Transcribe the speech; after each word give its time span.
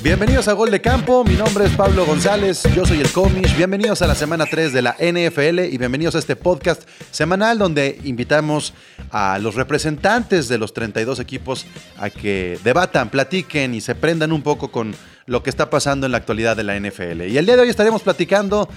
Bienvenidos 0.00 0.46
a 0.46 0.52
Gol 0.52 0.70
de 0.70 0.80
Campo, 0.80 1.24
mi 1.24 1.34
nombre 1.34 1.64
es 1.64 1.72
Pablo 1.72 2.06
González, 2.06 2.62
yo 2.72 2.86
soy 2.86 3.00
el 3.00 3.10
Comish, 3.10 3.56
bienvenidos 3.56 4.00
a 4.00 4.06
la 4.06 4.14
semana 4.14 4.46
3 4.46 4.72
de 4.72 4.80
la 4.80 4.92
NFL 4.92 5.58
y 5.72 5.76
bienvenidos 5.76 6.14
a 6.14 6.20
este 6.20 6.36
podcast 6.36 6.88
semanal 7.10 7.58
donde 7.58 7.98
invitamos 8.04 8.74
a 9.10 9.40
los 9.40 9.56
representantes 9.56 10.46
de 10.46 10.56
los 10.56 10.72
32 10.72 11.18
equipos 11.18 11.66
a 11.98 12.10
que 12.10 12.60
debatan, 12.62 13.10
platiquen 13.10 13.74
y 13.74 13.80
se 13.80 13.96
prendan 13.96 14.30
un 14.30 14.42
poco 14.42 14.70
con 14.70 14.94
lo 15.26 15.42
que 15.42 15.50
está 15.50 15.68
pasando 15.68 16.06
en 16.06 16.12
la 16.12 16.18
actualidad 16.18 16.56
de 16.56 16.62
la 16.62 16.78
NFL. 16.78 17.22
Y 17.22 17.36
el 17.36 17.44
día 17.44 17.56
de 17.56 17.62
hoy 17.62 17.68
estaremos 17.68 18.02
platicando 18.02 18.68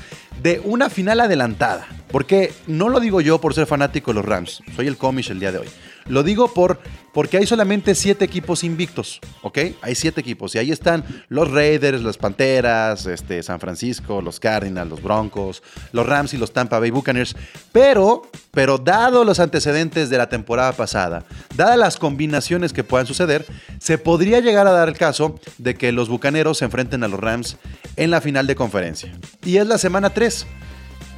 de 0.42 0.60
una 0.64 0.90
final 0.90 1.20
adelantada, 1.20 1.88
porque 2.10 2.52
no 2.66 2.90
lo 2.90 3.00
digo 3.00 3.22
yo 3.22 3.40
por 3.40 3.54
ser 3.54 3.68
fanático 3.68 4.10
de 4.10 4.16
los 4.16 4.26
Rams, 4.26 4.64
soy 4.76 4.88
el 4.88 4.98
Comish 4.98 5.30
el 5.30 5.40
día 5.40 5.52
de 5.52 5.60
hoy. 5.60 5.68
Lo 6.08 6.24
digo 6.24 6.54
por, 6.54 6.80
porque 7.14 7.38
hay 7.38 7.46
solamente 7.46 7.96
siete 7.96 8.26
equipos 8.26 8.64
invictos, 8.64 9.20
¿ok? 9.42 9.60
Hay 9.82 9.96
siete 9.96 10.22
equipos 10.22 10.56
y 10.56 10.60
ahí 10.60 10.72
están 10.72 11.04
los 11.30 11.52
Raiders, 11.52 12.02
las 12.02 12.18
Panteras, 12.18 13.06
este, 13.06 13.44
San 13.44 13.60
Francisco, 13.60 14.22
los 14.22 14.40
Cardinals, 14.40 14.90
los 14.90 15.02
Broncos, 15.02 15.62
los 15.92 16.06
Rams 16.06 16.34
y 16.34 16.38
los 16.38 16.52
Tampa 16.54 16.80
Bay 16.80 16.92
Buccaneers. 16.92 17.36
Pero, 17.72 18.24
pero 18.52 18.78
dado 18.78 19.24
los 19.24 19.40
antecedentes 19.40 20.10
de 20.10 20.18
la 20.18 20.30
temporada 20.30 20.74
pasada, 20.74 21.26
dadas 21.56 21.78
las 21.78 21.98
combinaciones 21.98 22.74
que 22.74 22.84
puedan 22.84 23.08
suceder, 23.08 23.46
se 23.80 23.98
podría 23.98 24.40
llegar 24.40 24.68
a 24.68 24.72
dar 24.72 24.90
el 24.90 24.98
caso 24.98 25.40
de 25.58 25.76
que 25.76 25.92
los 25.92 26.10
Bucaneros 26.10 26.60
se 26.60 26.66
enfrenten 26.66 27.04
a 27.04 27.08
los 27.08 27.20
Rams 27.20 27.58
en 27.96 28.12
la 28.12 28.22
final 28.22 28.48
de 28.48 28.56
conferencia. 28.56 29.12
Y 29.44 29.58
es 29.58 29.68
la 29.68 29.78
semana 29.78 30.12
3. 30.12 30.48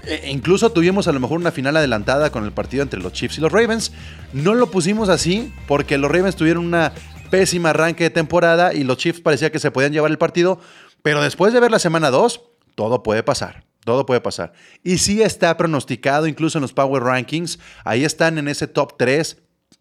E 0.06 0.30
incluso 0.30 0.72
tuvimos 0.72 1.08
a 1.08 1.14
lo 1.14 1.20
mejor 1.20 1.40
una 1.40 1.52
final 1.52 1.78
adelantada 1.78 2.30
con 2.30 2.44
el 2.44 2.52
partido 2.52 2.84
entre 2.84 3.00
los 3.00 3.14
Chiefs 3.14 3.38
y 3.38 3.42
los 3.42 3.52
Ravens. 3.52 3.94
No 4.34 4.54
lo 4.54 4.70
pusimos 4.70 5.10
así 5.10 5.54
porque 5.68 5.98
los 5.98 6.12
Ravens 6.12 6.36
tuvieron 6.36 6.66
una 6.66 6.92
pésima 7.30 7.70
arranque 7.70 8.06
de 8.06 8.10
temporada 8.10 8.74
y 8.74 8.84
los 8.84 8.98
Chiefs 8.98 9.22
parecía 9.22 9.52
que 9.52 9.60
se 9.60 9.72
podían 9.72 9.94
llevar 9.94 10.12
el 10.12 10.18
partido. 10.18 10.60
Pero 11.02 11.22
después 11.22 11.54
de 11.54 11.60
ver 11.60 11.72
la 11.72 11.80
semana 11.80 12.12
2, 12.12 12.42
todo 12.76 13.02
puede 13.04 13.24
pasar. 13.24 13.66
Todo 13.86 14.06
puede 14.06 14.22
pasar. 14.22 14.54
Y 14.84 14.98
sí 14.98 15.22
está 15.22 15.56
pronosticado 15.58 16.28
incluso 16.28 16.58
en 16.58 16.62
los 16.62 16.74
Power 16.74 17.04
Rankings. 17.04 17.60
Ahí 17.84 18.06
están 18.06 18.38
en 18.38 18.48
ese 18.48 18.68
top 18.68 18.98
3. 18.98 19.38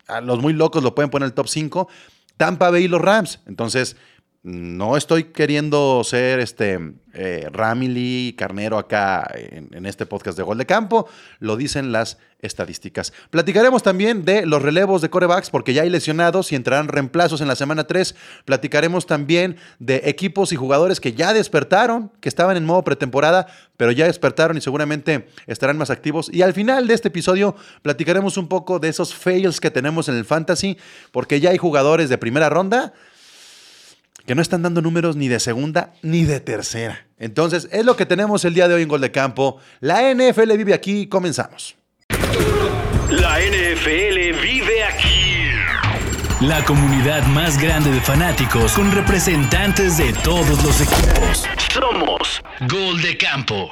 A 0.08 0.20
los 0.20 0.40
muy 0.40 0.52
locos 0.52 0.82
lo 0.82 0.94
pueden 0.94 1.10
poner 1.10 1.26
en 1.26 1.30
el 1.30 1.34
top 1.34 1.48
5. 1.48 1.88
Tampa 2.36 2.70
Bay 2.70 2.84
y 2.84 2.88
los 2.88 3.00
Rams. 3.00 3.40
Entonces, 3.46 3.96
no 4.42 4.96
estoy 4.96 5.24
queriendo 5.24 6.02
ser 6.02 6.40
este 6.40 6.94
eh, 7.14 7.48
Carnero 8.36 8.76
acá 8.76 9.30
en, 9.34 9.86
este 9.86 10.04
podcast 10.04 10.36
de 10.36 10.42
Gol 10.42 10.58
de 10.58 10.66
Campo, 10.66 11.08
lo 11.38 11.56
dicen 11.56 11.92
las 11.92 12.18
estadísticas. 12.40 13.12
Platicaremos 13.30 13.84
también 13.84 14.24
de 14.24 14.44
los 14.44 14.60
relevos 14.60 15.00
de 15.00 15.10
corebacks, 15.10 15.50
porque 15.50 15.74
ya 15.74 15.82
hay 15.82 15.90
lesionados 15.90 16.50
y 16.50 16.56
entrarán 16.56 16.88
reemplazos 16.88 17.40
en 17.40 17.46
la 17.46 17.54
semana 17.54 17.84
3. 17.84 18.16
Platicaremos 18.44 19.06
también 19.06 19.58
de 19.78 20.02
equipos 20.06 20.52
y 20.52 20.56
jugadores 20.56 20.98
que 20.98 21.12
ya 21.12 21.32
despertaron, 21.32 22.10
que 22.20 22.28
estaban 22.28 22.56
en 22.56 22.64
modo 22.64 22.82
pretemporada, 22.82 23.46
pero 23.76 23.92
ya 23.92 24.06
despertaron 24.06 24.56
y 24.56 24.60
seguramente 24.60 25.28
estarán 25.46 25.78
más 25.78 25.90
activos. 25.90 26.28
Y 26.32 26.42
al 26.42 26.52
final 26.52 26.88
de 26.88 26.94
este 26.94 27.08
episodio 27.08 27.54
platicaremos 27.82 28.36
un 28.36 28.48
poco 28.48 28.80
de 28.80 28.88
esos 28.88 29.14
fails 29.14 29.60
que 29.60 29.70
tenemos 29.70 30.08
en 30.08 30.16
el 30.16 30.24
fantasy, 30.24 30.78
porque 31.12 31.38
ya 31.38 31.50
hay 31.50 31.58
jugadores 31.58 32.08
de 32.08 32.18
primera 32.18 32.48
ronda 32.48 32.92
que 34.26 34.34
no 34.34 34.42
están 34.42 34.62
dando 34.62 34.82
números 34.82 35.16
ni 35.16 35.28
de 35.28 35.40
segunda 35.40 35.92
ni 36.02 36.24
de 36.24 36.40
tercera. 36.40 37.06
Entonces, 37.18 37.68
es 37.72 37.84
lo 37.84 37.96
que 37.96 38.06
tenemos 38.06 38.44
el 38.44 38.54
día 38.54 38.68
de 38.68 38.74
hoy 38.74 38.82
en 38.82 38.88
Gol 38.88 39.00
de 39.00 39.10
Campo. 39.10 39.58
La 39.80 40.12
NFL 40.12 40.56
vive 40.56 40.74
aquí, 40.74 41.06
comenzamos. 41.06 41.76
La 43.10 43.38
NFL 43.40 44.40
vive 44.42 44.84
aquí. 44.84 45.22
La 46.40 46.64
comunidad 46.64 47.24
más 47.28 47.60
grande 47.60 47.90
de 47.92 48.00
fanáticos 48.00 48.72
con 48.72 48.90
representantes 48.90 49.98
de 49.98 50.12
todos 50.24 50.64
los 50.64 50.80
equipos. 50.80 51.46
Somos 51.72 52.42
Gol 52.68 53.00
de 53.00 53.16
Campo. 53.16 53.70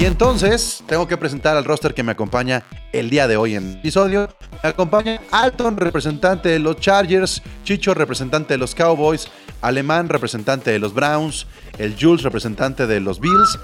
Y 0.00 0.06
entonces 0.06 0.82
tengo 0.86 1.06
que 1.06 1.18
presentar 1.18 1.58
al 1.58 1.64
roster 1.66 1.92
que 1.92 2.02
me 2.02 2.12
acompaña 2.12 2.62
el 2.90 3.10
día 3.10 3.28
de 3.28 3.36
hoy 3.36 3.54
en 3.54 3.68
el 3.68 3.76
episodio. 3.80 4.30
Me 4.62 4.70
acompaña 4.70 5.20
Alton, 5.30 5.76
representante 5.76 6.48
de 6.48 6.58
los 6.58 6.76
Chargers, 6.80 7.42
Chicho, 7.64 7.92
representante 7.92 8.54
de 8.54 8.58
los 8.58 8.74
Cowboys, 8.74 9.30
Alemán, 9.60 10.08
representante 10.08 10.70
de 10.70 10.78
los 10.78 10.94
Browns, 10.94 11.46
el 11.76 11.96
Jules, 12.00 12.22
representante 12.22 12.86
de 12.86 12.98
los 12.98 13.20
Bills. 13.20 13.58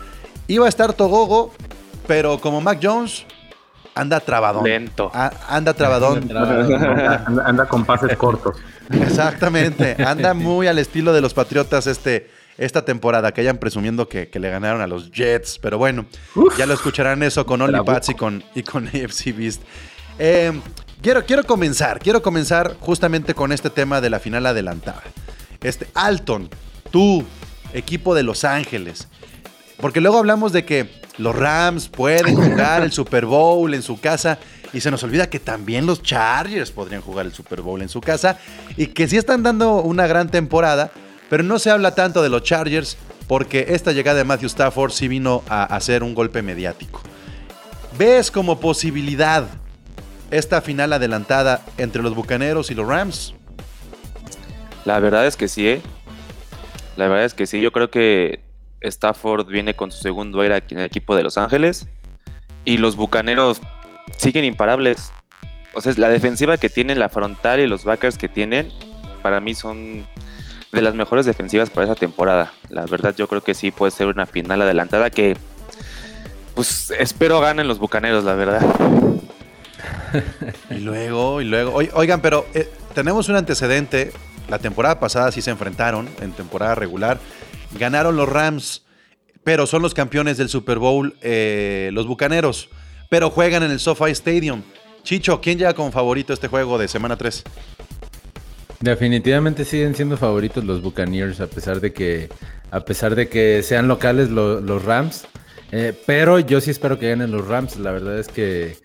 Iba 0.46 0.66
a 0.66 0.68
estar 0.68 0.92
Togogo, 0.92 1.54
pero 2.06 2.38
como 2.38 2.60
Mac 2.60 2.80
Jones, 2.82 3.24
anda 3.94 4.20
trabadón. 4.20 4.64
Lento. 4.64 5.10
anda 5.14 5.72
trabadón. 5.72 6.30
anda 7.46 7.66
con 7.66 7.86
pases 7.86 8.14
cortos. 8.18 8.58
Exactamente. 8.90 9.96
Anda 10.04 10.34
muy 10.34 10.66
al 10.66 10.78
estilo 10.78 11.14
de 11.14 11.22
los 11.22 11.32
Patriotas 11.32 11.86
este 11.86 12.30
esta 12.58 12.84
temporada, 12.84 13.32
que 13.32 13.40
hayan 13.40 13.58
presumiendo 13.58 14.08
que, 14.08 14.30
le 14.32 14.50
ganaron 14.50 14.80
a 14.80 14.86
los 14.86 15.10
Jets, 15.10 15.58
pero 15.60 15.78
bueno, 15.78 16.06
ya 16.58 16.66
lo 16.66 16.74
escucharán 16.74 17.22
eso 17.22 17.44
con 17.46 17.60
OnlyPats 17.62 18.10
y 18.10 18.14
con, 18.14 18.44
y 18.54 18.62
con 18.62 18.86
AFC 18.88 19.36
Beast. 19.36 19.62
Eh, 20.18 20.52
quiero, 21.02 21.24
quiero 21.24 21.44
comenzar, 21.44 21.98
quiero 21.98 22.22
comenzar 22.22 22.76
justamente 22.80 23.34
con 23.34 23.52
este 23.52 23.70
tema 23.70 24.00
de 24.00 24.10
la 24.10 24.18
final 24.18 24.46
adelantada. 24.46 25.02
Este, 25.62 25.86
Alton, 25.94 26.48
tú, 26.90 27.24
equipo 27.72 28.14
de 28.14 28.22
Los 28.22 28.44
Ángeles, 28.44 29.08
porque 29.78 30.00
luego 30.00 30.18
hablamos 30.18 30.52
de 30.52 30.64
que 30.64 30.88
los 31.18 31.34
Rams 31.34 31.88
pueden 31.88 32.34
jugar 32.50 32.82
el 32.82 32.92
Super 32.92 33.26
Bowl 33.26 33.72
en 33.74 33.82
su 33.82 34.00
casa 34.00 34.38
y 34.72 34.80
se 34.80 34.90
nos 34.90 35.02
olvida 35.02 35.30
que 35.30 35.40
también 35.40 35.86
los 35.86 36.02
Chargers 36.02 36.70
podrían 36.70 37.00
jugar 37.00 37.26
el 37.26 37.32
Super 37.32 37.62
Bowl 37.62 37.80
en 37.82 37.88
su 37.88 38.00
casa 38.00 38.38
y 38.76 38.88
que 38.88 39.08
sí 39.08 39.16
están 39.16 39.42
dando 39.42 39.76
una 39.82 40.06
gran 40.06 40.30
temporada, 40.30 40.90
pero 41.28 41.42
no 41.42 41.58
se 41.58 41.70
habla 41.70 41.94
tanto 41.94 42.22
de 42.22 42.28
los 42.28 42.42
Chargers 42.42 42.96
porque 43.26 43.66
esta 43.70 43.92
llegada 43.92 44.18
de 44.18 44.24
Matthew 44.24 44.46
Stafford 44.46 44.92
sí 44.92 45.08
vino 45.08 45.42
a 45.48 45.64
hacer 45.64 46.02
un 46.02 46.14
golpe 46.14 46.42
mediático. 46.42 47.00
¿Ves 47.98 48.30
como 48.30 48.60
posibilidad 48.60 49.46
esta 50.30 50.60
final 50.60 50.92
adelantada 50.92 51.64
entre 51.78 52.02
los 52.02 52.14
Bucaneros 52.14 52.70
y 52.70 52.74
los 52.74 52.86
Rams? 52.86 53.34
La 54.84 55.00
verdad 55.00 55.26
es 55.26 55.36
que 55.36 55.48
sí, 55.48 55.66
¿eh? 55.66 55.82
La 56.96 57.08
verdad 57.08 57.24
es 57.24 57.34
que 57.34 57.46
sí. 57.46 57.60
Yo 57.60 57.72
creo 57.72 57.90
que 57.90 58.40
Stafford 58.80 59.46
viene 59.46 59.74
con 59.74 59.90
su 59.90 60.00
segundo 60.00 60.42
era 60.42 60.58
en 60.58 60.78
el 60.78 60.84
equipo 60.84 61.16
de 61.16 61.22
Los 61.22 61.38
Ángeles 61.38 61.88
y 62.64 62.78
los 62.78 62.96
Bucaneros 62.96 63.60
siguen 64.16 64.44
imparables. 64.44 65.12
O 65.74 65.80
sea, 65.80 65.92
la 65.96 66.08
defensiva 66.08 66.56
que 66.56 66.70
tienen, 66.70 66.98
la 66.98 67.08
frontal 67.08 67.60
y 67.60 67.66
los 67.66 67.84
backers 67.84 68.16
que 68.16 68.28
tienen, 68.28 68.70
para 69.22 69.40
mí 69.40 69.54
son 69.54 70.06
de 70.76 70.82
las 70.82 70.94
mejores 70.94 71.24
defensivas 71.24 71.70
para 71.70 71.86
esa 71.86 71.94
temporada. 71.94 72.52
La 72.68 72.84
verdad 72.84 73.14
yo 73.16 73.26
creo 73.26 73.42
que 73.42 73.54
sí 73.54 73.70
puede 73.70 73.90
ser 73.90 74.08
una 74.08 74.26
final 74.26 74.60
adelantada 74.60 75.10
que 75.10 75.36
pues 76.54 76.92
espero 76.98 77.40
ganen 77.40 77.66
los 77.66 77.78
Bucaneros, 77.78 78.24
la 78.24 78.34
verdad. 78.34 78.62
y 80.70 80.78
luego, 80.78 81.40
y 81.40 81.44
luego, 81.44 81.74
oigan, 81.94 82.20
pero 82.20 82.46
eh, 82.54 82.70
tenemos 82.94 83.28
un 83.28 83.36
antecedente. 83.36 84.12
La 84.48 84.58
temporada 84.58 85.00
pasada 85.00 85.32
sí 85.32 85.42
se 85.42 85.50
enfrentaron 85.50 86.08
en 86.20 86.32
temporada 86.32 86.74
regular. 86.74 87.18
Ganaron 87.78 88.16
los 88.16 88.28
Rams, 88.28 88.84
pero 89.44 89.66
son 89.66 89.82
los 89.82 89.92
campeones 89.92 90.36
del 90.36 90.48
Super 90.48 90.78
Bowl, 90.78 91.16
eh, 91.20 91.90
los 91.92 92.06
Bucaneros. 92.06 92.68
Pero 93.10 93.30
juegan 93.30 93.62
en 93.62 93.70
el 93.70 93.80
SoFi 93.80 94.10
Stadium. 94.12 94.62
Chicho, 95.02 95.40
¿quién 95.40 95.58
llega 95.58 95.74
como 95.74 95.90
favorito 95.90 96.32
este 96.32 96.48
juego 96.48 96.78
de 96.78 96.88
semana 96.88 97.16
3? 97.16 97.44
Definitivamente 98.80 99.64
siguen 99.64 99.94
siendo 99.94 100.16
favoritos 100.16 100.64
los 100.64 100.82
Buccaneers, 100.82 101.40
a 101.40 101.46
pesar 101.46 101.80
de 101.80 101.92
que, 101.92 102.28
a 102.70 102.80
pesar 102.80 103.14
de 103.14 103.28
que 103.28 103.62
sean 103.62 103.88
locales 103.88 104.30
los 104.30 104.84
Rams. 104.84 105.26
Eh, 105.72 105.92
pero 106.06 106.38
yo 106.38 106.60
sí 106.60 106.70
espero 106.70 106.98
que 106.98 107.08
ganen 107.10 107.30
los 107.30 107.46
Rams. 107.46 107.76
La 107.78 107.90
verdad 107.92 108.18
es 108.18 108.28
que 108.28 108.76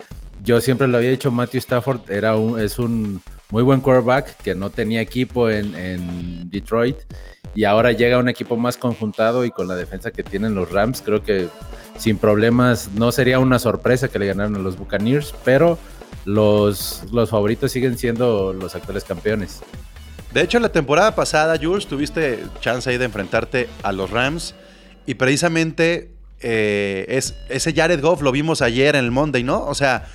yo 0.43 0.61
siempre 0.61 0.87
lo 0.87 0.97
había 0.97 1.09
dicho, 1.09 1.31
Matthew 1.31 1.59
Stafford 1.59 2.09
era 2.09 2.35
un, 2.35 2.59
es 2.59 2.79
un 2.79 3.21
muy 3.51 3.63
buen 3.63 3.81
quarterback 3.81 4.37
que 4.37 4.55
no 4.55 4.69
tenía 4.69 5.01
equipo 5.01 5.49
en, 5.49 6.49
Detroit 6.49 6.97
y 7.53 7.65
ahora 7.65 7.91
llega 7.91 8.17
un 8.17 8.29
equipo 8.29 8.57
más 8.57 8.77
conjuntado 8.77 9.45
y 9.45 9.51
con 9.51 9.67
la 9.67 9.75
defensa 9.75 10.11
que 10.11 10.23
tienen 10.23 10.55
los 10.55 10.71
Rams, 10.71 11.01
creo 11.01 11.21
que 11.21 11.47
sin 11.97 12.17
problemas 12.17 12.89
no 12.95 13.11
sería 13.11 13.39
una 13.39 13.59
sorpresa 13.59 14.07
que 14.07 14.19
le 14.19 14.27
ganaran 14.27 14.55
a 14.55 14.59
los 14.59 14.77
Buccaneers, 14.77 15.33
pero 15.43 15.77
los, 16.25 17.03
favoritos 17.29 17.71
siguen 17.71 17.97
siendo 17.97 18.53
los 18.53 18.75
actuales 18.75 19.03
campeones. 19.03 19.61
De 20.33 20.41
hecho, 20.41 20.59
la 20.59 20.69
temporada 20.69 21.13
pasada, 21.15 21.57
Jules, 21.61 21.87
tuviste 21.87 22.43
chance 22.61 22.89
ahí 22.89 22.97
de 22.97 23.05
enfrentarte 23.05 23.67
a 23.83 23.91
los 23.91 24.09
Rams 24.09 24.55
y 25.05 25.15
precisamente 25.15 26.11
eh, 26.39 27.05
es, 27.09 27.35
ese 27.49 27.73
Jared 27.73 28.01
Goff 28.01 28.21
lo 28.21 28.31
vimos 28.31 28.61
ayer 28.61 28.95
en 28.95 29.05
el 29.05 29.11
Monday, 29.11 29.43
¿no? 29.43 29.65
O 29.65 29.75
sea, 29.75 30.07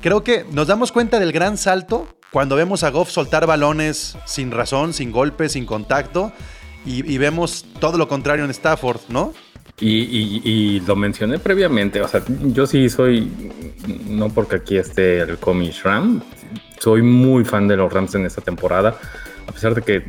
creo 0.00 0.24
que 0.24 0.44
nos 0.50 0.66
damos 0.66 0.90
cuenta 0.90 1.18
del 1.20 1.32
gran 1.32 1.58
salto 1.58 2.08
cuando 2.32 2.56
vemos 2.56 2.82
a 2.82 2.90
Goff 2.90 3.10
soltar 3.10 3.46
balones 3.46 4.16
sin 4.24 4.50
razón, 4.50 4.94
sin 4.94 5.12
golpe, 5.12 5.50
sin 5.50 5.66
contacto 5.66 6.32
y, 6.84 7.18
vemos 7.18 7.64
todo 7.78 7.96
lo 7.96 8.08
contrario 8.08 8.44
en 8.44 8.50
Stafford, 8.50 9.00
¿no? 9.08 9.34
Y, 9.84 10.80
lo 10.86 10.94
mencioné 10.94 11.38
previamente, 11.40 12.00
o 12.00 12.08
sea, 12.08 12.22
yo 12.28 12.66
sí 12.66 12.88
soy, 12.88 13.30
no 14.08 14.28
porque 14.28 14.56
aquí 14.56 14.76
esté 14.76 15.18
el 15.18 15.38
Comish 15.38 15.82
Ram, 15.82 16.22
soy 16.78 17.02
muy 17.02 17.44
fan 17.44 17.66
de 17.66 17.76
los 17.76 17.92
Rams 17.92 18.14
en 18.14 18.24
esta 18.24 18.40
temporada, 18.40 18.96
a 19.46 19.52
pesar 19.52 19.74
de 19.74 19.82
que 19.82 20.04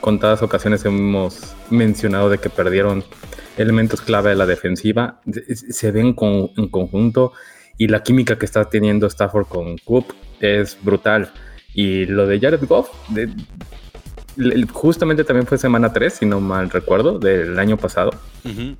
contadas 0.00 0.42
ocasiones 0.42 0.84
hemos 0.84 1.54
mencionado 1.70 2.30
de 2.30 2.38
que 2.38 2.50
perdieron 2.50 3.04
elementos 3.56 4.00
clave 4.00 4.30
de 4.30 4.36
la 4.36 4.46
defensiva, 4.46 5.20
se 5.52 5.90
ven 5.92 6.16
en 6.56 6.68
conjunto 6.68 7.32
y 7.78 7.88
la 7.88 8.02
química 8.02 8.38
que 8.38 8.46
está 8.46 8.64
teniendo 8.68 9.06
Stafford 9.06 9.46
con 9.46 9.78
Coop 9.78 10.12
es 10.40 10.76
brutal. 10.82 11.30
Y 11.74 12.06
lo 12.06 12.26
de 12.26 12.40
Jared 12.40 12.66
Goff, 12.66 12.88
de, 13.10 13.28
justamente 14.72 15.24
también 15.24 15.46
fue 15.46 15.58
semana 15.58 15.92
3, 15.92 16.12
si 16.12 16.26
no 16.26 16.40
mal 16.40 16.70
recuerdo, 16.70 17.18
del 17.18 17.58
año 17.58 17.76
pasado. 17.76 18.10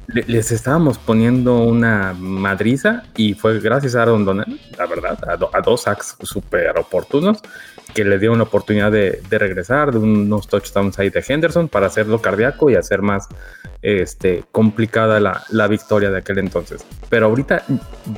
les 0.07 0.53
estábamos 0.53 0.99
poniendo 0.99 1.59
una 1.59 2.15
madriza 2.19 3.05
y 3.17 3.35
fue 3.35 3.59
gracias 3.61 3.95
a 3.95 4.03
Aaron 4.03 4.25
Donald, 4.25 4.59
la 4.79 4.87
verdad, 4.87 5.19
a, 5.27 5.61
dos 5.61 5.83
sacks 5.83 6.17
súper 6.23 6.79
oportunos 6.79 7.41
que 7.95 8.05
le 8.05 8.19
dio 8.19 8.33
una 8.33 8.43
oportunidad 8.43 8.93
de, 8.93 9.21
regresar, 9.31 9.93
de 9.93 9.99
unos 9.99 10.49
touchdowns 10.49 10.99
ahí 10.99 11.09
de 11.09 11.25
Henderson 11.27 11.69
para 11.69 11.87
hacerlo 11.87 12.21
cardíaco 12.21 12.69
y 12.69 12.75
hacer 12.75 13.01
más 13.01 13.27
este, 13.81 14.45
complicada 14.53 15.19
la, 15.21 15.45
la 15.51 15.67
victoria 15.67 16.11
de 16.11 16.19
aquel 16.19 16.39
entonces. 16.39 16.85
Pero 17.09 17.27
ahorita 17.27 17.65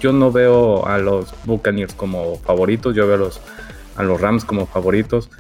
yo 0.01 0.13
no 0.13 0.33
veo 0.33 0.87
a 0.87 0.99
los 0.99 1.33
Buccaneers 1.45 1.95
como 1.95 2.39
favoritos, 2.39 2.97
yo 2.97 3.07
veo 3.07 3.17
a 3.17 3.19
los, 3.19 3.41
a 3.97 4.03
los 4.03 4.21
Rams 4.21 4.45
como 4.45 4.67
favoritos 4.67 5.31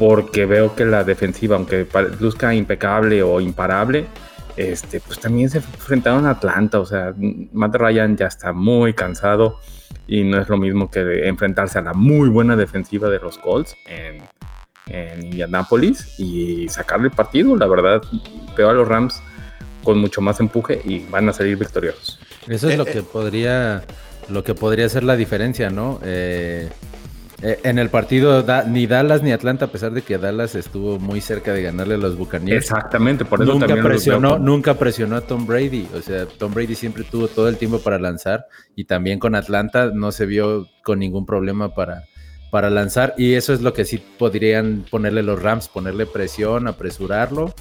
porque 0.00 0.46
veo 0.46 0.74
que 0.74 0.86
la 0.86 1.04
defensiva, 1.04 1.56
aunque 1.56 1.86
luzca 2.20 2.54
impecable 2.54 3.22
o 3.22 3.38
imparable, 3.38 4.06
este, 4.56 4.98
pues 4.98 5.20
también 5.20 5.50
se 5.50 5.58
enfrentaron 5.58 6.24
a 6.24 6.30
Atlanta, 6.30 6.80
o 6.80 6.86
sea, 6.86 7.12
Matt 7.52 7.76
Ryan 7.76 8.16
ya 8.16 8.28
está 8.28 8.54
muy 8.54 8.94
cansado 8.94 9.60
y 10.08 10.24
no 10.24 10.40
es 10.40 10.48
lo 10.48 10.56
mismo 10.56 10.90
que 10.90 11.28
enfrentarse 11.28 11.80
a 11.80 11.82
la 11.82 11.92
muy 11.92 12.30
buena 12.30 12.56
defensiva 12.56 13.10
de 13.10 13.18
los 13.18 13.36
Colts 13.36 13.76
en, 13.86 14.22
en 14.86 15.26
Indianapolis 15.26 16.18
y 16.18 16.66
sacarle 16.70 17.08
el 17.08 17.14
partido, 17.14 17.54
la 17.54 17.66
verdad, 17.66 18.00
veo 18.56 18.70
a 18.70 18.72
los 18.72 18.88
Rams 18.88 19.22
con 19.84 19.98
mucho 19.98 20.22
más 20.22 20.40
empuje 20.40 20.80
y 20.82 21.00
van 21.10 21.28
a 21.28 21.34
salir 21.34 21.58
victoriosos. 21.58 22.18
Eso 22.48 22.70
es 22.70 22.78
lo 22.78 22.86
eh, 22.86 22.90
que 22.90 22.98
eh. 23.00 23.02
podría 23.02 23.82
lo 24.30 24.44
que 24.44 24.54
podría 24.54 24.88
ser 24.88 25.04
la 25.04 25.16
diferencia, 25.16 25.68
¿no? 25.68 26.00
Eh, 26.02 26.70
eh, 27.42 27.58
en 27.64 27.78
el 27.78 27.88
partido 27.88 28.44
ni 28.66 28.86
Dallas 28.86 29.22
ni 29.22 29.32
Atlanta, 29.32 29.66
a 29.66 29.68
pesar 29.68 29.92
de 29.92 30.02
que 30.02 30.18
Dallas 30.18 30.54
estuvo 30.54 30.98
muy 30.98 31.20
cerca 31.20 31.52
de 31.54 31.62
ganarle 31.62 31.94
a 31.94 31.98
los 31.98 32.16
Buccaneers. 32.16 32.64
Exactamente, 32.64 33.24
por 33.24 33.42
eso 33.42 33.52
nunca 33.52 33.66
también 33.66 33.86
presionó, 33.86 34.38
nunca 34.38 34.74
presionó 34.74 35.16
a 35.16 35.20
Tom 35.22 35.46
Brady. 35.46 35.88
O 35.94 36.02
sea, 36.02 36.26
Tom 36.26 36.52
Brady 36.52 36.74
siempre 36.74 37.04
tuvo 37.04 37.28
todo 37.28 37.48
el 37.48 37.56
tiempo 37.56 37.78
para 37.80 37.98
lanzar 37.98 38.46
y 38.76 38.84
también 38.84 39.18
con 39.18 39.34
Atlanta 39.34 39.90
no 39.94 40.12
se 40.12 40.26
vio 40.26 40.68
con 40.82 40.98
ningún 40.98 41.24
problema 41.24 41.74
para, 41.74 42.04
para 42.50 42.68
lanzar. 42.68 43.14
Y 43.16 43.34
eso 43.34 43.54
es 43.54 43.62
lo 43.62 43.72
que 43.72 43.86
sí 43.86 44.02
podrían 44.18 44.84
ponerle 44.90 45.22
los 45.22 45.42
Rams, 45.42 45.68
ponerle 45.68 46.04
presión, 46.04 46.68
apresurarlo 46.68 47.54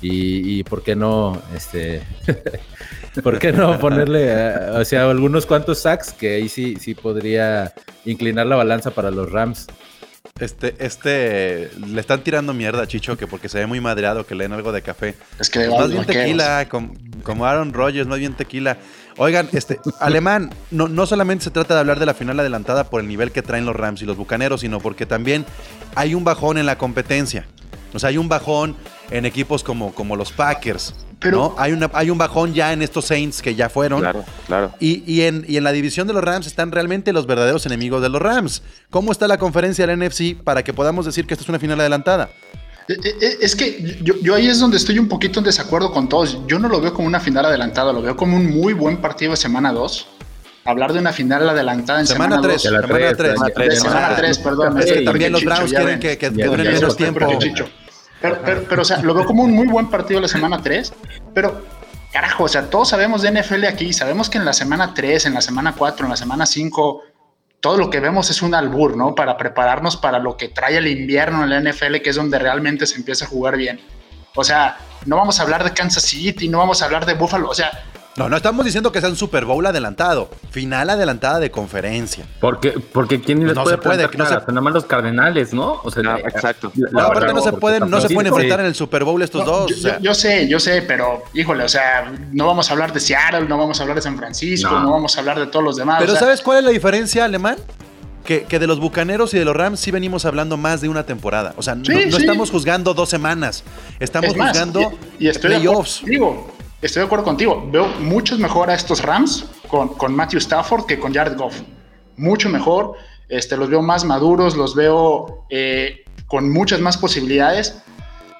y, 0.00 0.58
y 0.58 0.62
por 0.64 0.82
qué 0.82 0.96
no, 0.96 1.40
este, 1.54 2.02
¿Por 3.22 3.38
qué 3.38 3.52
no 3.52 3.78
ponerle, 3.78 4.26
eh, 4.28 4.70
o 4.72 4.84
sea, 4.84 5.10
algunos 5.10 5.46
cuantos 5.46 5.80
sacks 5.80 6.12
que 6.12 6.34
ahí 6.34 6.48
sí, 6.48 6.76
sí 6.80 6.94
podría 6.94 7.72
inclinar 8.04 8.46
la 8.46 8.56
balanza 8.56 8.90
para 8.90 9.10
los 9.10 9.30
Rams? 9.30 9.66
Este, 10.38 10.74
este, 10.80 11.70
le 11.86 11.98
están 11.98 12.22
tirando 12.22 12.52
mierda 12.52 12.82
a 12.82 12.86
Chicho 12.86 13.16
que 13.16 13.26
porque 13.26 13.48
se 13.48 13.58
ve 13.58 13.66
muy 13.66 13.80
madreado 13.80 14.26
que 14.26 14.34
leen 14.34 14.52
algo 14.52 14.70
de 14.70 14.82
café. 14.82 15.14
Es 15.40 15.48
que 15.48 15.68
más 15.68 15.90
bien 15.90 16.04
tequila, 16.04 16.68
como, 16.68 17.46
Aaron 17.46 17.72
Rodgers, 17.72 18.06
más 18.06 18.18
bien 18.18 18.34
tequila. 18.34 18.76
Oigan, 19.16 19.48
este, 19.52 19.80
Alemán, 19.98 20.50
no, 20.70 20.88
no 20.88 21.06
solamente 21.06 21.44
se 21.44 21.50
trata 21.50 21.72
de 21.72 21.80
hablar 21.80 21.98
de 21.98 22.04
la 22.04 22.12
final 22.12 22.38
adelantada 22.38 22.84
por 22.90 23.00
el 23.00 23.08
nivel 23.08 23.32
que 23.32 23.40
traen 23.40 23.64
los 23.64 23.74
Rams 23.74 24.02
y 24.02 24.04
los 24.04 24.18
Bucaneros, 24.18 24.60
sino 24.60 24.78
porque 24.78 25.06
también 25.06 25.46
hay 25.94 26.14
un 26.14 26.24
bajón 26.24 26.58
en 26.58 26.66
la 26.66 26.76
competencia. 26.76 27.46
O 27.94 27.98
sea, 27.98 28.10
hay 28.10 28.18
un 28.18 28.28
bajón 28.28 28.76
en 29.10 29.26
equipos 29.26 29.62
como, 29.62 29.94
como 29.94 30.16
los 30.16 30.32
Packers, 30.32 30.94
pero 31.18 31.54
hay, 31.58 31.72
una, 31.72 31.90
hay 31.94 32.10
un 32.10 32.18
bajón 32.18 32.52
ya 32.52 32.72
en 32.72 32.82
estos 32.82 33.06
Saints 33.06 33.40
que 33.40 33.54
ya 33.54 33.68
fueron. 33.68 34.00
Claro, 34.00 34.24
claro. 34.46 34.72
Y, 34.78 35.22
en, 35.22 35.44
y 35.48 35.56
en 35.56 35.64
la 35.64 35.72
división 35.72 36.06
de 36.06 36.12
los 36.12 36.22
Rams 36.22 36.46
están 36.46 36.72
realmente 36.72 37.12
los 37.12 37.26
verdaderos 37.26 37.64
enemigos 37.66 38.02
de 38.02 38.08
los 38.08 38.20
Rams. 38.20 38.62
¿Cómo 38.90 39.12
está 39.12 39.26
la 39.26 39.38
conferencia 39.38 39.86
del 39.86 39.98
NFC 39.98 40.36
para 40.42 40.62
que 40.62 40.74
podamos 40.74 41.06
decir 41.06 41.26
que 41.26 41.34
esta 41.34 41.42
es 41.42 41.48
una 41.48 41.58
final 41.58 41.80
adelantada? 41.80 42.30
Eh, 42.88 42.94
eh, 43.02 43.16
eh, 43.20 43.38
es 43.40 43.56
que 43.56 43.98
yo, 44.02 44.34
ahí 44.34 44.46
es 44.46 44.60
donde 44.60 44.76
estoy 44.76 44.98
un 44.98 45.08
poquito 45.08 45.40
en 45.40 45.46
desacuerdo 45.46 45.90
con 45.90 46.08
todos. 46.08 46.38
Yo 46.46 46.58
no 46.58 46.68
lo 46.68 46.80
veo 46.80 46.92
como 46.92 47.08
una 47.08 47.18
final 47.18 47.46
adelantada, 47.46 47.92
lo 47.92 48.02
veo 48.02 48.16
como 48.16 48.36
un 48.36 48.50
muy 48.50 48.74
buen 48.74 48.98
partido 48.98 49.32
de 49.32 49.36
semana 49.36 49.72
2. 49.72 50.08
Hablar 50.64 50.92
de 50.92 50.98
una 50.98 51.12
final 51.12 51.48
adelantada 51.48 52.00
en 52.00 52.06
semana 52.06 52.40
3. 52.40 52.62
Semana 52.62 52.86
3. 53.54 53.80
Semana 53.80 54.16
3, 54.16 54.38
perdón. 54.38 54.78
Es 54.80 54.92
que 54.92 55.00
también 55.02 55.32
los 55.32 55.44
Browns 55.44 55.72
quieren 55.72 55.98
que, 55.98 56.18
que, 56.18 56.30
duren 56.30 56.72
menos 56.72 56.96
tiempo. 56.96 57.26
Pero, 58.20 58.40
pero, 58.68 58.82
o 58.82 58.84
sea, 58.84 59.02
lo 59.02 59.14
veo 59.14 59.24
como 59.24 59.42
un 59.42 59.52
muy 59.52 59.66
buen 59.66 59.88
partido 59.88 60.20
la 60.20 60.28
semana 60.28 60.62
3, 60.62 60.92
pero 61.34 61.64
carajo, 62.12 62.44
o 62.44 62.48
sea, 62.48 62.70
todos 62.70 62.88
sabemos 62.88 63.22
de 63.22 63.30
NFL 63.30 63.64
aquí, 63.66 63.92
sabemos 63.92 64.30
que 64.30 64.38
en 64.38 64.44
la 64.44 64.54
semana 64.54 64.94
3, 64.94 65.26
en 65.26 65.34
la 65.34 65.42
semana 65.42 65.74
4, 65.76 66.06
en 66.06 66.10
la 66.10 66.16
semana 66.16 66.46
5, 66.46 67.02
todo 67.60 67.76
lo 67.76 67.90
que 67.90 68.00
vemos 68.00 68.30
es 68.30 68.42
un 68.42 68.54
albur, 68.54 68.96
¿no? 68.96 69.14
Para 69.14 69.36
prepararnos 69.36 69.96
para 69.96 70.18
lo 70.18 70.36
que 70.36 70.48
trae 70.48 70.76
el 70.76 70.86
invierno 70.86 71.44
en 71.44 71.50
la 71.50 71.60
NFL, 71.60 71.96
que 71.96 72.10
es 72.10 72.16
donde 72.16 72.38
realmente 72.38 72.86
se 72.86 72.96
empieza 72.96 73.26
a 73.26 73.28
jugar 73.28 73.56
bien. 73.56 73.80
O 74.34 74.44
sea, 74.44 74.78
no 75.04 75.16
vamos 75.16 75.40
a 75.40 75.42
hablar 75.42 75.64
de 75.64 75.72
Kansas 75.72 76.04
City, 76.04 76.48
no 76.48 76.58
vamos 76.58 76.80
a 76.80 76.84
hablar 76.84 77.06
de 77.06 77.14
Buffalo, 77.14 77.48
o 77.48 77.54
sea, 77.54 77.84
no, 78.16 78.30
no 78.30 78.36
estamos 78.36 78.64
diciendo 78.64 78.90
que 78.92 79.00
sea 79.00 79.10
un 79.10 79.16
Super 79.16 79.44
Bowl 79.44 79.64
adelantado. 79.66 80.30
Final 80.50 80.88
adelantada 80.88 81.38
de 81.38 81.50
conferencia. 81.50 82.24
Porque, 82.40 82.72
porque 82.92 83.20
¿quién 83.20 83.42
pues 83.42 83.54
no 83.54 83.66
se 83.66 83.76
puede, 83.76 84.08
no 84.16 84.26
se... 84.26 84.34
nada 84.34 84.60
más 84.62 84.72
los 84.72 84.86
cardenales, 84.86 85.52
¿no? 85.52 85.80
O 85.84 85.90
sea, 85.90 86.16
exacto. 86.18 86.72
no, 86.74 87.00
aparte 87.00 87.34
no 87.34 87.42
se 87.42 87.52
pueden, 87.52 87.90
no 87.90 88.00
se 88.00 88.08
pueden 88.08 88.28
enfrentar 88.28 88.60
en 88.60 88.66
el 88.66 88.74
Super 88.74 89.04
Bowl 89.04 89.20
estos 89.20 89.44
dos. 89.44 89.70
Yo, 90.00 90.14
sé, 90.14 90.48
yo 90.48 90.58
sé, 90.58 90.82
pero 90.82 91.24
híjole, 91.34 91.64
o 91.64 91.68
sea, 91.68 92.10
no 92.32 92.46
vamos 92.46 92.70
a 92.70 92.72
hablar 92.72 92.92
de 92.92 93.00
Seattle, 93.00 93.46
no 93.48 93.58
vamos 93.58 93.78
a 93.80 93.82
hablar 93.82 93.96
de 93.96 94.02
San 94.02 94.16
Francisco, 94.16 94.70
no, 94.70 94.90
vamos 94.90 95.16
a 95.16 95.20
hablar 95.20 95.38
de 95.38 95.46
todos 95.46 95.64
los 95.64 95.76
demás. 95.76 95.98
Pero 96.00 96.16
¿sabes 96.16 96.40
cuál 96.40 96.58
es 96.58 96.64
la 96.64 96.70
diferencia, 96.70 97.24
Alemán? 97.24 97.56
Que, 98.24 98.42
que, 98.42 98.58
de 98.58 98.66
los 98.66 98.80
Bucaneros 98.80 99.34
y 99.34 99.38
de 99.38 99.44
los 99.44 99.54
Rams 99.54 99.78
sí 99.78 99.92
venimos 99.92 100.24
hablando 100.24 100.56
más 100.56 100.80
de 100.80 100.88
una 100.88 101.04
temporada. 101.04 101.54
O 101.56 101.62
sea, 101.62 101.76
no, 101.76 101.96
estamos 101.96 102.50
juzgando 102.50 102.92
dos 102.92 103.08
semanas. 103.08 103.62
Estamos 104.00 104.34
juzgando 104.34 104.98
y, 105.20 105.30
playoffs. 105.30 106.02
Digo, 106.04 106.55
estoy 106.82 107.00
de 107.00 107.06
acuerdo 107.06 107.24
contigo. 107.24 107.68
Veo 107.70 107.86
mucho 108.00 108.38
mejor 108.38 108.70
a 108.70 108.74
estos 108.74 109.02
Rams 109.02 109.46
con, 109.68 109.88
con 109.88 110.14
Matthew 110.14 110.38
Stafford 110.38 110.86
que 110.86 110.98
con 110.98 111.12
Jared 111.12 111.36
Goff. 111.36 111.60
Mucho 112.16 112.48
mejor. 112.48 112.94
Este, 113.28 113.56
los 113.56 113.68
veo 113.68 113.82
más 113.82 114.04
maduros, 114.04 114.56
los 114.56 114.74
veo 114.74 115.46
eh, 115.50 116.04
con 116.26 116.50
muchas 116.50 116.80
más 116.80 116.96
posibilidades. 116.96 117.82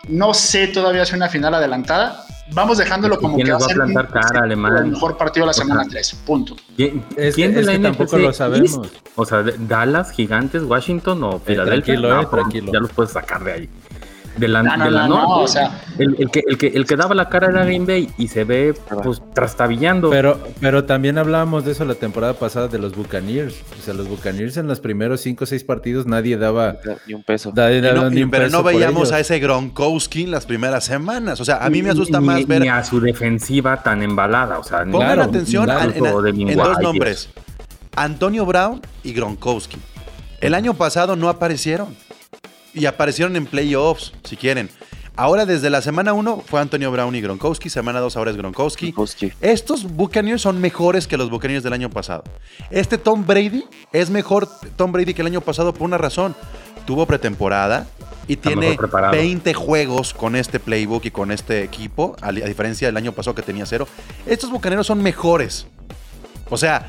No 0.08 0.34
sé 0.34 0.68
todavía 0.68 1.04
si 1.04 1.16
una 1.16 1.28
final 1.28 1.54
adelantada. 1.54 2.24
Vamos 2.52 2.78
dejándolo 2.78 3.18
como 3.18 3.36
que 3.36 3.50
va 3.50 3.56
a 3.56 3.60
ser 3.60 3.76
el 3.76 4.56
mejor 4.86 5.16
partido 5.16 5.44
de 5.44 5.48
la 5.48 5.52
semana 5.52 5.84
3. 5.90 6.14
Punto. 6.24 6.54
¿Quién, 6.76 7.02
de 7.34 7.62
la 7.62 7.82
tampoco 7.82 8.18
lo 8.18 8.32
sabemos? 8.32 8.88
O 9.16 9.24
sea, 9.24 9.42
Dallas, 9.42 10.12
Gigantes, 10.12 10.62
Washington 10.62 11.24
o 11.24 11.40
Filadelfia. 11.40 11.96
tranquilo, 11.96 12.20
eh, 12.22 12.26
tranquilo. 12.30 12.72
Ya 12.72 12.78
los 12.78 12.92
puedes 12.92 13.12
sacar 13.12 13.42
de 13.42 13.52
ahí 13.52 13.68
de 14.36 14.48
la, 14.48 14.62
no, 14.62 15.40
o 15.40 15.48
sea, 15.48 15.80
el, 15.98 16.30
que, 16.30 16.42
el, 16.46 16.58
que, 16.58 16.66
el 16.68 16.86
que 16.86 16.96
daba 16.96 17.14
la 17.14 17.28
cara 17.28 17.48
era 17.48 17.64
Green 17.64 17.86
Bay 17.86 18.10
y 18.18 18.28
se 18.28 18.44
ve 18.44 18.74
pues 19.02 19.22
trastabillando. 19.34 20.10
Pero, 20.10 20.38
pero 20.60 20.84
también 20.84 21.18
hablábamos 21.18 21.64
de 21.64 21.72
eso 21.72 21.84
la 21.84 21.94
temporada 21.94 22.34
pasada 22.34 22.68
de 22.68 22.78
los 22.78 22.94
Buccaneers. 22.94 23.54
O 23.78 23.82
sea, 23.82 23.94
los 23.94 24.08
Buccaneers 24.08 24.56
en 24.56 24.66
los 24.66 24.80
primeros 24.80 25.20
5 25.22 25.44
o 25.44 25.46
6 25.46 25.64
partidos 25.64 26.06
nadie 26.06 26.36
daba 26.36 26.76
ni 27.06 27.14
un 27.14 27.22
peso. 27.22 27.52
pero 27.54 28.48
no 28.50 28.62
veíamos 28.62 29.12
a 29.12 29.20
ese 29.20 29.38
Gronkowski 29.38 30.24
en 30.24 30.30
las 30.30 30.46
primeras 30.46 30.84
semanas. 30.84 31.40
O 31.40 31.44
sea, 31.44 31.64
a 31.64 31.70
mí 31.70 31.82
me 31.82 31.90
asusta 31.90 32.20
más 32.20 32.46
ver. 32.46 32.62
Ni 32.62 32.68
a 32.68 32.84
su 32.84 33.00
defensiva 33.00 33.82
tan 33.82 34.02
embalada. 34.02 34.58
O 34.58 34.64
sea, 34.64 34.84
Pongan 34.84 35.20
atención 35.20 35.68
en, 35.70 36.48
en 36.48 36.56
dos 36.56 36.78
nombres: 36.80 37.30
Antonio 37.94 38.44
Brown 38.44 38.80
y 39.02 39.12
Gronkowski. 39.12 39.78
El 40.40 40.54
año 40.54 40.74
pasado 40.74 41.16
no 41.16 41.30
aparecieron 41.30 41.96
y 42.76 42.86
aparecieron 42.86 43.34
en 43.34 43.46
playoffs, 43.46 44.12
si 44.22 44.36
quieren. 44.36 44.68
Ahora, 45.18 45.46
desde 45.46 45.70
la 45.70 45.80
semana 45.80 46.12
1 46.12 46.44
fue 46.46 46.60
Antonio 46.60 46.92
Brown 46.92 47.14
y 47.14 47.22
Gronkowski. 47.22 47.70
Semana 47.70 48.00
2 48.00 48.18
ahora 48.18 48.30
es 48.32 48.36
Gronkowski. 48.36 48.94
Estos 49.40 49.84
Buccaneers 49.84 50.42
son 50.42 50.60
mejores 50.60 51.06
que 51.06 51.16
los 51.16 51.30
Buccaneers 51.30 51.64
del 51.64 51.72
año 51.72 51.88
pasado. 51.88 52.22
Este 52.70 52.98
Tom 52.98 53.26
Brady 53.26 53.64
es 53.94 54.10
mejor 54.10 54.46
Tom 54.76 54.92
Brady 54.92 55.14
que 55.14 55.22
el 55.22 55.28
año 55.28 55.40
pasado 55.40 55.72
por 55.72 55.84
una 55.84 55.96
razón. 55.96 56.36
Tuvo 56.84 57.06
pretemporada 57.06 57.86
y 58.28 58.36
tiene 58.36 58.76
20 59.10 59.54
juegos 59.54 60.12
con 60.12 60.36
este 60.36 60.60
playbook 60.60 61.06
y 61.06 61.10
con 61.10 61.32
este 61.32 61.64
equipo, 61.64 62.14
a, 62.20 62.30
diferencia 62.30 62.86
del 62.86 62.96
año 62.96 63.12
pasado 63.12 63.34
que 63.34 63.42
tenía 63.42 63.64
cero. 63.64 63.88
Estos 64.26 64.50
Bucaneros 64.50 64.86
son 64.86 65.02
mejores. 65.02 65.66
O 66.48 66.56
sea, 66.56 66.86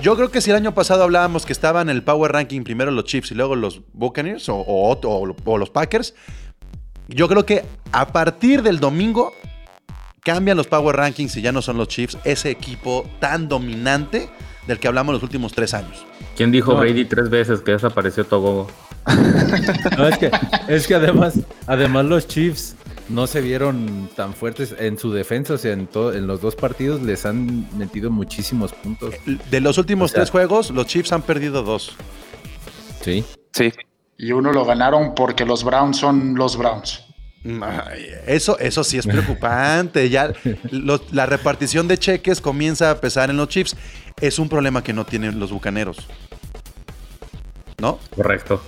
yo 0.00 0.16
creo 0.16 0.30
que 0.30 0.40
si 0.40 0.50
el 0.50 0.56
año 0.56 0.72
pasado 0.72 1.02
hablábamos 1.02 1.44
que 1.44 1.52
estaban 1.52 1.88
en 1.90 1.96
el 1.96 2.02
Power 2.04 2.32
Ranking 2.32 2.62
primero 2.62 2.90
los 2.90 3.04
Chiefs 3.04 3.32
y 3.32 3.34
luego 3.34 3.56
los 3.56 3.80
Buccaneers 3.92 4.46
o, 4.48 5.36
los 5.58 5.70
Packers, 5.70 6.14
yo 7.08 7.28
creo 7.28 7.44
que 7.44 7.64
a 7.90 8.12
partir 8.12 8.62
del 8.62 8.78
domingo 8.78 9.32
cambian 10.22 10.56
los 10.56 10.68
Power 10.68 10.96
Rankings 10.96 11.36
y 11.36 11.42
ya 11.42 11.50
no 11.50 11.62
son 11.62 11.78
los 11.78 11.88
Chiefs, 11.88 12.16
ese 12.24 12.50
equipo 12.50 13.08
tan 13.18 13.48
dominante 13.48 14.28
del 14.68 14.78
que 14.78 14.88
hablamos 14.88 15.14
los 15.14 15.22
últimos 15.22 15.52
tres 15.52 15.74
años. 15.74 16.06
¿Quién 16.36 16.52
dijo 16.52 16.74
Brady 16.76 17.04
tres 17.04 17.28
veces 17.28 17.60
que 17.60 17.72
desapareció 17.72 18.24
Togo? 18.24 18.68
No, 19.96 20.08
es 20.08 20.18
que, 20.18 20.30
es 20.66 20.86
que 20.86 20.96
además, 20.96 21.38
además 21.66 22.04
los 22.06 22.26
Chiefs 22.26 22.74
no 23.08 23.26
se 23.26 23.40
vieron 23.40 24.08
tan 24.16 24.34
fuertes 24.34 24.74
en 24.78 24.98
su 24.98 25.12
defensa, 25.12 25.54
o 25.54 25.58
sea, 25.58 25.72
en, 25.72 25.88
en 25.94 26.26
los 26.26 26.40
dos 26.40 26.56
partidos 26.56 27.02
les 27.02 27.24
han 27.26 27.68
metido 27.78 28.10
muchísimos 28.10 28.72
puntos. 28.72 29.14
De 29.50 29.60
los 29.60 29.78
últimos 29.78 30.10
O 30.10 30.14
sea- 30.14 30.22
tres 30.22 30.30
juegos, 30.30 30.70
los 30.70 30.86
Chiefs 30.86 31.12
han 31.12 31.22
perdido 31.22 31.62
dos. 31.62 31.94
Sí. 33.02 33.24
Sí, 33.52 33.72
Y 34.18 34.32
uno 34.32 34.52
lo 34.52 34.64
ganaron 34.64 35.14
porque 35.14 35.44
los 35.44 35.62
Browns 35.62 35.98
son 35.98 36.34
los 36.34 36.56
Browns. 36.56 37.02
Ay, 37.62 38.06
Eso, 38.26 38.58
eso 38.58 38.82
sí 38.82 38.98
es 38.98 39.06
preocupante. 39.06 40.08
Ya 40.10 40.32
lo- 40.72 41.00
la 41.12 41.26
repartición 41.26 41.86
de 41.86 41.96
cheques 41.98 42.40
comienza 42.40 42.90
a 42.90 43.00
pesar 43.00 43.30
en 43.30 43.36
los 43.36 43.48
Chiefs. 43.48 43.76
Es 44.20 44.38
un 44.40 44.48
problema 44.48 44.82
que 44.82 44.92
no 44.92 45.04
tienen 45.06 45.38
los 45.38 45.52
bucaneros. 45.52 45.98
¿No? 47.80 47.98
Correcto. 48.14 48.60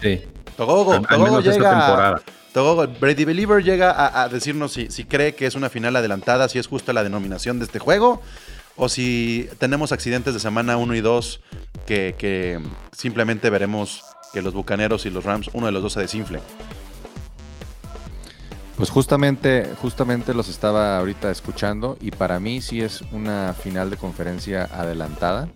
Sí. 0.00 0.22
Togogo, 0.56 1.00
Togogo 1.02 1.38
esta 1.40 1.52
llega. 1.52 1.70
temporada. 1.86 2.22
Brady 2.54 3.24
Believer 3.24 3.62
llega 3.64 4.22
a, 4.22 4.28
decirnos 4.28 4.72
si, 4.72 4.90
si 4.90 5.04
cree 5.04 5.34
que 5.34 5.46
es 5.46 5.56
una 5.56 5.68
final 5.70 5.96
adelantada, 5.96 6.48
si 6.48 6.58
es 6.58 6.68
justa 6.68 6.92
la 6.92 7.02
denominación 7.02 7.58
de 7.58 7.64
este 7.64 7.80
juego, 7.80 8.22
o 8.76 8.88
si 8.88 9.48
tenemos 9.58 9.92
accidentes 9.92 10.34
de 10.34 10.40
semana 10.40 10.76
1 10.76 10.94
y 10.94 11.00
2 11.00 11.40
que, 11.86 12.14
que 12.16 12.60
simplemente 12.92 13.50
veremos 13.50 14.04
que 14.32 14.42
los 14.42 14.54
bucaneros 14.54 15.06
y 15.06 15.10
los 15.10 15.24
Rams, 15.24 15.50
uno 15.52 15.66
de 15.66 15.72
los 15.72 15.82
dos 15.82 15.92
se 15.92 16.00
desinfle. 16.00 16.40
Pues 18.76 18.90
justamente, 18.90 19.70
justamente 19.80 20.34
los 20.34 20.48
estaba 20.48 20.98
ahorita 20.98 21.30
escuchando 21.30 21.96
y 22.00 22.10
para 22.10 22.40
mí 22.40 22.60
sí 22.60 22.80
es 22.80 23.02
una 23.12 23.54
final 23.54 23.90
de 23.90 23.96
conferencia 23.96 24.64
adelantada. 24.64 25.48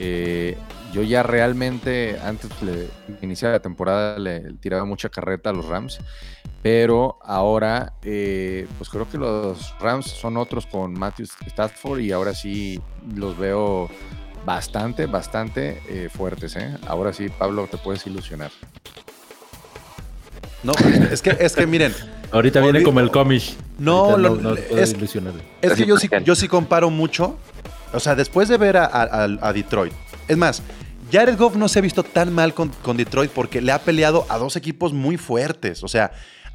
Eh, 0.00 0.56
yo 0.92 1.02
ya 1.02 1.22
realmente 1.22 2.18
antes 2.22 2.50
pues, 2.58 2.70
de 2.76 2.88
iniciar 3.22 3.52
la 3.52 3.60
temporada 3.60 4.18
le 4.18 4.40
tiraba 4.54 4.84
mucha 4.84 5.08
carreta 5.08 5.50
a 5.50 5.52
los 5.52 5.66
Rams, 5.66 5.98
pero 6.62 7.18
ahora 7.24 7.92
eh, 8.02 8.66
pues 8.78 8.88
creo 8.90 9.08
que 9.08 9.18
los 9.18 9.74
Rams 9.80 10.06
son 10.06 10.36
otros 10.36 10.66
con 10.66 10.92
Matthew 10.98 11.26
Stafford 11.46 12.00
y 12.00 12.12
ahora 12.12 12.34
sí 12.34 12.80
los 13.14 13.36
veo 13.38 13.88
bastante, 14.44 15.06
bastante 15.06 15.82
eh, 15.88 16.08
fuertes. 16.14 16.56
¿eh? 16.56 16.76
Ahora 16.86 17.12
sí, 17.12 17.28
Pablo, 17.28 17.68
te 17.70 17.76
puedes 17.78 18.06
ilusionar. 18.06 18.50
No, 20.62 20.72
es 21.12 21.22
que, 21.22 21.36
es 21.38 21.54
que 21.54 21.66
miren, 21.66 21.94
Ahorita 22.32 22.60
viene 22.60 22.82
como 22.82 23.00
el 23.00 23.10
comish. 23.10 23.56
No, 23.78 24.16
no 24.16 24.34
puedo 24.36 24.54
es-. 24.56 24.94
Es 25.62 25.72
que 25.74 25.86
yo 25.86 25.96
sí, 25.96 26.08
porque- 26.08 26.24
yo 26.24 26.34
sí 26.34 26.48
comparo 26.48 26.90
mucho. 26.90 27.38
O 27.92 28.00
sea, 28.00 28.14
después 28.14 28.48
de 28.48 28.58
ver 28.58 28.76
a, 28.76 28.84
a- 28.86 29.24
a 29.40 29.52
Detroit. 29.52 29.92
Es 30.28 30.36
más, 30.36 30.62
Jared 31.10 31.38
Goff 31.38 31.56
no 31.56 31.68
se 31.68 31.78
ha 31.78 31.82
visto 31.82 32.02
tan 32.02 32.32
mal 32.32 32.54
con, 32.54 32.70
Detroit 32.96 33.30
porque 33.30 33.62
le 33.62 33.72
ha 33.72 33.80
peleado 33.80 34.26
a 34.28 34.38
dos 34.38 34.56
equipos 34.56 34.92
muy 34.92 35.16
fuertes. 35.16 35.82
O 35.82 35.88
sea, 35.88 36.12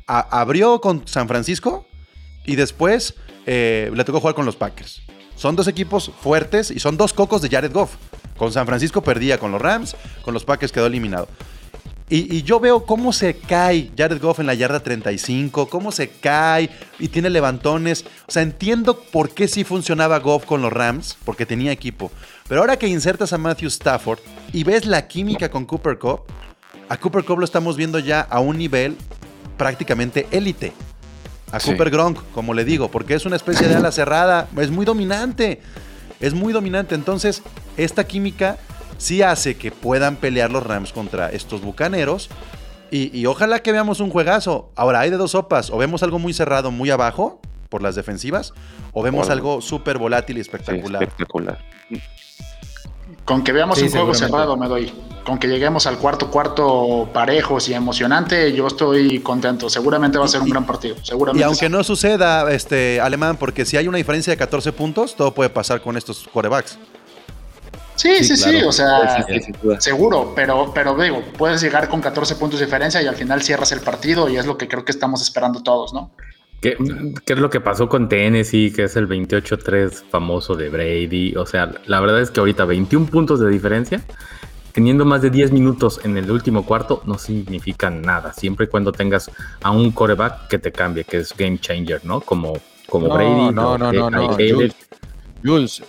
abrió 0.08 0.80
con 0.80 1.08
San 1.08 1.28
Francisco 1.28 1.88
y 2.46 2.56
después 2.56 3.16
eh, 3.46 3.92
le 3.94 4.04
tocó 4.04 4.20
jugar 4.20 4.36
con 4.36 4.46
los 4.46 4.56
Packers. 4.56 5.02
Son 5.36 5.56
dos 5.56 5.68
equipos 5.68 6.12
fuertes 6.22 6.70
y 6.70 6.80
son 6.80 6.98
dos 6.98 7.14
cocos 7.14 7.42
de 7.42 7.50
Jared 7.50 7.74
Goff. 7.74 7.96
Con 8.38 8.52
San 8.52 8.68
Francisco 8.68 9.02
perdía 9.04 9.40
con 9.40 9.52
los 9.52 9.62
Rams, 9.62 9.96
con 10.22 10.34
los 10.34 10.46
Packers 10.46 10.72
quedó 10.72 10.86
eliminado. 10.86 11.28
Y, 12.14 12.38
y 12.38 12.44
yo 12.44 12.60
veo 12.60 12.86
cómo 12.86 13.12
se 13.12 13.34
cae 13.34 13.90
Jared 13.98 14.22
Goff 14.22 14.38
en 14.40 14.46
la 14.46 14.54
yarda 14.54 14.82
35, 14.82 15.68
cómo 15.68 15.92
se 15.92 16.10
cae 16.10 16.70
y 17.00 17.08
tiene 17.08 17.32
levantones. 17.32 18.06
O 18.28 18.32
sea, 18.32 18.44
entiendo 18.44 19.00
por 19.00 19.32
qué 19.32 19.48
sí 19.48 19.64
funcionaba 19.64 20.20
Goff 20.20 20.46
con 20.46 20.62
los 20.62 20.72
Rams, 20.72 21.18
porque 21.26 21.48
tenía 21.48 21.72
equipo. 21.72 22.12
Pero 22.48 22.62
ahora 22.62 22.78
que 22.78 22.88
insertas 22.88 23.34
a 23.34 23.40
Matthew 23.40 23.70
Stafford 23.70 24.20
y 24.52 24.64
ves 24.64 24.86
la 24.86 25.08
química 25.08 25.50
con 25.50 25.66
Cooper 25.66 25.98
Cup, 25.98 26.22
a 26.88 26.98
Cooper 26.98 27.24
Cup 27.24 27.40
lo 27.40 27.46
estamos 27.46 27.78
viendo 27.78 27.98
ya 27.98 28.22
a 28.22 28.40
un 28.42 28.60
nivel 28.60 28.96
prácticamente 29.58 30.28
élite. 30.30 30.72
A 31.52 31.60
Sí. 31.60 31.72
Cooper 31.72 31.90
Gronk, 31.90 32.20
como 32.32 32.54
le 32.54 32.64
digo, 32.64 32.92
porque 32.92 33.16
es 33.16 33.26
una 33.26 33.38
especie 33.38 33.68
de 33.68 33.74
ala 33.74 33.92
cerrada, 33.92 34.48
es 34.60 34.70
muy 34.70 34.86
dominante. 34.86 35.62
Es 36.20 36.34
muy 36.36 36.54
dominante. 36.54 36.94
Entonces, 36.94 37.42
esta 37.76 38.06
química 38.06 38.58
sí 39.04 39.22
hace 39.22 39.56
que 39.58 39.72
puedan 39.72 40.16
pelear 40.16 40.50
los 40.52 40.64
Rams 40.64 40.92
contra 40.94 41.30
estos 41.30 41.62
bucaneros. 41.62 42.30
Y, 42.92 43.16
y 43.18 43.26
ojalá 43.26 43.60
que 43.62 43.72
veamos 43.72 44.00
un 44.00 44.10
juegazo. 44.12 44.70
Ahora, 44.76 45.00
hay 45.00 45.10
de 45.10 45.18
dos 45.18 45.32
sopas. 45.32 45.70
O 45.72 45.78
vemos 45.78 46.04
algo 46.04 46.20
muy 46.20 46.34
cerrado, 46.34 46.70
muy 46.72 46.90
abajo, 46.92 47.40
por 47.70 47.82
las 47.82 47.96
defensivas, 47.96 48.54
o 48.92 49.02
vemos 49.02 49.30
algo 49.32 49.62
súper 49.62 49.98
volátil 49.98 50.38
y 50.38 50.44
sí, 50.44 50.50
espectacular. 50.50 51.02
espectacular. 51.02 51.58
Con 53.26 53.44
que 53.44 53.52
veamos 53.54 53.78
Sí, 53.78 53.86
un 53.86 53.92
juego 53.92 54.14
cerrado 54.14 54.58
me 54.58 54.68
doy. 54.68 54.92
Con 55.26 55.40
que 55.40 55.48
lleguemos 55.48 55.88
al 55.88 55.98
cuarto 55.98 56.30
cuarto 56.30 57.10
parejos 57.14 57.70
y 57.70 57.74
emocionante, 57.74 58.52
yo 58.54 58.68
estoy 58.68 59.20
contento. 59.22 59.70
Seguramente 59.70 60.18
va 60.18 60.26
a 60.26 60.28
ser 60.28 60.42
un 60.42 60.48
Y- 60.48 60.52
gran 60.52 60.66
partido. 60.66 60.96
Y 61.02 61.06
Seguramente. 61.06 61.46
aunque 61.46 61.68
sí. 61.68 61.72
no 61.72 61.84
suceda, 61.84 62.52
este, 62.52 63.00
Alemán, 63.00 63.38
porque 63.38 63.66
si 63.66 63.78
hay 63.78 63.88
una 63.88 63.98
diferencia 63.98 64.32
de 64.32 64.38
14 64.38 64.74
puntos, 64.74 65.16
todo 65.16 65.34
puede 65.34 65.50
pasar 65.50 65.82
con 65.82 65.96
estos 65.98 66.28
quarterbacks. 66.32 66.78
Sí, 67.96 68.24
sí, 68.24 68.36
Sí, 68.36 68.62
o 68.64 68.72
sea, 68.72 69.24
Sí, 69.24 69.40
seguro, 69.80 70.34
pero, 70.36 70.72
pero 70.74 70.96
digo, 70.96 71.22
puedes 71.38 71.62
llegar 71.62 71.88
con 71.90 72.02
14 72.02 72.36
puntos 72.36 72.60
de 72.60 72.66
diferencia 72.66 73.02
y 73.02 73.08
al 73.08 73.16
final 73.16 73.42
cierras 73.42 73.72
el 73.72 73.82
partido 73.82 74.30
y 74.30 74.38
es 74.38 74.46
lo 74.46 74.58
que 74.58 74.68
creo 74.68 74.84
que 74.84 74.92
estamos 74.92 75.22
esperando 75.22 75.62
todos, 75.62 75.94
¿no? 75.94 76.12
¿Qué, 76.62 76.78
qué 77.26 77.34
es 77.34 77.40
lo 77.40 77.50
que 77.50 77.60
pasó 77.60 77.90
con 77.90 78.08
Tennessee, 78.08 78.72
que 78.72 78.84
es 78.84 78.96
el 78.96 79.08
28-3 79.08 80.06
famoso 80.10 80.56
de 80.56 80.70
Brady? 80.70 81.36
O 81.36 81.46
sea, 81.46 81.72
la 81.88 82.00
verdad 82.00 82.22
es 82.22 82.32
que 82.32 82.40
ahorita 82.40 82.64
21 82.64 83.08
puntos 83.08 83.42
de 83.42 83.50
diferencia, 83.50 84.02
teniendo 84.72 85.04
más 85.04 85.22
de 85.22 85.30
10 85.30 85.52
minutos 85.52 86.00
en 86.04 86.18
el 86.18 86.32
último 86.32 86.66
cuarto, 86.66 87.02
no 87.06 87.18
significan 87.18 88.02
nada. 88.02 88.34
Siempre 88.34 88.66
y 88.66 88.70
cuando 88.70 88.94
tengas 88.94 89.30
a 89.62 89.72
un 89.72 89.92
coreback 89.92 90.48
que 90.48 90.58
te 90.58 90.72
cambie, 90.72 91.04
que 91.04 91.18
es 91.18 91.36
game 91.38 91.60
changer, 91.60 92.04
¿no? 92.06 92.22
Como, 92.22 92.54
como 92.88 93.10
No, 93.10 93.14
Brady. 93.14 93.54
no, 93.54 93.72
o 93.72 93.78
no, 93.78 93.92
no, 93.92 94.10
no. 94.10 94.38
Jules. 95.44 95.84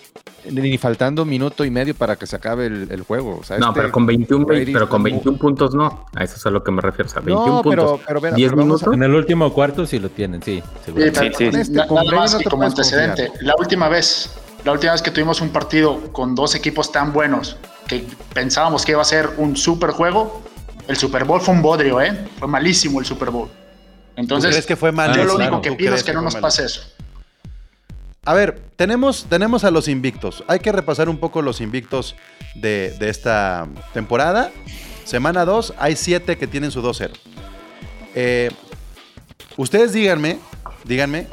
Ni 0.50 0.76
faltando 0.76 1.23
un 1.23 1.28
minuto 1.30 1.64
y 1.64 1.70
medio 1.70 1.94
para 1.94 2.16
que 2.16 2.26
se 2.26 2.37
acabe 2.37 2.66
el, 2.66 2.88
el 2.90 3.00
juego. 3.02 3.38
O 3.40 3.44
sea, 3.44 3.56
No, 3.58 3.68
este 3.68 3.80
pero 3.80 3.92
con 3.92 4.04
21, 4.04 4.44
Brady 4.44 4.73
pero 4.75 4.88
con 4.90 4.99
está 5.00 5.02
muy- 5.02 5.11
21 5.12 5.38
puntos 5.38 5.75
no. 5.75 6.04
A 6.14 6.23
eso 6.25 6.37
es 6.37 6.44
a 6.44 6.50
lo 6.50 6.62
que 6.62 6.70
me 6.70 6.82
refiero. 6.82 7.08
O 7.08 7.12
sea, 7.12 7.23
21 7.23 7.46
No, 7.46 7.62
pero- 7.62 7.82
puntos. 7.87 8.00
pero, 8.06 8.20
pero, 8.20 8.37
10 8.37 8.50
pero 8.50 8.61
vamos 8.61 8.82
a- 8.82 8.87
minutos. 8.87 8.94
En 8.94 9.02
el 9.04 9.14
último 9.14 9.52
cuarto 9.54 9.87
sí 9.87 9.99
lo 9.99 10.11
tienen, 10.11 10.42
sí. 10.42 10.56
Sí, 10.61 10.82
seguramente. 10.84 11.20
pero 11.20 11.34
sí. 11.38 11.44
na- 11.50 11.61
Este, 11.62 11.87
con 11.87 12.04
nada 12.04 12.16
más 12.20 12.32
no 12.32 12.38
que 12.38 12.44
te 12.44 12.50
como 12.50 12.62
antecedente, 12.64 13.26
confiar. 13.28 13.44
la 13.46 13.54
última 13.58 13.88
vez, 13.88 14.30
la 14.64 14.73
última 14.73 14.92
vez 14.92 15.00
que 15.02 15.11
tuvimos 15.11 15.40
un 15.40 15.49
partido 15.49 16.12
con 16.12 16.34
dos 16.34 16.54
equipos 16.54 16.92
tan 16.92 17.12
buenos 17.14 17.56
que 17.87 18.04
pensábamos 18.34 18.84
que 18.84 18.92
iba 18.92 19.00
a 19.00 19.04
ser 19.06 19.30
un 19.38 19.56
super 19.56 19.90
juego, 19.92 20.42
el 20.88 20.96
Super 20.99 21.25
Bowl 21.25 21.40
fue 21.40 21.54
un 21.54 21.62
bodrio, 21.62 22.02
¿eh? 22.02 22.26
Fue 22.38 22.49
malísimo 22.49 23.00
el 23.00 23.06
Super 23.06 23.30
Bowl. 23.30 23.49
¿Tú 23.49 24.20
Entonces, 24.20 24.50
crees 24.50 24.66
que 24.66 24.76
fue 24.76 24.92
mal? 24.92 25.11
yo 25.16 25.25
lo 25.25 25.37
claro. 25.37 25.49
único 25.52 25.62
que 25.62 25.70
¿Tú 25.70 25.76
pido 25.78 25.94
es 25.94 26.04
que 26.04 26.12
no 26.12 26.20
nos 26.20 26.37
pase 26.37 26.66
eso. 26.66 26.82
A 28.24 28.32
ver, 28.34 28.60
tenemos, 28.76 29.26
tenemos 29.28 29.64
a 29.64 29.70
los 29.70 29.88
invictos. 29.88 30.44
Hay 30.48 30.60
que 30.60 30.72
repasar 30.72 31.08
un 31.08 31.18
poco 31.18 31.42
los 31.42 31.60
invictos 31.60 32.16
de, 32.54 32.94
de 32.98 33.08
esta 33.10 33.68
temporada. 33.92 34.50
Semana 35.04 35.44
2, 35.44 35.74
hay 35.78 35.96
7 35.96 36.38
que 36.38 36.46
tienen 36.46 36.70
su 36.70 36.82
2-0. 36.82 37.10
Eh, 38.14 38.50
ustedes 39.56 39.92
díganme, 39.92 40.38
díganme, 40.84 41.26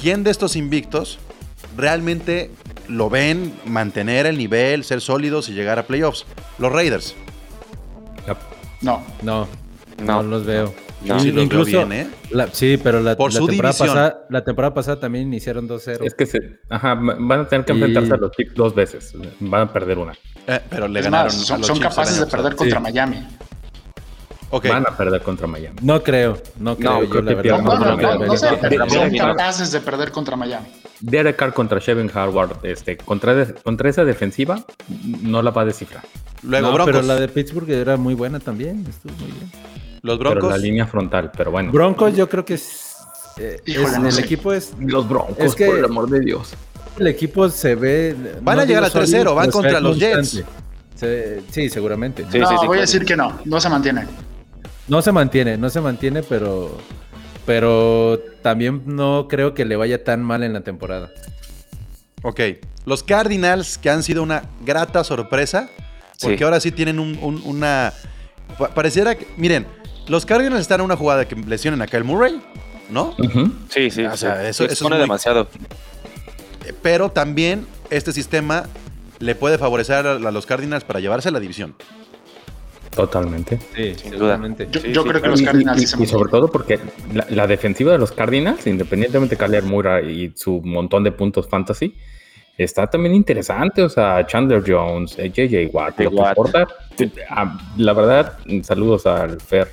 ¿quién 0.00 0.24
de 0.24 0.30
estos 0.32 0.56
invictos 0.56 1.18
realmente 1.76 2.50
lo 2.88 3.08
ven 3.08 3.54
mantener 3.64 4.26
el 4.26 4.36
nivel, 4.36 4.82
ser 4.82 5.00
sólidos 5.00 5.48
y 5.48 5.52
llegar 5.52 5.78
a 5.78 5.86
playoffs? 5.86 6.24
Los 6.58 6.72
Raiders. 6.72 7.14
No. 8.80 9.00
No, 9.22 9.46
No. 10.02 10.04
no, 10.04 10.22
los 10.24 10.44
veo. 10.44 10.74
No. 11.04 11.18
Sí, 11.20 11.28
Incluso- 11.30 11.64
bien, 11.86 11.92
¿eh? 11.92 12.06
La- 12.30 12.46
sí, 12.48 12.78
pero 12.82 13.00
la, 13.00 13.16
Por 13.16 13.32
la 13.32 13.38
su 13.40 13.46
temporada 13.46 13.72
división. 13.72 13.88
pasada, 13.96 14.26
la 14.30 14.44
temporada 14.44 14.74
pasada 14.74 15.00
también 15.00 15.26
iniciaron 15.26 15.66
2-0. 15.68 16.04
Es 16.04 16.14
que 16.14 16.26
se, 16.26 16.60
ajá, 16.70 16.94
van 16.94 17.40
a 17.40 17.48
tener 17.48 17.64
que 17.64 17.72
Y- 17.72 17.76
enfrentarse 17.76 18.14
a 18.14 18.16
los 18.18 18.30
Chiefs 18.32 18.54
dos 18.54 18.74
veces. 18.74 19.12
Van 19.40 19.62
a 19.62 19.72
perder 19.72 19.98
una. 19.98 20.12
Eh, 20.46 20.60
pero 20.70 20.86
le 20.88 21.00
Es 21.00 21.04
ganaron 21.06 21.26
más, 21.32 21.42
a 21.42 21.44
son, 21.44 21.60
los 21.60 21.80
capaces 21.80 22.18
de 22.20 22.26
perder 22.26 22.54
contra 22.56 22.78
Sí. 22.78 22.82
Miami. 22.82 23.26
Ok. 24.50 24.68
Van 24.68 24.86
a 24.86 24.94
perder 24.96 25.22
contra 25.22 25.46
Miami. 25.46 25.76
No 25.82 26.02
creo, 26.02 26.36
no 26.58 26.76
creo. 26.76 27.00
yo, 27.02 27.08
creo 27.08 27.22
la 27.22 27.28
que 27.30 27.34
verdad, 27.36 27.42
pierdan 27.42 27.64
No, 28.28 28.36
sé, 28.36 28.48
pero 28.60 28.84
perder. 28.86 28.90
son 28.90 29.16
capaces 29.16 29.72
de 29.72 29.80
perder 29.80 30.10
contra 30.12 30.36
Miami. 30.36 30.66
Derek 31.00 31.36
Carr 31.36 31.52
contra 31.54 31.78
Shevin 31.80 32.10
Howard, 32.14 32.58
este, 32.64 32.96
contra, 32.98 33.46
contra 33.54 33.88
esa 33.90 34.04
defensiva, 34.04 34.62
no 35.22 35.42
la 35.42 35.50
va 35.50 35.62
a 35.62 35.64
descifrar. 35.64 36.04
Luego 36.42 36.68
No, 36.68 36.74
Broncos. 36.74 36.94
pero 36.94 37.06
la 37.06 37.16
de 37.16 37.28
Pittsburgh 37.28 37.70
era 37.70 37.96
muy 37.96 38.14
buena 38.14 38.38
también. 38.40 38.84
Estuvo 38.88 39.12
muy 39.14 39.32
bien. 39.32 39.50
Los 40.02 40.18
Pero 40.18 40.30
Broncos. 40.32 40.50
la 40.50 40.58
línea 40.58 40.86
frontal, 40.86 41.30
pero 41.36 41.50
bueno. 41.50 41.70
Broncos, 41.72 42.16
yo 42.16 42.28
creo 42.28 42.44
que 42.44 42.54
es. 42.54 42.96
eh, 43.38 43.60
Híjole, 43.66 43.86
es- 43.94 43.98
no 44.00 44.06
el 44.08 44.12
sé. 44.12 44.20
equipo 44.22 44.52
es. 44.52 44.72
Los 44.80 45.08
Broncos, 45.08 45.38
Es 45.38 45.54
que- 45.54 45.66
por 45.66 45.78
el 45.78 45.84
amor 45.84 46.10
de 46.10 46.20
Dios. 46.20 46.52
El 46.98 47.06
equipo 47.06 47.48
se 47.48 47.74
ve. 47.74 48.14
Van 48.42 48.58
a 48.58 48.62
no 48.62 48.66
llegar 48.68 48.84
a 48.84 48.90
3-0, 48.90 49.30
sólido, 49.30 49.34
van 49.34 49.46
pero 49.46 49.52
contra 49.52 49.80
los 49.80 49.98
Jets. 49.98 50.42
Se- 50.96 51.42
sí, 51.50 51.68
seguramente. 51.70 52.24
Sí, 52.30 52.38
no, 52.38 52.48
sí, 52.48 52.54
sí, 52.60 52.66
voy 52.66 52.78
a 52.78 52.82
decir 52.82 53.04
que 53.04 53.16
no, 53.16 53.38
no 53.44 53.60
se 53.60 53.68
mantiene. 53.68 54.06
No 54.88 55.00
se 55.00 55.10
mantiene, 55.12 55.56
no 55.56 55.70
se 55.70 55.80
mantiene, 55.80 56.22
pero. 56.22 56.76
Pero 57.46 58.20
también 58.42 58.82
no 58.86 59.26
creo 59.28 59.54
que 59.54 59.64
le 59.64 59.74
vaya 59.76 60.04
tan 60.04 60.22
mal 60.22 60.42
en 60.44 60.52
la 60.52 60.60
temporada. 60.60 61.10
Ok. 62.22 62.40
Los 62.84 63.02
Cardinals, 63.02 63.78
que 63.78 63.90
han 63.90 64.02
sido 64.02 64.22
una 64.22 64.44
grata 64.64 65.02
sorpresa, 65.04 65.68
porque 66.20 66.38
Sí. 66.38 66.44
ahora 66.44 66.60
sí 66.60 66.70
tienen 66.72 66.98
un- 67.00 67.18
un- 67.20 67.42
una, 67.44 67.92
pa- 68.58 68.68
pareciera 68.74 69.14
que. 69.16 69.26
Miren, 69.36 69.66
los 70.08 70.26
Cardinals 70.26 70.60
están 70.60 70.80
en 70.80 70.84
una 70.86 70.96
jugada 70.96 71.26
que 71.26 71.36
lesionen 71.36 71.80
a 71.82 71.86
Kyle 71.86 72.04
Murray, 72.04 72.40
¿no? 72.90 73.14
Sí, 73.68 73.90
sí. 73.90 74.04
O 74.04 74.16
sea, 74.16 74.42
sí. 74.42 74.46
eso- 74.48 74.66
Se 74.66 74.72
eso 74.72 74.84
es 74.84 74.90
muy- 74.90 74.98
demasiado. 74.98 75.48
Pero 76.82 77.10
también 77.10 77.66
este 77.90 78.12
sistema 78.12 78.64
le 79.18 79.34
puede 79.34 79.58
favorecer 79.58 80.06
a, 80.06 80.18
los 80.18 80.46
Cardinals 80.46 80.84
para 80.84 81.00
llevarse 81.00 81.28
a 81.28 81.32
la 81.32 81.40
división. 81.40 81.74
Totalmente. 82.94 83.58
Sí, 83.74 83.94
Sin 83.94 84.18
duda. 84.18 84.38
Yo, 84.70 84.80
Sí, 84.80 84.92
yo 84.92 85.02
sí. 85.02 85.08
creo 85.08 85.22
que 85.22 85.28
los 85.28 85.40
Y- 85.40 85.44
Cardinals 85.44 85.82
y, 85.82 85.86
se 85.86 86.02
y 86.02 86.06
sobre 86.06 86.30
todo 86.30 86.48
porque 86.50 86.78
la, 87.14 87.26
la 87.30 87.46
defensiva 87.46 87.92
de 87.92 87.98
los 87.98 88.12
Cardinals, 88.12 88.66
independientemente 88.66 89.36
de 89.36 89.38
Kyler 89.44 89.62
Murray 89.62 90.24
y 90.24 90.32
su 90.36 90.60
montón 90.62 91.02
de 91.04 91.12
puntos 91.12 91.48
fantasy, 91.48 91.94
está 92.58 92.88
también 92.88 93.14
interesante. 93.14 93.82
O 93.82 93.88
sea, 93.88 94.26
Chandler 94.26 94.62
Jones, 94.66 95.16
JJ 95.16 95.70
Watt, 95.72 95.98
lo 96.00 96.10
que 96.10 96.16
Watt. 96.16 96.28
importa. 96.36 96.66
Ah, 97.30 97.58
La 97.78 97.94
verdad, 97.94 98.38
saludos 98.62 99.06
al 99.06 99.40
Fer. 99.40 99.70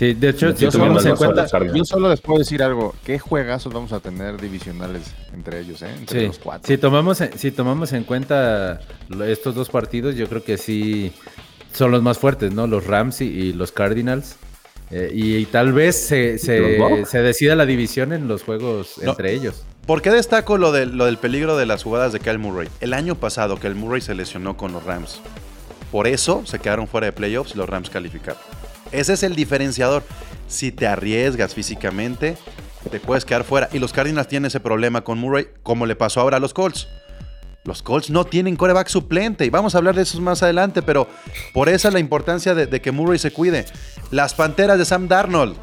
Sí, 0.00 0.14
de 0.14 0.30
hecho, 0.30 0.56
si 0.56 0.66
tomamos 0.68 1.04
en 1.04 1.14
cuenta. 1.14 1.46
Yo 1.74 1.84
solo 1.84 2.08
les 2.08 2.22
puedo 2.22 2.38
decir 2.38 2.62
algo. 2.62 2.94
¿Qué 3.04 3.18
juegazos 3.18 3.70
vamos 3.70 3.92
a 3.92 4.00
tener 4.00 4.40
divisionales 4.40 5.02
entre 5.34 5.60
ellos, 5.60 5.82
eh? 5.82 5.90
Entre 5.94 6.20
Sí, 6.20 6.26
los 6.28 6.38
cuatro. 6.38 6.66
si 6.66 6.78
tomamos, 6.78 7.20
en- 7.20 7.38
si 7.38 7.50
tomamos 7.50 7.92
en 7.92 8.04
cuenta 8.04 8.80
estos 9.28 9.54
dos 9.54 9.68
partidos, 9.68 10.16
yo 10.16 10.26
creo 10.26 10.42
que 10.42 10.56
sí 10.56 11.12
son 11.74 11.90
los 11.90 12.02
más 12.02 12.16
fuertes, 12.16 12.50
¿no? 12.54 12.66
Los 12.66 12.86
Rams 12.86 13.20
y, 13.20 13.26
y 13.26 13.52
los 13.52 13.72
Cardinals. 13.72 14.36
Eh, 14.90 15.10
y, 15.14 15.36
y 15.36 15.44
tal 15.44 15.72
vez 15.74 15.96
se, 15.96 16.32
¿Los 16.32 16.40
se, 16.40 17.04
se 17.04 17.18
decida 17.22 17.54
la 17.54 17.66
división 17.66 18.14
en 18.14 18.26
los 18.26 18.42
juegos 18.42 18.94
No. 19.02 19.10
entre 19.10 19.34
ellos. 19.34 19.64
¿Por 19.84 20.00
qué 20.00 20.10
destaco 20.10 20.56
lo, 20.56 20.72
del- 20.72 20.96
lo 20.96 21.04
del 21.04 21.18
peligro 21.18 21.58
de 21.58 21.66
las 21.66 21.82
jugadas 21.82 22.14
de 22.14 22.20
Kyle 22.20 22.38
Murray? 22.38 22.68
El 22.80 22.94
año 22.94 23.16
pasado 23.16 23.58
Kyle 23.58 23.74
Murray 23.74 24.00
se 24.00 24.14
lesionó 24.14 24.56
con 24.56 24.72
los 24.72 24.82
Rams. 24.82 25.20
Por 25.92 26.06
eso 26.06 26.42
se 26.46 26.58
quedaron 26.58 26.88
fuera 26.88 27.06
de 27.06 27.12
playoffs 27.12 27.54
y 27.54 27.58
los 27.58 27.68
Rams 27.68 27.90
calificaron. 27.90 28.40
Ese 28.92 29.12
es 29.14 29.22
el 29.22 29.34
diferenciador. 29.36 30.02
Si 30.48 30.72
te 30.72 30.86
arriesgas 30.86 31.54
físicamente, 31.54 32.36
te 32.90 32.98
puedes 33.00 33.24
quedar 33.24 33.44
fuera. 33.44 33.68
Y 33.72 33.78
los 33.78 33.92
Cardinals 33.92 34.26
tienen 34.28 34.46
ese 34.48 34.60
problema 34.60 35.02
con 35.02 35.18
Murray, 35.18 35.46
como 35.62 35.86
le 35.86 35.94
pasó 35.96 36.20
ahora 36.20 36.38
a 36.38 36.40
los 36.40 36.52
Colts. 36.54 36.88
Los 37.64 37.82
Colts 37.82 38.08
no 38.10 38.24
tienen 38.24 38.56
coreback 38.56 38.88
suplente 38.88 39.44
y 39.44 39.50
vamos 39.50 39.74
a 39.74 39.78
hablar 39.78 39.94
de 39.94 40.02
eso 40.02 40.18
más 40.22 40.42
adelante, 40.42 40.80
pero 40.80 41.06
por 41.52 41.68
eso 41.68 41.90
la 41.90 41.98
importancia 42.00 42.54
de, 42.54 42.66
de 42.66 42.80
que 42.80 42.90
Murray 42.90 43.18
se 43.18 43.32
cuide. 43.32 43.66
Las 44.10 44.32
Panteras 44.34 44.78
de 44.78 44.84
Sam 44.86 45.06
Darnold. 45.08 45.56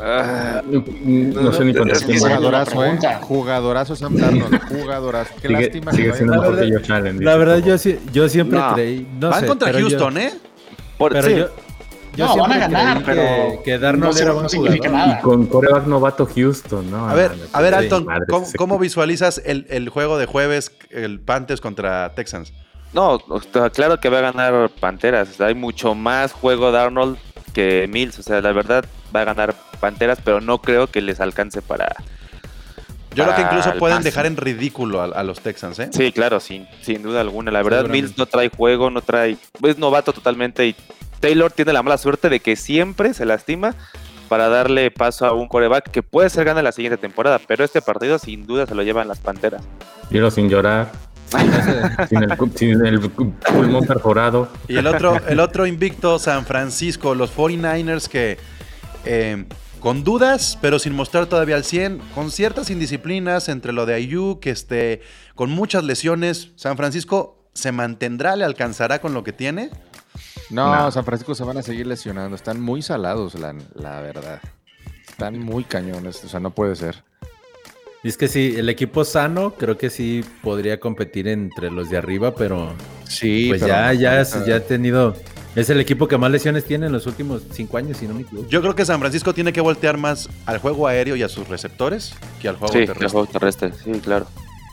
Ah, 0.00 0.62
No 0.64 1.52
sé 1.52 1.64
ni 1.64 1.74
contra 1.74 1.96
es 1.96 2.04
quién 2.04 2.16
esa 2.18 2.28
va. 2.28 2.34
es 2.36 2.40
la 2.40 2.64
Jugadorazo, 2.64 2.84
eh. 2.84 2.98
Jugadorazo 3.22 3.96
Sam 3.96 4.16
Darnold. 4.16 4.60
Jugadorazo. 4.68 5.32
Qué 5.42 5.48
Sigue, 5.48 5.60
lástima 5.62 5.92
sigue 5.92 6.10
que 6.10 6.16
siendo 6.16 6.34
mejor 6.34 6.56
verdad-. 6.56 7.14
La 7.20 7.36
verdad, 7.36 7.58
yo, 8.12 8.28
siempre 8.28 8.58
No. 8.58 8.74
creí. 8.74 9.08
No 9.18 9.30
Van 9.30 9.40
sé, 9.40 9.46
contra 9.46 9.66
pero 9.66 9.80
yo- 9.80 9.88
Houston, 9.88 10.18
¿eh? 10.18 10.32
Por- 10.98 11.12
pero 11.12 11.28
sí. 11.28 11.36
yo, 11.36 11.48
yo 12.16 12.26
No, 12.26 12.36
van 12.36 12.52
a 12.52 12.58
ganar, 12.58 13.02
pero 13.04 13.22
que, 13.22 13.62
que 13.64 13.78
Darnold 13.78 14.18
no 14.20 14.26
no 14.26 14.34
buen 14.34 14.48
significa 14.48 14.88
nada. 14.88 15.18
Y 15.18 15.22
con 15.22 15.46
coreback 15.46 15.86
novato 15.86 16.26
Houston, 16.26 16.90
¿no? 16.90 17.08
A 17.08 17.14
ver, 17.14 17.36
No, 17.36 17.44
a 17.52 17.60
ver, 17.60 17.74
Alton, 17.74 18.04
madre, 18.04 18.26
¿cómo, 18.56 18.78
visualizas 18.78 19.40
el, 19.44 19.66
el 19.70 19.88
juego 19.88 20.18
de 20.18 20.26
jueves, 20.26 20.72
el 20.90 21.20
Panthers 21.20 21.60
contra 21.60 22.14
Texans? 22.14 22.52
No, 22.92 23.18
claro 23.72 24.00
que 24.00 24.08
va 24.08 24.18
a 24.18 24.22
ganar 24.22 24.70
Panteras. 24.80 25.28
O 25.30 25.32
sea, 25.34 25.46
hay 25.48 25.54
mucho 25.54 25.94
más 25.94 26.32
juego 26.32 26.72
de 26.72 26.78
Arnold 26.78 27.18
que 27.52 27.86
Mills. 27.88 28.18
O 28.18 28.22
sea, 28.22 28.40
la 28.40 28.52
verdad 28.52 28.84
va 29.14 29.20
a 29.20 29.24
ganar 29.24 29.54
Panteras, 29.80 30.18
pero 30.24 30.40
no 30.40 30.58
creo 30.62 30.86
que 30.86 31.00
les 31.02 31.20
alcance 31.20 31.60
para. 31.62 31.94
Yo 33.14 33.24
creo 33.24 33.36
que 33.36 33.42
incluso 33.42 33.74
pueden 33.74 34.02
dejar 34.02 34.26
en 34.26 34.36
ridículo 34.36 35.00
a, 35.00 35.06
a 35.06 35.22
los 35.22 35.40
Texans, 35.40 35.78
¿eh? 35.78 35.88
Sí, 35.92 36.12
claro, 36.12 36.40
sin, 36.40 36.68
sin 36.82 37.02
duda 37.02 37.20
alguna. 37.20 37.50
La 37.50 37.62
verdad. 37.62 37.86
Mills 37.88 38.16
no 38.18 38.26
trae 38.26 38.50
juego, 38.54 38.90
no 38.90 39.00
trae. 39.00 39.36
Es 39.62 39.78
novato 39.78 40.12
totalmente. 40.12 40.66
Y 40.66 40.76
Taylor 41.20 41.50
tiene 41.50 41.72
la 41.72 41.82
mala 41.82 41.98
suerte 41.98 42.28
de 42.28 42.40
que 42.40 42.56
siempre 42.56 43.14
se 43.14 43.24
lastima 43.24 43.74
para 44.28 44.48
darle 44.48 44.90
paso 44.90 45.26
a 45.26 45.32
un 45.32 45.48
coreback 45.48 45.90
que 45.90 46.02
puede 46.02 46.28
ser 46.30 46.44
gana 46.44 46.62
la 46.62 46.72
siguiente 46.72 46.98
temporada. 46.98 47.40
Pero 47.46 47.64
este 47.64 47.82
partido, 47.82 48.18
sin 48.18 48.46
duda, 48.46 48.66
se 48.66 48.74
lo 48.74 48.82
llevan 48.82 49.08
las 49.08 49.18
Panteras. 49.18 49.62
Dilo 50.10 50.30
sin 50.30 50.48
llorar. 50.48 50.92
sin, 52.08 52.22
el, 52.22 52.36
sin 52.54 52.86
el 52.86 53.00
pulmón 53.10 53.86
perforado. 53.86 54.48
Y 54.66 54.76
el 54.76 54.86
otro, 54.86 55.18
el 55.26 55.40
otro 55.40 55.66
invicto, 55.66 56.18
San 56.18 56.46
Francisco, 56.46 57.14
los 57.14 57.34
49ers 57.36 58.08
que 58.08 58.38
eh, 59.04 59.44
con 59.80 60.04
dudas, 60.04 60.58
pero 60.60 60.78
sin 60.78 60.94
mostrar 60.94 61.26
todavía 61.26 61.56
al 61.56 61.64
100, 61.64 61.98
con 62.14 62.30
ciertas 62.30 62.70
indisciplinas 62.70 63.48
entre 63.48 63.72
lo 63.72 63.86
de 63.86 63.94
Ayuk, 63.94 64.46
este, 64.46 65.00
con 65.34 65.50
muchas 65.50 65.84
lesiones, 65.84 66.50
San 66.56 66.76
Francisco 66.76 67.36
se 67.54 67.72
mantendrá, 67.72 68.36
le 68.36 68.44
alcanzará 68.44 69.00
con 69.00 69.14
lo 69.14 69.24
que 69.24 69.32
tiene. 69.32 69.70
No, 70.50 70.74
No. 70.74 70.90
San 70.90 71.04
Francisco 71.04 71.34
se 71.34 71.44
van 71.44 71.58
a 71.58 71.62
seguir 71.62 71.86
lesionando. 71.86 72.34
Están 72.34 72.60
muy 72.60 72.82
salados, 72.82 73.34
la, 73.34 73.54
la 73.74 74.00
verdad. 74.00 74.40
Están 75.08 75.38
muy 75.38 75.64
cañones. 75.64 76.24
O 76.24 76.28
sea, 76.28 76.40
no 76.40 76.50
puede 76.50 76.76
ser. 76.76 77.02
Y 78.02 78.08
es 78.08 78.16
que 78.16 78.28
sí, 78.28 78.54
el 78.56 78.68
equipo 78.68 79.04
sano 79.04 79.54
creo 79.54 79.76
que 79.76 79.90
sí 79.90 80.24
podría 80.42 80.78
competir 80.78 81.26
entre 81.26 81.70
los 81.70 81.90
de 81.90 81.98
arriba, 81.98 82.34
pero 82.34 82.72
Sí, 83.08 83.46
pues 83.48 83.60
pero 83.62 83.74
ya, 83.74 83.92
ya, 83.92 84.22
ya 84.22 84.56
ha 84.56 84.60
tenido. 84.60 85.16
Es 85.58 85.70
el 85.70 85.80
equipo 85.80 86.06
que 86.06 86.16
más 86.18 86.30
lesiones 86.30 86.64
tiene 86.64 86.86
en 86.86 86.92
los 86.92 87.06
últimos 87.06 87.42
cinco 87.50 87.78
años, 87.78 87.96
si 87.96 88.06
no 88.06 88.14
me 88.14 88.22
equivoco. 88.22 88.48
Yo 88.48 88.60
creo 88.60 88.74
que 88.74 88.84
San 88.84 89.00
Francisco 89.00 89.34
tiene 89.34 89.52
que 89.52 89.60
voltear 89.60 89.96
más 89.98 90.28
al 90.46 90.58
juego 90.58 90.86
aéreo 90.86 91.16
y 91.16 91.22
a 91.22 91.28
sus 91.28 91.48
receptores 91.48 92.14
que 92.40 92.48
al 92.48 92.56
juego 92.56 92.72
Sí, 92.72 92.80
terrestre. 92.80 93.08
juego 93.08 93.26
terrestre. 93.26 93.72
Sí, 93.84 93.92
claro. 94.00 94.26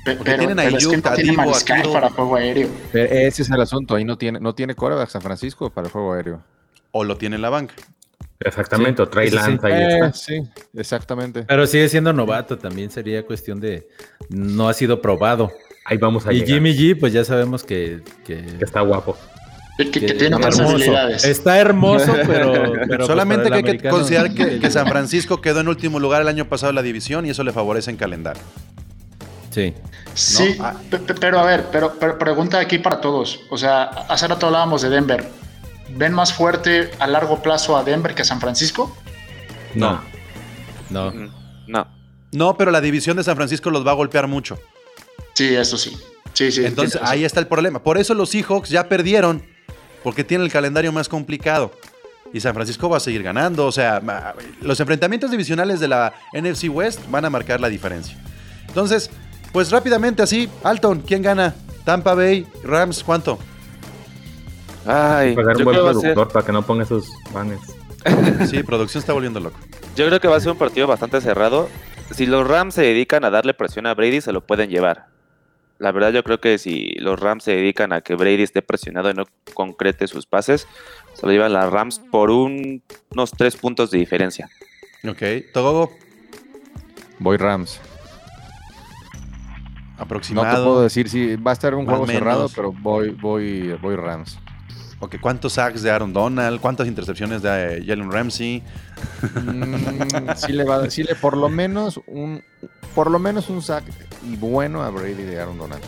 Porque 0.05 0.23
Pero, 0.23 0.37
tienen 0.37 0.59
a 0.59 0.63
pero 0.63 0.77
es 0.77 0.87
que 0.87 0.97
no 0.97 1.13
tiene 1.15 1.33
para 1.91 2.09
juego 2.11 2.35
aéreo. 2.35 2.69
Pero 2.91 3.11
ese 3.11 3.41
es 3.41 3.49
el 3.49 3.59
asunto. 3.59 3.95
Ahí 3.95 4.05
no 4.05 4.17
tiene, 4.19 4.39
no 4.39 4.53
tiene 4.53 4.75
coreback 4.75 5.09
San 5.09 5.23
Francisco 5.23 5.71
para 5.71 5.87
el 5.87 5.91
juego 5.91 6.13
aéreo. 6.13 6.43
O 6.91 7.03
lo 7.03 7.17
tiene 7.17 7.37
en 7.37 7.41
la 7.41 7.49
banca. 7.49 7.73
Exactamente, 8.39 9.01
o 9.01 9.07
Trey 9.07 9.27
ese 9.29 9.37
sí. 9.37 9.43
Lance 9.43 9.65
ahí 9.67 9.73
Eh, 9.73 9.95
está. 9.95 10.13
sí, 10.13 10.41
exactamente. 10.75 11.43
Pero 11.47 11.65
sigue 11.65 11.89
siendo 11.89 12.13
novato, 12.13 12.57
también 12.59 12.91
sería 12.91 13.25
cuestión 13.25 13.59
de. 13.59 13.87
No 14.29 14.69
ha 14.69 14.73
sido 14.75 15.01
probado. 15.01 15.51
Ahí 15.85 15.97
vamos 15.97 16.27
a 16.27 16.33
Y 16.33 16.37
llegar. 16.41 16.49
Jimmy 16.49 16.75
G, 16.77 16.99
pues 16.99 17.11
ya 17.13 17.23
sabemos 17.23 17.63
que. 17.63 18.01
que- 18.25 18.43
Que 18.59 18.65
está 18.65 18.81
guapo. 18.81 19.17
Que, 19.77 19.91
que- 19.91 19.99
que 19.99 20.05
que 20.07 20.13
tiene 20.13 20.37
hermoso. 20.37 20.97
Está 21.27 21.59
hermoso, 21.59 22.13
pero. 22.25 22.53
pero 22.73 22.87
pues 22.87 23.07
Solamente 23.07 23.49
que 23.49 23.55
hay 23.55 23.63
que 23.63 23.89
considerar 23.89 24.33
que, 24.33 24.59
que 24.59 24.71
San 24.71 24.87
Francisco 24.91 25.41
quedó 25.41 25.59
en 25.59 25.67
último 25.67 25.99
lugar 25.99 26.21
el 26.21 26.27
año 26.29 26.45
pasado 26.47 26.69
en 26.69 26.75
la 26.75 26.81
división 26.81 27.25
y 27.25 27.29
eso 27.31 27.43
le 27.43 27.51
favorece 27.51 27.91
en 27.91 27.97
calendario. 27.97 28.41
Sí. 29.51 29.73
Sí, 30.13 30.55
No, 30.57 30.65
ah. 30.65 30.73
pe- 30.89 30.99
pe- 30.99 31.13
pero 31.15 31.39
a 31.39 31.45
ver, 31.45 31.65
pero, 31.71 31.93
pero 31.99 32.17
pregunta 32.17 32.57
aquí 32.59 32.77
para 32.79 33.01
todos. 33.01 33.41
O 33.49 33.57
sea, 33.57 33.83
hace 33.83 34.27
rato 34.27 34.45
hablábamos 34.47 34.81
de 34.81 34.89
Denver. 34.89 35.29
¿Ven 35.89 36.13
más 36.13 36.33
fuerte 36.33 36.91
a 36.99 37.07
largo 37.07 37.41
plazo 37.41 37.77
a 37.77 37.83
Denver 37.83 38.15
que 38.15 38.21
a 38.21 38.25
San 38.25 38.39
Francisco? 38.39 38.95
No. 39.73 40.01
No. 40.89 41.11
No. 41.67 41.87
No, 42.31 42.57
pero 42.57 42.71
la 42.71 42.81
división 42.81 43.17
de 43.17 43.23
San 43.23 43.35
Francisco 43.35 43.69
los 43.69 43.85
va 43.85 43.91
a 43.91 43.95
golpear 43.95 44.27
mucho. 44.27 44.57
Sí, 45.33 45.53
eso 45.55 45.77
sí. 45.77 45.97
Sí, 46.33 46.51
sí. 46.51 46.65
Entonces 46.65 46.99
ahí 47.03 47.23
está 47.23 47.39
el 47.39 47.47
problema. 47.47 47.81
Por 47.83 47.97
eso 47.97 48.13
los 48.13 48.29
Seahawks 48.29 48.69
ya 48.69 48.89
perdieron, 48.89 49.43
porque 50.05 50.23
tienen 50.23 50.45
el 50.45 50.51
calendario 50.51 50.91
más 50.91 51.09
complicado. 51.09 51.71
Y 52.31 52.39
San 52.39 52.53
Francisco 52.53 52.87
va 52.87 52.97
a 52.97 52.99
seguir 52.99 53.23
ganando. 53.23 53.65
O 53.65 53.71
sea, 53.71 53.99
los 54.61 54.79
enfrentamientos 54.79 55.31
divisionales 55.31 55.79
de 55.79 55.87
la 55.87 56.13
NFC 56.31 56.65
West 56.69 56.99
van 57.09 57.25
a 57.25 57.31
marcar 57.31 57.59
la 57.59 57.69
diferencia. 57.69 58.15
Entonces, 58.67 59.09
pues 59.51 59.71
rápidamente 59.71 60.21
así, 60.21 60.47
Alton, 60.63 61.01
¿quién 61.01 61.23
gana? 61.23 61.55
Tampa 61.85 62.13
Bay, 62.13 62.45
Rams, 62.63 63.03
¿cuánto? 63.03 63.39
Ay, 64.85 65.33
Pagar 65.33 65.57
yo 65.57 65.65
un 65.67 65.73
buen 65.73 65.77
productor 65.77 66.27
para 66.27 66.45
que 66.45 66.51
no 66.51 66.61
ponga 66.61 66.83
esos 66.83 67.09
banners. 67.33 67.63
Sí, 68.47 68.61
producción 68.61 68.99
está 68.99 69.13
volviendo 69.13 69.39
loco. 69.39 69.57
yo 69.95 70.05
creo 70.05 70.19
que 70.19 70.27
va 70.27 70.35
a 70.35 70.39
ser 70.39 70.51
un 70.51 70.59
partido 70.59 70.85
bastante 70.85 71.19
cerrado. 71.19 71.67
Si 72.11 72.27
los 72.27 72.47
Rams 72.47 72.75
se 72.75 72.83
dedican 72.83 73.25
a 73.25 73.31
darle 73.31 73.55
presión 73.55 73.87
a 73.87 73.95
Brady, 73.95 74.21
se 74.21 74.31
lo 74.31 74.41
pueden 74.41 74.69
llevar. 74.69 75.14
La 75.77 75.91
verdad, 75.91 76.13
yo 76.13 76.23
creo 76.23 76.39
que 76.39 76.57
si 76.57 76.91
los 76.99 77.19
Rams 77.19 77.43
se 77.43 77.51
dedican 77.55 77.91
a 77.91 78.01
que 78.01 78.15
Brady 78.15 78.43
esté 78.43 78.61
presionado 78.61 79.09
y 79.09 79.13
no 79.13 79.25
concrete 79.53 80.07
sus 80.07 80.25
pases, 80.25 80.67
se 81.13 81.25
lo 81.25 81.31
llevan 81.31 81.51
las 81.53 81.69
Rams 81.71 81.99
por 82.11 82.31
un- 82.31 82.81
unos 83.11 83.31
tres 83.31 83.55
puntos 83.57 83.91
de 83.91 83.97
diferencia. 83.97 84.49
Ok, 85.07 85.21
Togogo, 85.53 85.91
Voy 87.19 87.37
Rams. 87.37 87.79
No 89.97 90.01
te 90.01 90.03
aproximado. 90.03 90.63
puedo 90.65 90.81
decir 90.83 91.07
si 91.09 91.35
va 91.37 91.51
a 91.51 91.53
estar 91.53 91.73
un 91.75 91.85
juego 91.85 92.05
cerrado, 92.07 92.49
pero 92.53 92.71
voy, 92.73 93.09
voy, 93.11 93.71
voy 93.81 93.95
Rams. 93.95 94.37
Ok, 94.99 95.17
¿cuántos 95.19 95.53
sacks 95.53 95.81
de 95.81 95.91
Aaron 95.91 96.13
Donald? 96.13 96.61
¿Cuántas 96.61 96.87
intercepciones 96.87 97.41
de 97.41 97.49
eh, 97.77 97.83
Jalen 97.85 98.11
Ramsey? 98.11 98.63
Mm, 99.43 100.29
sí 100.35 100.53
le 100.53 100.63
va, 100.63 100.89
sí 100.89 101.03
le 101.03 101.15
por 101.15 101.35
lo 101.35 101.49
menos 101.49 101.99
un, 102.07 102.41
por 102.93 103.11
lo 103.11 103.19
menos 103.19 103.49
un 103.49 103.61
sack 103.61 103.83
y 104.25 104.35
bueno 104.37 104.83
a 104.83 104.89
Brady 104.89 105.23
de 105.23 105.39
Aaron 105.39 105.57
Donald. 105.57 105.83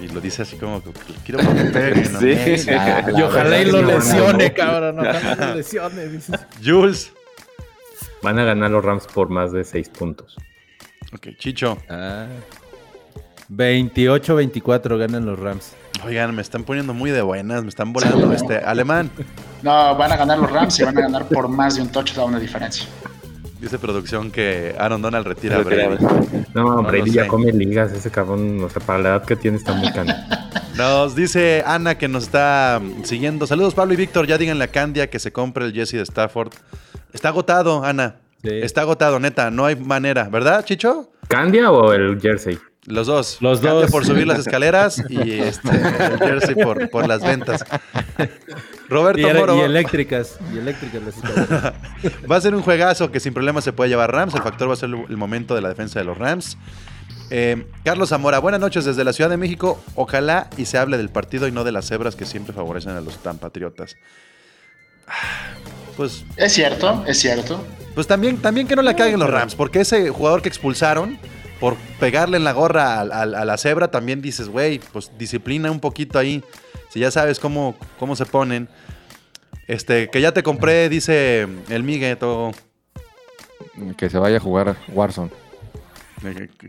Y 0.00 0.08
lo 0.08 0.20
dice 0.20 0.42
así 0.42 0.56
como 0.56 0.82
que 0.82 0.90
quiero 1.24 1.38
peguen, 1.72 2.12
¿no? 2.12 2.20
Sí. 2.20 2.68
Y 3.16 3.22
ojalá 3.22 3.62
y 3.62 3.64
lo 3.64 3.80
lesione, 3.80 4.48
no. 4.50 4.54
cabrón. 4.54 4.98
Ojalá 5.00 5.34
lo 5.34 5.54
lesione. 5.54 6.08
dices. 6.08 6.38
Jules. 6.62 7.12
Van 8.22 8.38
a 8.38 8.44
ganar 8.44 8.70
los 8.70 8.84
Rams 8.84 9.06
por 9.06 9.30
más 9.30 9.52
de 9.52 9.64
6 9.64 9.88
puntos. 9.90 10.36
Ok, 11.14 11.28
Chicho. 11.38 11.78
Ah. 11.88 12.26
28-24 13.50 14.98
ganan 14.98 15.24
los 15.24 15.38
Rams. 15.38 15.72
Oigan, 16.04 16.34
me 16.34 16.42
están 16.42 16.64
poniendo 16.64 16.94
muy 16.94 17.10
de 17.10 17.22
buenas, 17.22 17.62
me 17.62 17.68
están 17.68 17.92
volando 17.92 18.32
este 18.32 18.58
alemán. 18.58 19.10
No, 19.62 19.96
van 19.96 20.12
a 20.12 20.16
ganar 20.16 20.38
los 20.38 20.50
Rams 20.50 20.78
y 20.78 20.84
van 20.84 20.96
a 20.98 21.00
ganar 21.00 21.26
por 21.26 21.48
más 21.48 21.76
de 21.76 21.82
un 21.82 21.88
touchdown 21.88 22.32
de 22.34 22.40
diferencia. 22.40 22.86
Dice 23.60 23.78
producción 23.78 24.30
que 24.30 24.76
Aaron 24.78 25.00
Donald 25.02 25.26
retira 25.26 25.56
a 25.56 25.62
Brady. 25.62 25.96
No, 26.54 26.76
No 26.76 26.82
Brady 26.82 27.06
lo 27.10 27.12
ya 27.12 27.22
sé. 27.22 27.28
come 27.28 27.50
ligas, 27.52 27.90
ese 27.92 28.10
cabrón, 28.10 28.62
o 28.62 28.68
sea, 28.68 28.82
para 28.82 28.98
la 28.98 29.08
edad 29.10 29.24
que 29.24 29.34
tiene 29.34 29.56
está 29.56 29.72
muy 29.72 29.90
cano. 29.92 30.12
Nos 30.76 31.14
dice 31.16 31.64
Ana 31.66 31.96
que 31.96 32.06
nos 32.06 32.24
está 32.24 32.82
siguiendo. 33.02 33.46
Saludos 33.46 33.72
Pablo 33.72 33.94
y 33.94 33.96
Víctor, 33.96 34.26
ya 34.26 34.36
díganle 34.36 34.62
a 34.64 34.68
Candia 34.68 35.08
que 35.08 35.18
se 35.18 35.32
compre 35.32 35.64
el 35.64 35.72
Jesse 35.72 35.92
de 35.92 36.02
Stafford. 36.02 36.52
Está 37.14 37.28
agotado, 37.30 37.82
Ana. 37.82 38.16
Sí. 38.42 38.50
Está 38.52 38.82
agotado, 38.82 39.18
neta, 39.18 39.50
no 39.50 39.64
hay 39.64 39.74
manera, 39.76 40.24
¿verdad, 40.24 40.62
Chicho? 40.66 41.10
¿Candia 41.28 41.70
o 41.70 41.94
el 41.94 42.20
jersey? 42.20 42.58
Los 42.86 43.06
dos. 43.08 43.38
Los 43.40 43.60
dos. 43.60 43.90
por 43.90 44.04
subir 44.06 44.26
las 44.26 44.38
escaleras 44.38 45.02
y 45.08 45.32
este, 45.40 45.68
el 45.70 46.18
Jersey 46.18 46.54
por, 46.54 46.88
por 46.90 47.08
las 47.08 47.20
ventas. 47.22 47.64
Roberto 48.88 49.28
Y, 49.28 49.34
Moro. 49.34 49.56
y 49.56 49.60
eléctricas. 49.60 50.38
Y 50.54 50.58
eléctricas 50.58 51.02
las 51.02 51.16
escaleras. 51.16 51.72
Va 52.30 52.36
a 52.36 52.40
ser 52.40 52.54
un 52.54 52.62
juegazo 52.62 53.10
que 53.10 53.18
sin 53.18 53.34
problema 53.34 53.60
se 53.60 53.72
puede 53.72 53.90
llevar 53.90 54.12
Rams. 54.12 54.34
El 54.34 54.42
factor 54.42 54.68
va 54.68 54.74
a 54.74 54.76
ser 54.76 54.90
el 54.90 55.16
momento 55.16 55.54
de 55.56 55.62
la 55.62 55.68
defensa 55.68 55.98
de 55.98 56.04
los 56.04 56.16
Rams. 56.16 56.56
Eh, 57.30 57.66
Carlos 57.84 58.10
Zamora, 58.10 58.38
buenas 58.38 58.60
noches 58.60 58.84
desde 58.84 59.02
la 59.02 59.12
Ciudad 59.12 59.30
de 59.30 59.36
México. 59.36 59.82
Ojalá 59.96 60.48
y 60.56 60.66
se 60.66 60.78
hable 60.78 60.96
del 60.96 61.08
partido 61.08 61.48
y 61.48 61.52
no 61.52 61.64
de 61.64 61.72
las 61.72 61.86
cebras 61.88 62.14
que 62.14 62.24
siempre 62.24 62.54
favorecen 62.54 62.92
a 62.92 63.00
los 63.00 63.18
tan 63.18 63.38
patriotas. 63.38 63.96
Pues, 65.96 66.24
Es 66.36 66.52
cierto, 66.52 67.04
es 67.06 67.18
cierto. 67.18 67.64
pues 67.94 68.06
también, 68.06 68.36
también 68.38 68.68
que 68.68 68.76
no 68.76 68.82
la 68.82 68.94
caguen 68.94 69.18
los 69.18 69.30
Rams, 69.30 69.54
porque 69.54 69.80
ese 69.80 70.10
jugador 70.10 70.42
que 70.42 70.48
expulsaron 70.48 71.18
por 71.60 71.76
pegarle 71.98 72.36
en 72.36 72.44
la 72.44 72.52
gorra 72.52 73.00
a, 73.00 73.26
la 73.26 73.56
cebra, 73.56 73.90
también 73.90 74.20
dices, 74.20 74.48
güey, 74.48 74.80
pues 74.92 75.10
disciplina 75.18 75.70
un 75.70 75.80
poquito 75.80 76.18
ahí. 76.18 76.42
Si 76.90 77.00
ya 77.00 77.10
sabes 77.10 77.38
cómo, 77.38 77.76
cómo 77.98 78.16
se 78.16 78.26
ponen. 78.26 78.68
Este, 79.66 80.08
que 80.10 80.20
ya 80.20 80.32
te 80.32 80.42
compré, 80.42 80.88
dice 80.88 81.48
el 81.68 81.82
Miguel, 81.82 82.16
todo. 82.18 82.52
Que 83.96 84.08
se 84.10 84.18
vaya 84.18 84.36
a 84.36 84.40
jugar 84.40 84.76
Warzone. 84.88 85.30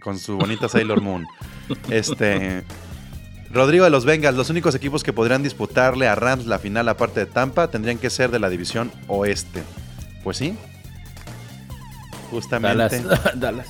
Con 0.01 0.19
su 0.19 0.37
bonita 0.37 0.67
Sailor 0.67 1.01
Moon. 1.01 1.25
Este. 1.89 2.63
Rodrigo 3.49 3.85
de 3.85 3.89
los 3.89 4.03
Bengals, 4.03 4.35
los 4.35 4.49
únicos 4.49 4.75
equipos 4.75 5.03
que 5.03 5.13
podrían 5.13 5.41
disputarle 5.41 6.07
a 6.07 6.15
Rams 6.15 6.47
la 6.47 6.59
final 6.59 6.89
aparte 6.89 7.21
de 7.21 7.25
Tampa 7.27 7.69
tendrían 7.69 7.97
que 7.97 8.09
ser 8.09 8.29
de 8.29 8.39
la 8.39 8.49
división 8.49 8.91
oeste. 9.07 9.63
Pues 10.23 10.37
sí. 10.37 10.57
Justamente. 12.29 13.01
Dallas. 13.01 13.35
Dallas. 13.39 13.67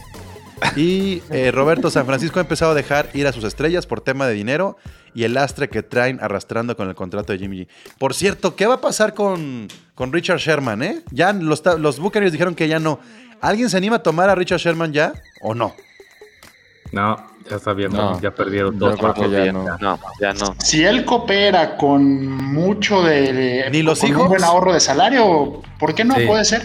Y 0.76 1.22
eh, 1.30 1.52
Roberto 1.52 1.90
San 1.90 2.06
Francisco 2.06 2.40
ha 2.40 2.42
empezado 2.42 2.72
a 2.72 2.76
dejar 2.76 3.10
ir 3.14 3.28
a 3.28 3.32
sus 3.32 3.44
estrellas 3.44 3.86
por 3.86 4.02
tema 4.02 4.28
de 4.28 4.34
dinero 4.34 4.78
y 5.14 5.24
el 5.24 5.34
lastre 5.34 5.70
que 5.70 5.84
traen 5.84 6.20
arrastrando 6.22 6.76
con 6.76 6.88
el 6.90 6.96
contrato 6.96 7.34
de 7.34 7.40
Jimmy 7.40 7.62
G. 7.62 7.68
Por 7.98 8.14
cierto, 8.14 8.56
¿qué 8.56 8.66
va 8.68 8.76
a 8.76 8.82
pasar 8.82 9.14
con, 9.14 9.68
con 9.96 10.12
Richard 10.14 10.40
Sherman? 10.40 10.82
Eh? 10.84 11.02
Ya 11.12 11.34
los, 11.34 11.64
los 11.80 12.00
Buccaneers 12.00 12.32
dijeron 12.32 12.56
que 12.56 12.68
ya 12.68 12.80
no. 12.80 13.00
¿Alguien 13.42 13.70
se 13.70 13.78
anima 13.78 13.98
a 13.98 14.04
tomar 14.04 14.30
a 14.30 14.36
Richard 14.36 14.60
Sherman 14.60 14.94
ya 14.94 15.14
o 15.42 15.54
no? 15.54 15.74
No, 16.92 17.18
ya 17.50 17.58
está 17.58 17.74
bien, 17.74 17.92
No. 17.92 18.20
ya 18.22 18.32
perdieron 18.32 18.80
Yo 18.80 18.88
dos 18.92 19.00
partidos. 19.00 19.32
ya 19.46 19.52
no. 19.52 19.78
No, 19.80 20.00
ya 20.22 20.34
no. 20.34 20.56
Si 20.64 20.84
él 20.84 21.04
coopera 21.06 21.76
con 21.78 22.28
mucho 22.28 23.04
de, 23.04 23.68
Ni 23.72 23.82
los 23.84 24.00
con 24.00 24.08
Seahawks. 24.10 24.24
un 24.24 24.30
buen 24.30 24.44
ahorro 24.44 24.74
de 24.74 24.80
salario, 24.80 25.62
¿por 25.80 25.94
qué 25.94 26.04
no 26.06 26.16
Sí. 26.16 26.26
puede 26.26 26.46
ser? 26.46 26.64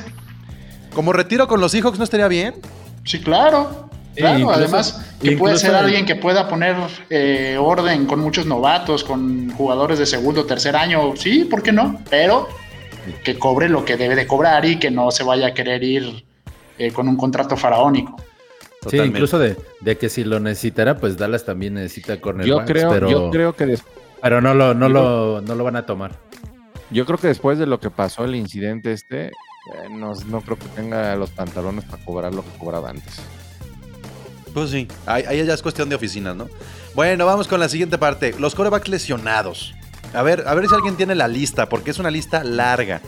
Como 0.94 1.12
retiro 1.12 1.48
con 1.48 1.60
los 1.60 1.72
Seahawks 1.72 1.98
no 1.98 2.04
estaría 2.04 2.28
bien. 2.28 2.54
Sí, 3.04 3.20
claro. 3.20 3.88
Claro, 4.14 4.40
incluso- 4.40 4.58
además 4.58 5.14
que 5.22 5.36
puede 5.38 5.56
ser 5.56 5.74
alguien 5.74 6.04
que 6.04 6.16
pueda 6.16 6.46
poner 6.48 6.76
eh, 7.08 7.56
orden 7.58 8.04
con 8.06 8.20
muchos 8.20 8.44
novatos, 8.44 9.04
con 9.04 9.50
jugadores 9.52 9.98
de 9.98 10.04
segundo 10.06 10.42
o 10.42 10.44
tercer 10.44 10.76
año, 10.76 11.14
sí, 11.16 11.44
¿por 11.44 11.62
qué 11.62 11.72
no? 11.72 11.98
Pero 12.10 12.46
que 13.24 13.38
cobre 13.38 13.68
lo 13.70 13.84
que 13.84 13.96
debe 13.96 14.14
de 14.14 14.26
cobrar 14.26 14.64
y 14.66 14.78
que 14.78 14.90
no 14.90 15.10
se 15.10 15.24
vaya 15.24 15.48
a 15.48 15.54
querer 15.54 15.82
ir 15.82 16.24
eh, 16.78 16.92
con 16.92 17.08
un 17.08 17.16
contrato 17.16 17.56
faraónico. 17.56 18.16
Sí, 18.90 18.98
incluso 18.98 19.38
de, 19.38 19.56
de 19.80 19.96
que 19.96 20.08
si 20.08 20.24
lo 20.24 20.40
necesitara, 20.40 20.96
pues 20.98 21.16
Dallas 21.16 21.44
también 21.44 21.74
necesita 21.74 22.20
cornerbacks. 22.20 22.68
Yo 22.68 22.72
creo, 22.74 22.90
pero, 22.90 23.10
yo 23.10 23.30
creo 23.30 23.52
que 23.56 23.78
pero 24.20 24.40
no 24.40 24.54
lo, 24.54 24.74
no 24.74 24.88
lo, 24.88 25.40
no 25.40 25.54
lo 25.54 25.64
van 25.64 25.76
a 25.76 25.86
tomar. 25.86 26.12
yo 26.90 27.06
creo 27.06 27.16
que 27.18 27.28
después 27.28 27.58
de 27.58 27.66
lo 27.66 27.80
que 27.80 27.90
pasó 27.90 28.24
el 28.24 28.34
incidente 28.34 28.92
este, 28.92 29.30
eh, 29.66 29.88
no, 29.90 30.14
no 30.26 30.40
creo 30.40 30.58
que 30.58 30.66
tenga 30.68 31.14
los 31.16 31.30
pantalones 31.30 31.84
para 31.84 32.04
cobrar 32.04 32.34
lo 32.34 32.42
que 32.42 32.58
cobraba 32.58 32.90
antes. 32.90 33.20
Pues 34.52 34.70
sí, 34.70 34.88
ahí, 35.06 35.24
ahí 35.26 35.44
ya 35.44 35.54
es 35.54 35.62
cuestión 35.62 35.88
de 35.88 35.94
oficinas, 35.94 36.36
¿no? 36.36 36.48
Bueno, 36.94 37.24
vamos 37.24 37.48
con 37.48 37.58
la 37.58 37.68
siguiente 37.68 37.96
parte. 37.96 38.34
Los 38.38 38.54
corebacks 38.54 38.88
lesionados. 38.88 39.74
A 40.12 40.22
ver, 40.22 40.44
a 40.46 40.54
ver 40.54 40.68
si 40.68 40.74
alguien 40.74 40.96
tiene 40.96 41.14
la 41.14 41.26
lista, 41.26 41.68
porque 41.68 41.90
es 41.90 41.98
una 41.98 42.10
lista 42.10 42.44
larga. 42.44 43.00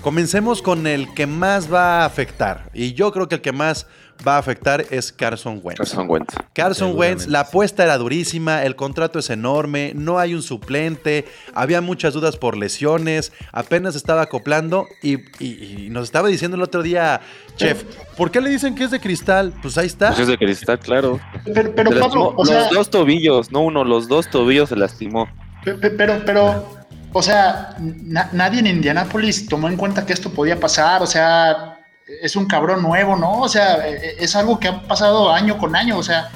Comencemos 0.00 0.62
con 0.62 0.86
el 0.86 1.12
que 1.14 1.26
más 1.26 1.72
va 1.72 2.02
a 2.02 2.04
afectar. 2.06 2.70
Y 2.72 2.94
yo 2.94 3.12
creo 3.12 3.28
que 3.28 3.36
el 3.36 3.40
que 3.42 3.52
más 3.52 3.86
va 4.26 4.36
a 4.36 4.38
afectar 4.38 4.84
es 4.90 5.12
Carson 5.12 5.60
Wentz. 5.62 5.78
Carson 5.78 6.08
Wentz. 6.08 6.34
Carson. 6.52 6.96
Wentz, 6.96 7.26
la 7.26 7.40
apuesta 7.40 7.82
era 7.84 7.98
durísima, 7.98 8.62
el 8.64 8.76
contrato 8.76 9.18
es 9.18 9.30
enorme, 9.30 9.92
no 9.94 10.18
hay 10.18 10.34
un 10.34 10.42
suplente, 10.42 11.24
había 11.54 11.80
muchas 11.80 12.14
dudas 12.14 12.36
por 12.36 12.56
lesiones, 12.56 13.32
apenas 13.52 13.96
estaba 13.96 14.22
acoplando 14.22 14.86
y, 15.02 15.14
y- 15.42 15.84
y 15.86 15.90
nos 15.90 16.04
estaba 16.04 16.28
diciendo 16.28 16.56
el 16.56 16.62
otro 16.62 16.82
día, 16.82 17.20
chef, 17.56 17.84
¿por 18.16 18.30
qué 18.30 18.40
le 18.40 18.50
dicen 18.50 18.74
que 18.74 18.84
es 18.84 18.90
de 18.90 19.00
cristal? 19.00 19.52
Pues 19.62 19.76
ahí 19.78 19.86
está. 19.86 20.08
Pues 20.08 20.20
es 20.20 20.28
de 20.28 20.38
cristal, 20.38 20.78
claro. 20.78 21.18
Pero, 21.52 21.72
pero 21.74 21.90
Se 21.92 21.98
Pablo, 21.98 22.24
lastimó 22.24 22.34
o 22.36 22.44
sea, 22.46 22.60
los 22.60 22.70
dos 22.70 22.90
tobillos, 22.90 23.50
no 23.52 23.60
uno, 23.60 23.84
los 23.84 24.08
dos 24.08 24.28
tobillos 24.30 24.68
se 24.68 24.76
lastimó. 24.76 25.28
Pe- 25.64 25.74
pe- 25.74 25.90
Pero, 25.90 26.22
pero, 26.24 26.66
o 27.12 27.22
sea, 27.22 27.74
na- 27.78 28.28
nadie 28.32 28.60
en 28.60 28.66
Indianápolis 28.66 29.46
tomó 29.48 29.68
en 29.68 29.76
cuenta 29.76 30.04
que 30.06 30.12
esto 30.12 30.30
podía 30.30 30.60
pasar, 30.60 31.02
o 31.02 31.06
sea, 31.06 31.75
es 32.06 32.36
un 32.36 32.46
cabrón 32.46 32.82
nuevo, 32.82 33.16
¿no? 33.16 33.40
O 33.40 33.48
sea, 33.48 33.86
e- 33.86 33.96
e- 33.96 34.16
es 34.24 34.36
algo 34.36 34.58
que 34.60 34.68
ha 34.68 34.82
pasado 34.82 35.30
año 35.32 35.58
con 35.58 35.74
año, 35.74 35.98
o 35.98 36.02
sea, 36.02 36.28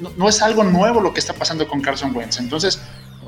no, 0.00 0.10
no 0.16 0.28
es 0.28 0.40
algo 0.40 0.62
nuevo 0.64 1.00
lo 1.00 1.12
que 1.12 1.20
está 1.20 1.32
pasando 1.32 1.66
con 1.66 1.80
Carson 1.80 2.14
Wentz. 2.14 2.38
Entonces, 2.38 2.80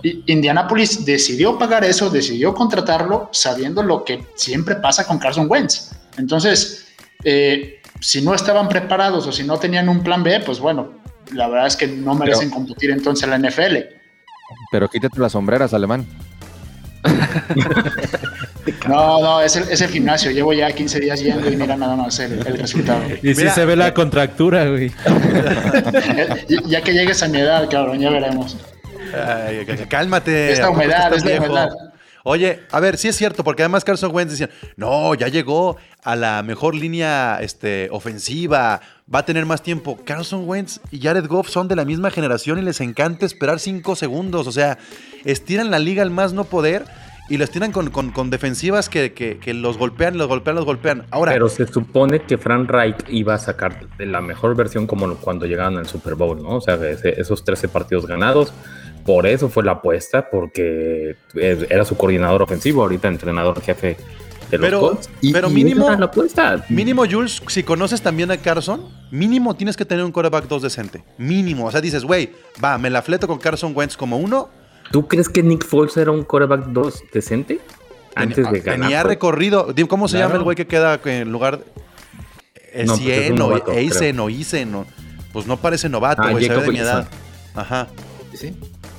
I- 0.03 0.23
Indianápolis 0.27 1.05
decidió 1.05 1.59
pagar 1.59 1.85
eso, 1.85 2.09
decidió 2.11 2.55
contratarlo, 2.55 3.29
sabiendo 3.33 3.83
lo 3.83 4.05
que 4.05 4.25
siempre 4.37 4.77
pasa 4.77 5.05
con 5.07 5.19
Carson 5.19 5.47
Wentz. 5.51 5.91
Entonces, 6.19 6.87
eh, 7.25 7.81
si 8.01 8.21
no 8.23 8.35
estaban 8.35 8.69
preparados 8.69 9.27
o 9.27 9.33
si 9.33 9.43
no 9.43 9.59
tenían 9.59 9.89
un 9.89 10.03
plan 10.03 10.23
B, 10.23 10.41
pues 10.41 10.61
bueno, 10.61 10.93
la 11.33 11.49
verdad 11.49 11.67
es 11.67 11.77
que 11.77 11.87
no 11.89 12.15
merecen 12.15 12.51
competir 12.51 12.91
entonces 12.91 13.25
en 13.25 13.31
la 13.31 13.37
NFL. 13.51 13.77
Pero 14.71 14.89
quítate 14.89 15.19
las 15.19 15.33
sombreras, 15.33 15.75
alemán. 15.75 16.07
No, 18.89 19.21
no, 19.21 19.41
es 19.41 19.57
el, 19.57 19.65
es 19.69 19.81
el 19.81 19.91
gimnasio. 19.91 20.31
Llevo 20.31 20.53
ya 20.53 20.71
15 20.73 21.01
días 21.01 21.21
yendo 21.21 21.51
y 21.51 21.57
mira 21.57 21.77
nada 21.77 21.97
más 21.97 22.19
el, 22.19 22.33
el 22.47 22.59
resultado. 22.59 23.03
Y 23.23 23.35
Mira, 23.35 23.55
se 23.55 23.65
ve 23.65 23.77
la 23.77 23.95
contractura, 23.95 24.69
güey. 24.69 24.91
ya, 26.49 26.61
ya 26.67 26.81
que 26.83 26.93
llegues 26.93 27.23
a 27.23 27.29
mi 27.29 27.39
edad, 27.39 27.69
cabrón, 27.71 28.01
ya 28.01 28.11
veremos. 28.11 28.57
Ay, 29.15 29.65
cálmate. 29.89 30.53
Esta 30.53 30.65
¿a 30.65 30.69
poco 30.69 30.81
humedad, 30.81 31.05
estás 31.05 31.19
es 31.19 31.25
la 31.25 31.31
viejo? 31.31 31.45
humedad. 31.47 31.69
Oye, 32.29 32.63
a 32.73 32.81
ver, 32.81 32.97
sí 32.99 33.07
es 33.07 33.15
cierto, 33.15 33.45
porque 33.45 33.63
además 33.63 33.85
Carson 33.85 34.13
Wentz 34.13 34.33
decía, 34.33 34.51
no, 34.75 35.15
ya 35.15 35.29
llegó 35.29 35.77
a 36.03 36.17
la 36.17 36.43
mejor 36.43 36.75
línea 36.75 37.39
este, 37.41 37.89
ofensiva, 37.93 38.81
va 39.13 39.21
a 39.21 39.25
tener 39.25 39.47
más 39.47 39.63
tiempo. 39.63 39.97
Carson 40.05 40.43
Wentz 40.49 40.81
y 40.91 41.01
Jared 41.01 41.29
Goff 41.29 41.49
son 41.49 41.69
de 41.69 41.77
la 41.77 41.85
misma 41.85 42.11
generación 42.11 42.59
y 42.59 42.63
les 42.63 42.81
encanta 42.81 43.27
esperar 43.27 43.61
cinco 43.61 43.95
segundos. 43.95 44.49
O 44.49 44.53
sea, 44.53 44.77
estiran 45.25 45.71
la 45.71 45.79
liga 45.79 46.03
al 46.03 46.11
más 46.11 46.33
no 46.33 46.43
poder 46.43 46.85
y 47.29 47.37
los 47.39 47.51
tiran 47.51 47.73
con, 47.73 47.91
con- 47.91 48.11
con 48.11 48.31
defensivas 48.31 48.89
que, 48.89 49.12
que- 49.12 49.39
que 49.39 49.53
los 49.55 49.79
golpean, 49.79 50.17
los 50.19 50.29
golpean, 50.29 50.57
los 50.57 50.65
golpean. 50.65 51.07
Ahora, 51.11 51.33
Pero 51.33 51.49
se 51.49 51.67
supone 51.67 52.23
que 52.23 52.39
Frank 52.39 52.71
Reich 52.71 52.97
iba 53.09 53.35
a 53.35 53.39
sacar 53.39 53.87
la 53.99 54.21
mejor 54.21 54.55
versión 54.55 54.87
como 54.87 55.15
cuando 55.17 55.47
llegaron 55.47 55.77
al 55.79 55.87
Super 55.87 56.15
Bowl, 56.15 56.43
¿no? 56.43 56.57
O 56.57 56.61
sea, 56.61 56.75
esos 56.77 57.45
13 57.45 57.69
partidos 57.69 58.07
ganados. 58.07 58.53
Por 59.05 59.27
eso 59.27 59.49
fue 59.49 59.62
la 59.62 59.73
apuesta, 59.73 60.31
porque 60.31 61.17
era 61.35 61.85
su 61.85 61.97
coordinador 61.97 62.43
ofensivo, 62.43 62.83
ahorita 62.83 63.07
entrenador 63.09 63.61
jefe 63.61 63.97
de 64.51 64.59
los 64.59 64.67
Pero- 64.67 64.81
Colts. 64.81 65.11
Y, 65.21 65.33
pero 65.33 65.49
mínimo- 65.49 65.89
la 65.97 66.07
apuesta. 66.07 66.65
Mínimo, 66.69 67.05
Jules, 67.11 67.41
si 67.49 67.62
conoces 67.62 68.03
también 68.03 68.31
a 68.33 68.37
Carson, 68.37 68.89
mínimo 69.12 69.55
tienes 69.55 69.77
que 69.77 69.85
tener 69.85 70.05
un 70.05 70.11
quarterback 70.12 70.47
2 70.49 70.62
decente. 70.62 71.05
Mínimo. 71.19 71.67
O 71.67 71.71
sea, 71.71 71.81
dices, 71.81 72.05
güey, 72.05 72.31
va, 72.62 72.79
me 72.79 72.91
la 72.91 73.01
fleto 73.03 73.27
con 73.29 73.39
Carson 73.39 73.73
Wentz 73.77 73.97
como 73.97 74.17
uno. 74.17 74.49
¿Tú 74.90 75.09
crees 75.09 75.29
que 75.29 75.42
Nick 75.42 75.64
Foles 75.64 75.96
era 75.96 76.11
un 76.11 76.22
quarterback 76.25 76.66
2 76.66 77.05
decente? 77.12 77.61
Antes 78.14 78.51
de 78.51 78.61
ganar. 78.61 78.81
Tenía 78.88 79.03
recorrido. 79.03 79.75
¿Cómo 79.88 80.09
se 80.09 80.16
Claro. 80.16 80.29
llama 80.29 80.38
el 80.38 80.44
güey 80.44 80.57
que 80.57 80.66
queda 80.66 80.99
en 81.05 81.31
lugar 81.33 81.61
No, 81.61 81.64
pues 82.87 82.90
es 82.90 82.96
100 82.99 83.33
un 83.35 83.42
o 83.42 83.72
Eisen 83.72 84.20
o 84.20 84.31
Isen? 84.31 84.87
Pues 85.33 85.46
no 85.46 85.57
parece 85.59 85.88
novato, 85.88 86.22
Ah, 86.22 86.31
güey, 86.31 86.46
se 86.46 86.55
ve 86.55 86.62
de 86.62 86.70
mi 86.72 86.79
edad. 86.79 87.09
Ajá. 87.55 87.88
Sí. 88.35 88.55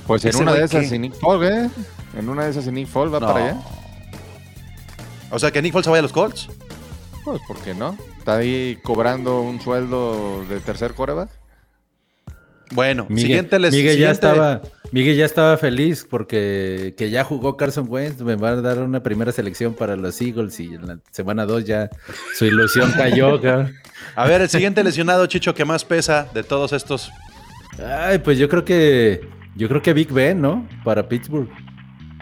Pues 0.05 0.23
en 0.25 0.29
¿Ese 0.29 0.41
una 0.43 0.53
de 0.53 0.63
esas, 0.63 0.87
sin 0.87 1.01
Nick 1.01 1.15
Folk, 1.15 1.43
¿eh? 1.43 1.69
En 2.17 2.29
una 2.29 2.45
de 2.45 2.51
esas, 2.51 2.65
sin 2.65 2.75
Nick 2.75 2.87
Folk 2.87 3.13
va 3.13 3.19
No. 3.19 3.27
para 3.27 3.45
allá. 3.45 3.57
O 5.31 5.39
sea, 5.39 5.51
que 5.51 5.61
Nick 5.61 5.73
Foles 5.73 5.85
se 5.85 5.89
vaya 5.89 5.99
a 5.99 6.03
los 6.03 6.13
Colts. 6.13 6.47
Pues, 7.23 7.41
¿por 7.47 7.57
qué 7.57 7.73
no? 7.73 7.97
Está 8.19 8.37
ahí 8.37 8.77
cobrando 8.83 9.41
un 9.41 9.59
sueldo 9.59 10.45
de 10.47 10.59
tercer 10.59 10.93
coreback. 10.93 11.29
Bueno, 12.71 13.05
Miguel, 13.09 13.21
siguiente 13.23 13.59
les 13.59 13.71
Miguel 13.73 13.97
ya 13.97 14.13
siguiente- 14.13 14.27
estaba, 14.27 14.61
Miguel 14.91 15.17
ya 15.17 15.25
estaba 15.25 15.57
feliz 15.57 16.07
porque 16.09 16.93
que 16.97 17.09
ya 17.09 17.23
jugó 17.23 17.57
Carson 17.57 17.87
Wentz, 17.89 18.21
me 18.21 18.35
va 18.35 18.49
a 18.49 18.61
dar 18.61 18.79
una 18.79 19.03
primera 19.03 19.31
selección 19.31 19.73
para 19.73 19.95
los 19.95 20.21
Eagles 20.21 20.59
y 20.59 20.75
en 20.75 20.87
la 20.87 20.99
semana 21.11 21.45
2 21.45 21.65
ya 21.65 21.89
su 22.35 22.45
ilusión 22.45 22.91
cayó. 22.91 23.39
A 24.15 24.25
ver, 24.25 24.41
el 24.41 24.49
siguiente 24.49 24.83
lesionado, 24.83 25.25
Chicho, 25.27 25.53
que 25.53 25.65
más 25.65 25.83
pesa 25.83 26.27
de 26.33 26.43
todos 26.43 26.73
estos. 26.73 27.11
Ay, 27.83 28.19
pues 28.19 28.37
yo 28.37 28.47
creo 28.49 28.63
que 28.63 29.27
yo 29.55 29.67
creo 29.67 29.81
que 29.81 29.93
Big 29.93 30.11
Ben, 30.11 30.41
¿no? 30.41 30.67
Para 30.83 31.07
Pittsburgh. 31.07 31.49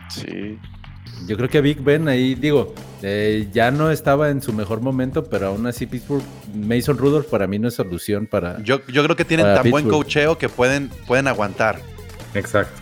Sí. 0.10 0.58
Yo 1.28 1.38
creo 1.38 1.50
que 1.50 1.62
Big 1.62 1.82
Ben 1.82 2.08
ahí, 2.08 2.36
digo, 2.36 2.74
eh, 3.02 3.48
ya 3.52 3.72
no 3.72 3.92
estaba 3.92 4.30
en 4.30 4.42
su 4.42 4.54
mejor 4.54 4.82
momento, 4.82 5.24
pero 5.24 5.48
aún 5.48 5.66
así 5.66 5.86
Pittsburgh, 5.86 6.24
Mason 6.54 6.98
Rudolph 6.98 7.28
para 7.28 7.48
mí 7.48 7.60
no 7.60 7.68
es 7.68 7.76
solución 7.76 8.28
para... 8.28 8.62
Yo, 8.64 8.86
yo 8.88 9.04
creo 9.04 9.16
que 9.16 9.26
tienen 9.26 9.46
tan 9.46 9.70
buen 9.70 9.88
cocheo 9.88 10.38
que 10.38 10.50
pueden, 10.50 10.90
pueden 11.08 11.28
aguantar. 11.28 11.80
Exacto. 12.36 12.82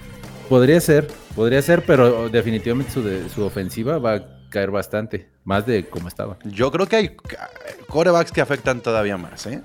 Podría 0.49 0.79
ser, 0.81 1.07
podría 1.35 1.61
ser, 1.61 1.83
pero 1.85 2.29
definitivamente 2.29 2.91
su, 2.91 3.01
de- 3.03 3.29
su 3.29 3.43
ofensiva 3.43 3.97
va 3.97 4.13
a 4.15 4.23
caer 4.49 4.71
bastante, 4.71 5.29
más 5.45 5.65
de 5.65 5.85
como 5.85 6.07
estaba. 6.07 6.37
Yo 6.43 6.71
creo 6.71 6.85
que 6.87 6.95
hay 6.97 7.15
corebacks 7.87 8.31
que 8.31 8.41
afectan 8.41 8.81
todavía 8.81 9.17
más, 9.17 9.45
¿eh? 9.47 9.61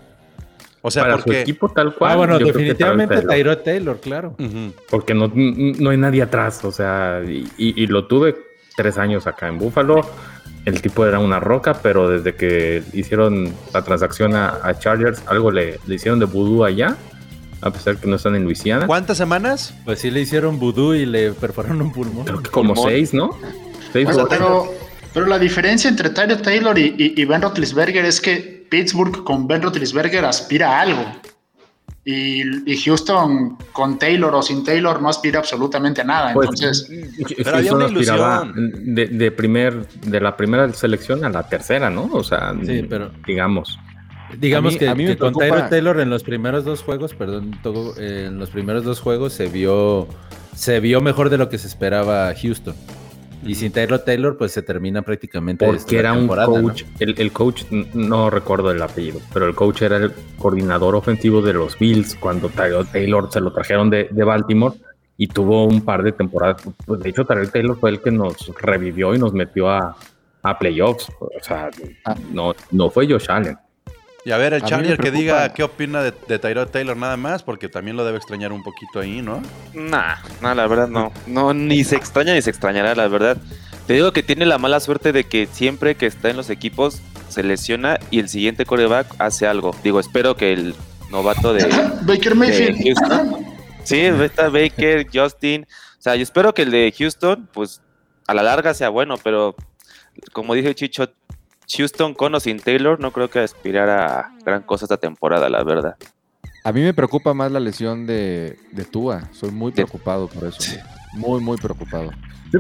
O 0.80 0.90
sea, 0.90 1.02
Para 1.02 1.16
su 1.16 1.24
porque. 1.24 1.40
equipo 1.40 1.68
tal 1.70 1.94
cual. 1.94 2.12
Ah, 2.12 2.16
bueno, 2.16 2.38
definitivamente 2.38 3.20
Tyrod 3.22 3.58
Taylor. 3.58 3.98
Claro. 4.00 4.36
Porque 4.88 5.12
no, 5.12 5.30
no 5.34 5.90
hay 5.90 5.96
nadie 5.96 6.22
atrás, 6.22 6.64
o 6.64 6.70
sea, 6.70 7.20
y, 7.26 7.48
y- 7.58 7.82
y 7.82 7.86
lo 7.88 8.06
tuve 8.06 8.36
tres 8.76 8.96
años 8.96 9.26
acá 9.26 9.48
en 9.48 9.58
Buffalo. 9.58 10.08
El 10.64 10.80
tipo 10.80 11.04
era 11.06 11.18
una 11.18 11.40
roca, 11.40 11.74
pero 11.82 12.08
desde 12.08 12.34
que 12.36 12.82
hicieron 12.92 13.52
la 13.74 13.82
transacción 13.82 14.34
a, 14.36 14.60
a 14.62 14.78
Chargers, 14.78 15.22
algo 15.26 15.50
le, 15.50 15.80
le 15.86 15.94
hicieron 15.96 16.20
de 16.20 16.26
vudú 16.26 16.64
allá, 16.64 16.96
a 17.60 17.70
pesar 17.70 17.96
que 17.96 18.06
no 18.06 18.16
están 18.16 18.34
en 18.34 18.44
Luisiana. 18.44 18.86
¿Cuántas 18.86 19.16
semanas? 19.18 19.74
Pues 19.84 20.00
sí 20.00 20.10
le 20.10 20.20
hicieron 20.20 20.58
vudú 20.58 20.94
y 20.94 21.06
le 21.06 21.32
perforaron 21.32 21.82
un 21.82 21.92
pulmón. 21.92 22.24
Creo 22.24 22.42
que 22.42 22.50
como 22.50 22.74
Pulmón. 22.74 22.90
seis, 22.92 23.14
¿no? 23.14 23.30
Seis 23.92 24.08
O 24.08 24.12
sea, 24.12 24.24
o- 24.24 24.28
pero, 24.28 24.66
pero 25.14 25.26
la 25.26 25.38
diferencia 25.38 25.88
entre 25.90 26.10
Tyler 26.10 26.40
Taylor 26.42 26.78
y, 26.78 26.94
y- 26.98 27.20
y 27.20 27.24
Ben 27.24 27.42
Roethlisberger 27.42 28.04
es 28.04 28.20
que 28.20 28.66
Pittsburgh 28.70 29.24
con 29.24 29.46
Ben 29.48 29.62
Roethlisberger 29.62 30.24
aspira 30.24 30.78
a 30.78 30.82
algo. 30.82 31.04
Y, 32.04 32.70
y 32.72 32.76
Houston 32.84 33.58
con 33.72 33.98
Taylor 33.98 34.34
o 34.34 34.40
sin 34.40 34.64
Taylor 34.64 35.02
no 35.02 35.10
aspira 35.10 35.40
absolutamente 35.40 36.00
a 36.00 36.04
nada. 36.04 36.32
Pues, 36.32 36.48
Entonces, 36.48 36.88
Pero 37.36 37.56
había 37.56 37.70
Houston 37.70 37.76
una 37.76 37.84
aspiraba 37.86 38.44
ilusión. 38.46 38.94
de, 38.94 39.06
de 39.08 39.30
primer, 39.30 39.86
de 39.88 40.20
la 40.20 40.34
primera 40.34 40.72
selección 40.72 41.22
a 41.26 41.28
la 41.28 41.46
tercera, 41.46 41.90
¿no? 41.90 42.08
O 42.12 42.24
sea, 42.24 42.54
Sí, 42.64 42.82
pero- 42.88 43.10
digamos. 43.26 43.78
Digamos 44.36 44.72
A 44.72 44.74
mí- 44.74 44.78
que, 44.78 44.88
a 44.88 44.94
mí 44.94 45.04
me 45.04 45.10
que 45.12 45.18
con 45.18 45.32
Tyrod 45.34 45.68
Taylor 45.70 46.00
en 46.00 46.10
los 46.10 46.22
primeros 46.22 46.64
dos 46.64 46.82
juegos, 46.82 47.14
perdón, 47.14 47.52
eh, 47.98 48.24
en 48.28 48.38
los 48.38 48.50
primeros 48.50 48.84
dos 48.84 49.00
juegos 49.00 49.32
se 49.32 49.46
vio 49.48 50.06
se 50.54 50.80
vio 50.80 51.00
mejor 51.00 51.30
de 51.30 51.38
lo 51.38 51.48
que 51.48 51.56
se 51.58 51.66
esperaba 51.68 52.34
Houston. 52.34 52.74
Y 53.44 53.54
sin 53.54 53.70
Taylor 53.70 54.00
Taylor, 54.00 54.36
pues 54.36 54.50
se 54.50 54.62
termina 54.62 55.02
prácticamente 55.02 55.64
Porque 55.64 55.96
era 55.98 56.12
un 56.12 56.26
coach, 56.26 56.82
el, 56.98 57.14
el 57.18 57.30
coach, 57.30 57.62
no 57.94 58.28
recuerdo 58.30 58.72
el 58.72 58.82
apellido, 58.82 59.20
pero 59.32 59.46
el 59.46 59.54
coach 59.54 59.82
era 59.82 59.96
el 59.98 60.12
coordinador 60.38 60.96
ofensivo 60.96 61.40
de 61.40 61.52
los 61.52 61.78
Bills 61.78 62.16
cuando 62.16 62.48
Tyrod 62.48 62.86
Taylor 62.88 63.30
se 63.32 63.40
lo 63.40 63.52
trajeron 63.52 63.88
de, 63.90 64.08
de 64.10 64.24
Baltimore 64.24 64.74
y 65.16 65.28
tuvo 65.28 65.64
un 65.66 65.82
par 65.82 66.02
de 66.02 66.10
temporadas. 66.10 66.62
Pues 66.84 67.00
de 67.00 67.10
hecho, 67.10 67.24
Tyrod 67.24 67.48
Taylor 67.50 67.78
fue 67.78 67.90
el 67.90 68.00
que 68.02 68.10
nos 68.10 68.52
revivió 68.60 69.14
y 69.14 69.18
nos 69.20 69.32
metió 69.32 69.70
a, 69.70 69.96
a 70.42 70.58
playoffs. 70.58 71.08
O 71.20 71.28
sea, 71.40 71.70
Ah. 72.04 72.16
no, 72.32 72.56
no 72.72 72.90
fue 72.90 73.06
Josh 73.08 73.26
Allen. 73.30 73.56
Y 74.28 74.30
a 74.30 74.36
ver, 74.36 74.52
el 74.52 74.62
A 74.62 74.66
Charger 74.66 74.98
que 74.98 75.10
diga 75.10 75.54
qué 75.54 75.62
opina 75.62 76.02
de, 76.02 76.12
de 76.28 76.38
Tyrod 76.38 76.68
Taylor 76.68 76.94
nada 76.94 77.16
más, 77.16 77.42
porque 77.42 77.70
también 77.70 77.96
lo 77.96 78.04
debe 78.04 78.18
extrañar 78.18 78.52
un 78.52 78.62
poquito 78.62 79.00
ahí, 79.00 79.22
¿no? 79.22 79.40
Nah, 79.72 80.16
nah, 80.42 80.52
la 80.52 80.66
verdad 80.66 80.86
no. 80.86 81.10
No, 81.26 81.54
ni 81.54 81.82
se 81.82 81.96
extraña 81.96 82.34
ni 82.34 82.42
se 82.42 82.50
extrañará, 82.50 82.94
la 82.94 83.08
verdad. 83.08 83.38
Te 83.86 83.94
digo 83.94 84.12
que 84.12 84.22
tiene 84.22 84.44
la 84.44 84.58
mala 84.58 84.80
suerte 84.80 85.12
de 85.12 85.24
que 85.24 85.48
siempre 85.50 85.94
que 85.94 86.04
está 86.04 86.28
en 86.28 86.36
los 86.36 86.50
equipos 86.50 87.00
se 87.30 87.42
lesiona 87.42 87.98
y 88.10 88.18
el 88.18 88.28
siguiente 88.28 88.66
coreback 88.66 89.06
hace 89.18 89.46
algo. 89.46 89.74
Digo, 89.82 89.98
espero 89.98 90.36
que 90.36 90.52
el 90.52 90.74
novato 91.10 91.54
de, 91.54 91.66
Baker 92.02 92.34
Mayfield. 92.34 92.82
Houston. 92.84 93.46
Sí, 93.82 94.00
está 94.00 94.50
Baker, 94.50 95.06
Justin. 95.10 95.62
O 95.62 96.02
sea, 96.02 96.16
yo 96.16 96.22
espero 96.22 96.52
que 96.52 96.60
el 96.60 96.70
de 96.70 96.94
Houston, 96.98 97.48
pues 97.50 97.80
a 98.26 98.34
la 98.34 98.42
larga 98.42 98.74
sea 98.74 98.90
bueno, 98.90 99.14
pero 99.24 99.56
como 100.34 100.52
dije 100.52 100.74
Chicho, 100.74 101.08
Houston 101.76 102.14
con 102.14 102.34
o 102.34 102.40
sin 102.40 102.60
Taylor, 102.60 102.98
no 103.00 103.10
creo 103.12 103.28
que 103.28 103.40
aspirar 103.40 103.88
a 103.90 104.32
gran 104.44 104.62
cosa 104.62 104.84
esta 104.86 104.96
temporada, 104.96 105.48
la 105.48 105.62
verdad. 105.62 105.96
A 106.64 106.72
mí 106.72 106.80
me 106.80 106.92
preocupa 106.94 107.34
más 107.34 107.52
la 107.52 107.60
lesión 107.60 108.06
de, 108.06 108.58
de 108.72 108.84
Tua. 108.84 109.28
Soy 109.32 109.50
muy 109.50 109.72
preocupado 109.72 110.28
por 110.28 110.48
eso. 110.48 110.58
Muy, 111.14 111.40
muy 111.40 111.56
preocupado. 111.56 112.10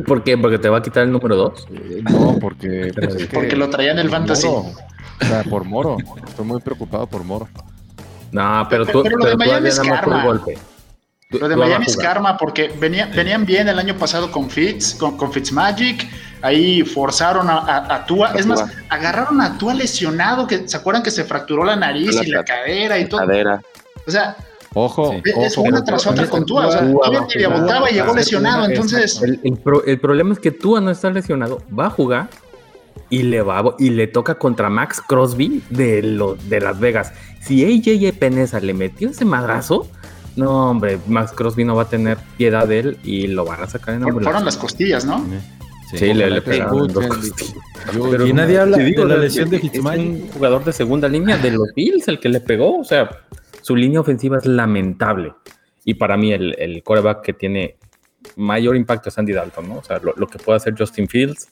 ¿Por 0.06 0.22
qué? 0.22 0.36
Porque 0.36 0.58
te 0.58 0.68
va 0.68 0.78
a 0.78 0.82
quitar 0.82 1.04
el 1.04 1.12
número 1.12 1.36
dos. 1.36 1.66
Eh, 1.72 2.02
no, 2.10 2.38
porque... 2.38 2.90
pues, 2.94 3.14
es 3.14 3.26
que 3.28 3.34
Porque 3.34 3.56
lo 3.56 3.68
traía 3.70 3.92
en 3.92 3.98
el 3.98 4.10
fantasy. 4.10 4.46
Moro. 4.46 4.68
O 5.20 5.24
sea, 5.24 5.42
por 5.44 5.64
Moro. 5.64 5.96
Estoy 6.26 6.44
muy 6.44 6.60
preocupado 6.60 7.06
por 7.06 7.24
Moro. 7.24 7.48
No, 8.30 8.66
pero 8.68 8.84
Pero- 8.86 8.98
tú, 8.98 9.02
pero 9.04 9.16
lo 9.18 9.24
de 9.26 9.36
Miami 9.36 9.68
es 9.68 9.80
karma. 9.80 10.24
golpe. 10.24 10.58
Tú- 11.30 11.38
Lo 11.38 11.48
de 11.48 11.56
Miami 11.56 11.84
es 11.86 11.96
karma 11.96 12.36
porque 12.38 12.68
venía- 12.80 13.06
venían 13.14 13.44
bien 13.44 13.68
el 13.68 13.78
año 13.78 13.94
pasado 13.96 14.30
con 14.30 14.48
Fitz, 14.48 14.94
con, 14.94 15.16
con 15.18 15.30
Fitzmagic, 15.32 16.06
ahí 16.42 16.82
forzaron 16.82 17.48
a, 17.48 17.58
a, 17.58 17.94
a 17.96 18.06
Tua, 18.06 18.32
es 18.34 18.46
más, 18.46 18.64
agarraron 18.88 19.40
a 19.40 19.56
Tua 19.58 19.74
lesionado, 19.74 20.46
que 20.46 20.68
se 20.68 20.76
acuerdan 20.76 21.02
que 21.02 21.10
se 21.10 21.24
fracturó 21.24 21.64
la 21.64 21.76
nariz 21.76 22.14
La 22.14 22.24
y 22.24 22.26
la 22.28 22.44
ca- 22.44 22.54
cadera 22.56 22.98
y 22.98 23.08
todo. 23.08 23.20
Cadera. 23.20 23.60
O 24.06 24.10
sea, 24.10 24.36
Ojo, 24.74 25.14
es 25.24 25.56
ojo. 25.58 25.62
una 25.68 25.82
tras 25.82 26.06
otra 26.06 26.26
con 26.28 26.44
Tua, 26.44 26.66
o 26.68 26.72
sea, 26.72 26.80
Tua 26.90 27.04
todavía 27.06 27.48
debutaba 27.48 27.90
y 27.90 27.94
llegó 27.94 28.14
lesionado, 28.14 28.64
una- 28.64 28.74
entonces 28.74 29.20
El, 29.22 29.40
el 29.42 29.56
pro- 29.56 29.84
el 29.84 29.98
problema 29.98 30.32
es 30.34 30.38
que 30.38 30.50
Tua 30.50 30.80
no 30.80 30.90
está 30.90 31.10
lesionado, 31.10 31.62
va 31.76 31.86
a 31.86 31.90
jugar 31.90 32.28
y 33.10 33.22
le 33.22 33.40
va 33.42 33.74
y 33.78 33.90
le 33.90 34.06
toca 34.06 34.34
contra 34.36 34.68
Max 34.68 35.00
Crosby 35.06 35.62
de, 35.70 36.02
lo- 36.02 36.34
de 36.36 36.60
Las 36.60 36.78
Vegas. 36.78 37.12
Si 37.40 37.64
AJ 37.64 38.12
Peneza 38.18 38.60
le 38.60 38.74
metió 38.74 39.08
ese 39.08 39.24
madrazo, 39.24 39.88
no 40.36 40.70
hombre, 40.70 40.98
Max 41.08 41.32
Crosby 41.34 41.64
no 41.64 41.74
va 41.74 41.84
a 41.84 41.88
tener 41.88 42.18
piedad 42.36 42.68
de 42.68 42.78
él 42.80 42.98
y 43.02 43.26
lo 43.28 43.44
van 43.46 43.62
a 43.62 43.66
sacar 43.66 43.94
en 43.94 44.02
ambulancia. 44.02 44.24
fueron 44.30 44.44
las 44.44 44.56
costillas, 44.58 45.04
¿no? 45.06 45.18
Sí, 45.18 45.38
le, 45.92 46.30
le 46.30 46.42
pegaron 46.42 46.88
dos 46.88 47.04
escuchen, 47.04 47.30
costillas. 47.30 47.54
Yo- 47.94 48.10
Pero 48.10 48.26
y 48.26 48.32
nadie 48.32 48.58
habla 48.58 48.76
digo, 48.78 49.02
de 49.06 49.08
la 49.08 49.14
es- 49.24 49.36
lesión 49.36 49.50
de 49.50 49.80
un 49.80 50.28
jugador 50.28 50.64
de 50.64 50.72
segunda 50.72 51.08
línea 51.08 51.36
de 51.38 51.50
los 51.52 51.72
Bills 51.74 52.06
el 52.08 52.18
que 52.20 52.28
le 52.28 52.40
pegó. 52.40 52.78
O 52.78 52.84
sea, 52.84 53.08
su 53.62 53.74
línea 53.76 54.00
ofensiva 54.00 54.38
es 54.38 54.46
lamentable. 54.46 55.32
Y 55.84 55.94
para 55.94 56.16
mí, 56.16 56.32
el, 56.32 56.54
el 56.58 56.82
quarterback 56.82 57.22
que 57.22 57.32
tiene 57.32 57.76
mayor 58.36 58.76
impacto 58.76 59.08
es 59.08 59.16
Andy 59.18 59.32
Dalton, 59.32 59.68
¿no? 59.68 59.76
O 59.78 59.82
sea, 59.84 59.98
lo, 60.00 60.12
lo 60.16 60.26
que 60.26 60.38
puede 60.38 60.56
hacer 60.58 60.74
Justin 60.76 61.08
Fields, 61.08 61.48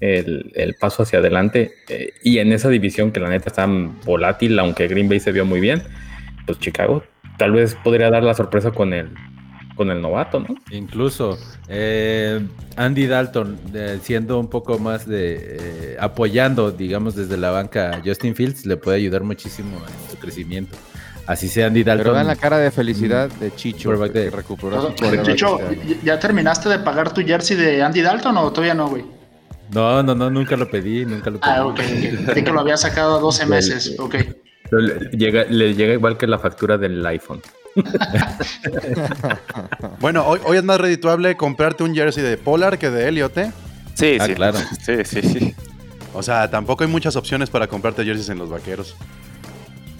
el, 0.00 0.52
el 0.54 0.74
paso 0.74 1.04
hacia 1.04 1.20
adelante. 1.20 1.72
eh, 1.88 2.12
y 2.22 2.38
en 2.38 2.52
esa 2.52 2.68
división 2.68 3.12
que 3.12 3.20
la 3.20 3.30
neta 3.30 3.48
está 3.48 3.66
volátil, 4.04 4.58
aunque 4.58 4.88
Green 4.88 5.08
Bay 5.08 5.20
se 5.20 5.32
vio 5.32 5.44
muy 5.46 5.60
bien, 5.60 5.82
pues 6.46 6.58
Chicago 6.58 7.02
tal 7.38 7.52
vez 7.52 7.74
podría 7.82 8.10
dar 8.10 8.22
la 8.24 8.34
sorpresa 8.34 8.72
con 8.72 8.92
el, 8.92 9.08
con 9.74 9.90
el 9.90 10.00
novato, 10.02 10.40
¿no? 10.40 10.54
Incluso 10.70 11.38
eh, 11.68 12.40
Andy 12.76 13.06
Dalton 13.06 13.58
eh, 13.74 13.98
siendo 14.02 14.38
un 14.38 14.48
poco 14.48 14.78
más 14.78 15.06
de 15.06 15.36
eh, 15.60 15.96
apoyando, 15.98 16.70
digamos, 16.70 17.14
desde 17.14 17.36
la 17.36 17.50
banca 17.50 17.90
a 17.96 18.02
Justin 18.04 18.34
Fields, 18.34 18.66
le 18.66 18.76
puede 18.76 18.98
ayudar 18.98 19.22
muchísimo 19.22 19.76
en 19.78 20.10
su 20.10 20.16
crecimiento. 20.18 20.76
Así 21.26 21.48
sea 21.48 21.68
Andy 21.68 21.84
Dalton. 21.84 22.02
Pero 22.04 22.14
vean 22.14 22.26
la 22.26 22.36
cara 22.36 22.58
de 22.58 22.70
felicidad 22.70 23.30
de 23.30 23.54
Chicho, 23.54 23.88
Quarterback 23.90 24.12
de- 24.12 24.24
que 24.30 24.36
recuperó 24.36 24.76
a 24.76 24.80
Todo- 24.80 24.90
su 24.90 24.96
quarterback 24.96 25.26
Chicho, 25.26 25.58
este. 25.60 25.86
¿ya- 25.88 25.96
¿ya 26.04 26.18
terminaste 26.18 26.68
de 26.68 26.78
pagar 26.80 27.14
tu 27.14 27.22
jersey 27.22 27.56
de 27.56 27.82
Andy 27.82 28.02
Dalton 28.02 28.36
o 28.38 28.50
todavía 28.50 28.74
no, 28.74 28.88
güey? 28.88 29.04
No, 29.72 30.02
no, 30.02 30.14
no, 30.14 30.28
nunca 30.28 30.56
lo 30.56 30.68
pedí, 30.70 31.06
nunca 31.06 31.30
lo 31.30 31.38
pedí. 31.40 31.50
Ah, 31.50 31.64
ok. 31.66 31.80
Creí 32.26 32.44
que 32.44 32.50
lo 32.52 32.60
había 32.60 32.76
sacado 32.76 33.20
12 33.20 33.46
meses, 33.46 33.94
ok. 33.98 34.16
Le, 34.72 35.10
llega, 35.16 35.44
le 35.44 35.74
llega 35.74 35.94
igual 35.94 36.16
que 36.18 36.26
la 36.26 36.38
factura 36.38 36.76
del 36.76 37.04
iPhone. 37.06 37.40
Bueno, 40.00 40.26
hoy, 40.26 40.40
hoy 40.44 40.56
es 40.58 40.64
más 40.64 40.80
redituable 40.80 41.36
comprarte 41.36 41.82
un 41.84 41.94
jersey 41.94 42.22
de 42.22 42.36
Polar 42.36 42.78
que 42.78 42.90
de 42.90 43.08
Elliot, 43.08 43.36
¿eh? 43.38 43.52
Sí, 43.94 44.18
Ah, 44.20 44.26
sí. 44.26 44.34
claro. 44.34 44.58
Sí, 44.84 44.96
sí, 45.04 45.22
sí. 45.22 45.54
O 46.14 46.22
sea, 46.22 46.50
tampoco 46.50 46.84
hay 46.84 46.90
muchas 46.90 47.16
opciones 47.16 47.48
para 47.50 47.66
comprarte 47.68 48.04
jerseys 48.04 48.28
en 48.28 48.38
los 48.38 48.50
vaqueros. 48.50 48.96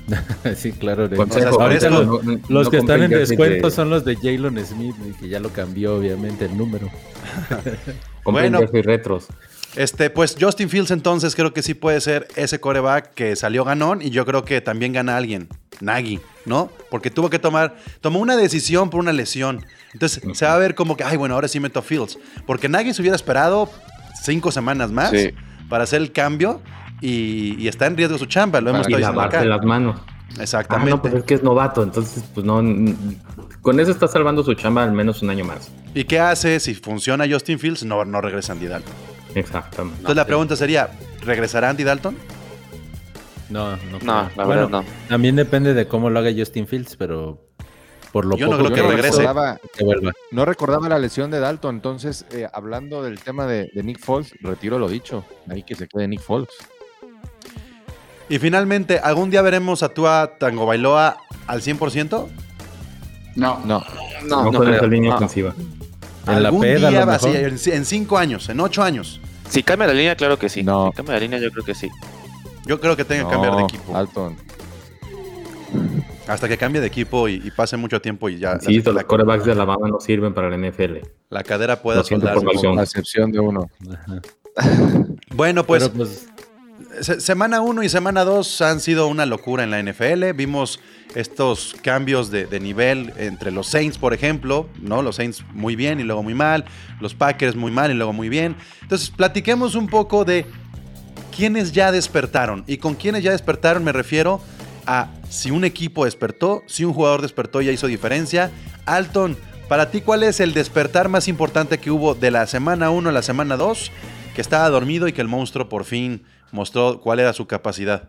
sí, 0.57 0.73
claro. 0.73 1.09
de- 1.09 1.17
Consejo, 1.17 1.61
ahorita 1.61 1.89
los, 1.89 2.07
no- 2.07 2.21
no- 2.23 2.41
los 2.49 2.65
no 2.67 2.71
que 2.71 2.79
están 2.79 3.03
en 3.03 3.11
descuento 3.11 3.69
de- 3.69 3.75
son 3.75 3.89
los 3.89 4.05
de 4.05 4.17
Jalen 4.17 4.65
Smith, 4.67 4.97
y 5.09 5.13
que 5.13 5.29
ya 5.29 5.41
lo 5.41 5.51
cambió, 5.51 5.97
obviamente, 5.97 6.45
el 6.47 6.57
número. 6.59 6.91
Bueno. 8.25 8.61
retros. 8.73 9.29
Este, 9.75 10.11
pues 10.11 10.37
Justin 10.39 10.69
Fields 10.69 10.91
entonces 10.91 11.35
creo 11.35 11.55
que 11.55 11.63
sí 11.63 11.73
puede 11.75 12.01
ser 12.03 12.29
ese 12.37 12.61
coreback 12.61 13.15
que 13.15 13.37
salió 13.37 13.65
ganón 13.65 14.03
y 14.03 14.11
yo 14.11 14.27
creo 14.27 14.45
que 14.45 14.61
también 14.61 14.93
gana 14.93 15.17
alguien, 15.17 15.49
Nagy, 15.81 16.21
¿no? 16.45 16.71
Porque 16.91 17.11
tuvo 17.11 17.31
que 17.31 17.39
tomar, 17.39 17.77
tomó 18.03 18.19
una 18.19 18.37
decisión 18.37 18.91
por 18.91 19.01
una 19.01 19.13
lesión. 19.13 19.65
Entonces 19.95 20.23
se 20.35 20.45
va 20.45 20.55
a 20.55 20.59
ver 20.59 20.75
como 20.75 20.97
que, 20.97 21.05
ay, 21.05 21.17
bueno, 21.17 21.35
ahora 21.35 21.49
sí 21.49 21.59
meto 21.59 21.79
a 21.79 21.83
Fields. 21.83 22.19
Porque 22.47 22.69
Nagy 22.69 22.93
se 22.93 23.01
hubiera 23.01 23.17
esperado 23.17 23.71
cinco 24.23 24.53
semanas 24.53 24.91
más 24.91 25.11
Sí. 25.11 25.31
para 25.71 25.85
hacer 25.85 26.03
el 26.03 26.13
cambio 26.13 26.61
y, 27.01 27.57
y 27.59 27.67
está 27.69 27.87
en 27.87 27.97
riesgo 27.97 28.19
su 28.19 28.27
chamba, 28.27 28.61
lo 28.61 28.71
hemos 28.71 28.83
Para 28.87 28.97
estado 28.97 28.99
Y 28.99 29.01
diciendo 29.01 29.21
lavarse 29.23 29.39
acá. 29.39 29.47
las 29.47 29.65
manos. 29.65 30.01
Ah, 30.39 30.43
Exactamente. 30.43 30.91
no, 30.91 31.01
pues 31.03 31.15
es 31.15 31.25
que 31.25 31.35
es 31.35 31.43
novato, 31.43 31.83
entonces, 31.83 32.23
pues 32.35 32.45
no. 32.45 32.63
Con 33.63 33.81
eso 33.81 33.91
está 33.91 34.07
salvando 34.09 34.43
su 34.43 34.53
chamba 34.55 34.83
al 34.85 34.93
menos 34.93 35.23
un 35.23 35.31
año 35.31 35.45
más. 35.45 35.71
¿Y 35.95 36.05
qué 36.05 36.21
hace 36.21 36.59
si 36.61 36.75
funciona 36.75 37.25
Justin 37.31 37.59
Fields? 37.59 37.85
No, 37.85 38.05
no 38.05 38.21
regresa 38.21 38.53
Andy 38.53 38.67
Dalton. 38.67 38.93
Exactamente. 39.35 39.99
Entonces 39.99 40.17
la 40.17 40.27
pregunta 40.27 40.57
sería, 40.57 40.91
¿regresará 41.23 41.71
Andy 41.71 41.85
Dalton? 41.85 42.17
No, 43.51 43.77
no. 43.77 43.77
No, 43.77 43.99
creo. 43.99 44.07
la 44.37 44.45
Bueno, 44.45 44.49
verdad 44.67 44.69
no. 44.71 44.85
También 45.09 45.37
depende 45.37 45.75
de 45.75 45.87
cómo 45.87 46.11
lo 46.11 46.19
haga 46.19 46.31
Justin 46.37 46.67
Fields, 46.67 46.97
pero 46.97 47.39
por 48.13 48.25
lo 48.27 48.37
Yo 48.37 48.47
no 48.47 48.53
poco 48.53 48.69
Yo 48.71 48.75
que 48.75 48.83
no 48.83 48.89
regrese. 48.91 49.19
recordaba, 49.19 49.59
que 49.77 49.85
vuelva. 49.85 50.13
no 50.31 50.45
recordaba 50.45 50.89
la 50.89 50.99
lesión 50.99 51.31
de 51.31 51.41
Dalton, 51.41 51.77
entonces, 51.77 52.25
eh, 52.31 52.47
hablando 52.53 53.03
del 53.03 53.21
tema 53.21 53.47
de, 53.47 53.71
de 53.75 53.83
Nick 53.83 53.99
Foles, 54.01 54.33
retiro 54.41 54.79
lo 54.79 54.89
dicho. 54.89 55.25
Ahí 55.49 55.63
que 55.63 55.75
se 55.75 55.87
quede 55.89 56.09
Nick 56.09 56.21
Foles. 56.21 56.49
Y 58.29 58.39
finalmente, 58.39 58.99
¿algún 58.99 59.31
día 59.31 59.43
veremos 59.43 59.83
a 59.83 59.91
Tua 59.91 60.35
Tango 60.39 60.65
Bailoa 60.65 61.17
al 61.47 61.61
100%? 61.61 62.29
No. 63.37 63.59
No, 63.65 63.65
No, 63.65 63.83
No, 64.45 64.51
no 64.53 64.59
con 64.59 64.73
esa 64.75 64.87
línea 64.87 65.11
No. 65.11 65.17
ofensiva. 65.17 65.55
En 66.27 66.43
la 66.43 66.49
¿Algún 66.49 66.61
peda, 66.63 66.89
a 66.89 66.91
día, 66.91 67.05
lo 67.05 67.13
así, 67.13 67.27
mejor. 67.29 67.53
en, 67.53 67.59
en 67.75 67.85
cinco 67.85 68.19
años, 68.19 68.49
en 68.49 68.61
ocho 68.61 68.83
años? 68.83 69.21
Si 69.49 69.63
cambia 69.63 69.89
la 69.89 69.95
línea, 69.95 70.15
claro 70.17 70.39
que 70.39 70.49
sí. 70.49 70.63
No. 70.63 70.91
Si 70.91 70.97
cambia 70.97 71.15
la 71.15 71.21
línea, 71.21 71.39
yo 71.41 71.51
creo 71.51 71.65
que 71.65 71.75
sí. 71.75 71.91
Yo 72.67 72.81
creo 72.81 72.97
que 72.97 73.05
tenga 73.05 73.25
que 73.25 73.31
cambiar 73.31 73.57
de 73.57 73.63
equipo. 73.65 73.93
Dalton. 73.93 74.37
Hasta 76.29 76.49
que 76.49 76.57
cambie 76.57 76.81
de 76.81 76.87
equipo 76.87 77.29
y, 77.29 77.35
y 77.45 77.51
pase 77.51 77.77
mucho 77.77 78.01
tiempo 78.01 78.29
y 78.29 78.39
ya 78.39 78.59
Sí, 78.61 78.81
la, 78.81 78.93
los 78.93 79.05
corebacks 79.05 79.45
de 79.45 79.53
Alabama 79.53 79.89
no 79.89 79.99
sirven 80.01 80.33
para 80.33 80.49
la 80.49 80.57
NFL. 80.57 80.99
la 81.31 81.43
cadera 81.43 81.77
siento 82.05 82.05
soldarse. 82.27 82.35
por 82.45 82.55
Malcolm. 82.55 82.79
A 82.79 82.83
excepción 82.83 83.33
de 83.33 83.41
uno. 83.41 83.69
Bueno, 85.35 85.65
pues 85.65 85.85
Pero, 85.89 85.95
pues 85.95 86.29
Se- 87.03 87.21
Semana 87.21 87.61
1 87.61 87.83
y 87.83 87.89
semana 87.89 88.25
2 88.25 88.61
han 88.63 88.81
sido 88.81 89.07
una 89.09 89.27
locura 89.27 89.65
en 89.65 89.71
la 89.71 89.83
NFL. 89.83 90.33
Vimos 90.35 90.81
estos 91.15 91.77
cambios 91.83 92.31
de, 92.31 92.47
de 92.47 92.61
nivel 92.61 93.13
entre 93.19 93.51
los 93.51 93.67
Saints, 93.67 93.99
por 93.99 94.15
ejemplo, 94.15 94.69
¿no? 94.81 95.03
Los 95.03 95.17
Saints 95.17 95.45
muy 95.53 95.77
bien 95.77 96.01
y 96.01 96.05
luego 96.05 96.23
muy 96.23 96.35
mal, 96.35 96.65
los 97.01 97.15
Packers 97.15 97.57
muy 97.57 97.71
mal 97.71 97.91
y 97.91 97.95
luego 97.95 98.13
muy 98.13 98.29
bien. 98.29 98.57
Entonces, 98.83 99.11
platiquemos 99.11 99.75
un 99.75 99.89
poco 99.89 100.25
de 100.25 100.47
quiénes 101.37 101.73
ya 101.73 101.93
despertaron. 101.93 102.65
Y 102.67 102.79
con 102.79 102.95
quiénes 102.95 103.23
ya 103.23 103.33
despertaron 103.33 103.85
me 103.85 103.93
refiero 103.93 104.41
a 104.87 105.09
si 105.29 105.51
un 105.51 105.65
equipo 105.65 106.05
despertó, 106.05 106.63
si 106.67 106.85
un 106.85 106.93
jugador 106.95 107.21
despertó 107.23 107.61
y 107.63 107.67
ya 107.67 107.73
hizo 107.73 107.87
diferencia. 107.89 108.51
Alton, 108.87 109.37
para 109.69 109.91
ti, 109.91 110.01
¿cuál 110.03 110.23
es 110.23 110.41
el 110.41 110.55
despertar 110.55 111.09
más 111.09 111.29
importante 111.29 111.79
que 111.79 111.91
hubo 111.91 112.15
de 112.15 112.31
la 112.31 112.47
semana 112.47 112.91
1 112.91 113.09
a 113.09 113.13
la 113.13 113.23
semana 113.23 113.57
2? 113.57 113.91
Que 114.35 114.41
estaba 114.41 114.69
dormido 114.71 115.09
y 115.09 115.13
que 115.13 115.21
el 115.21 115.29
monstruo 115.29 115.69
por 115.69 115.85
fin 115.85 116.23
mostró 116.53 117.01
cuál 117.01 117.19
era 117.19 117.33
su 117.33 117.47
capacidad. 117.47 118.09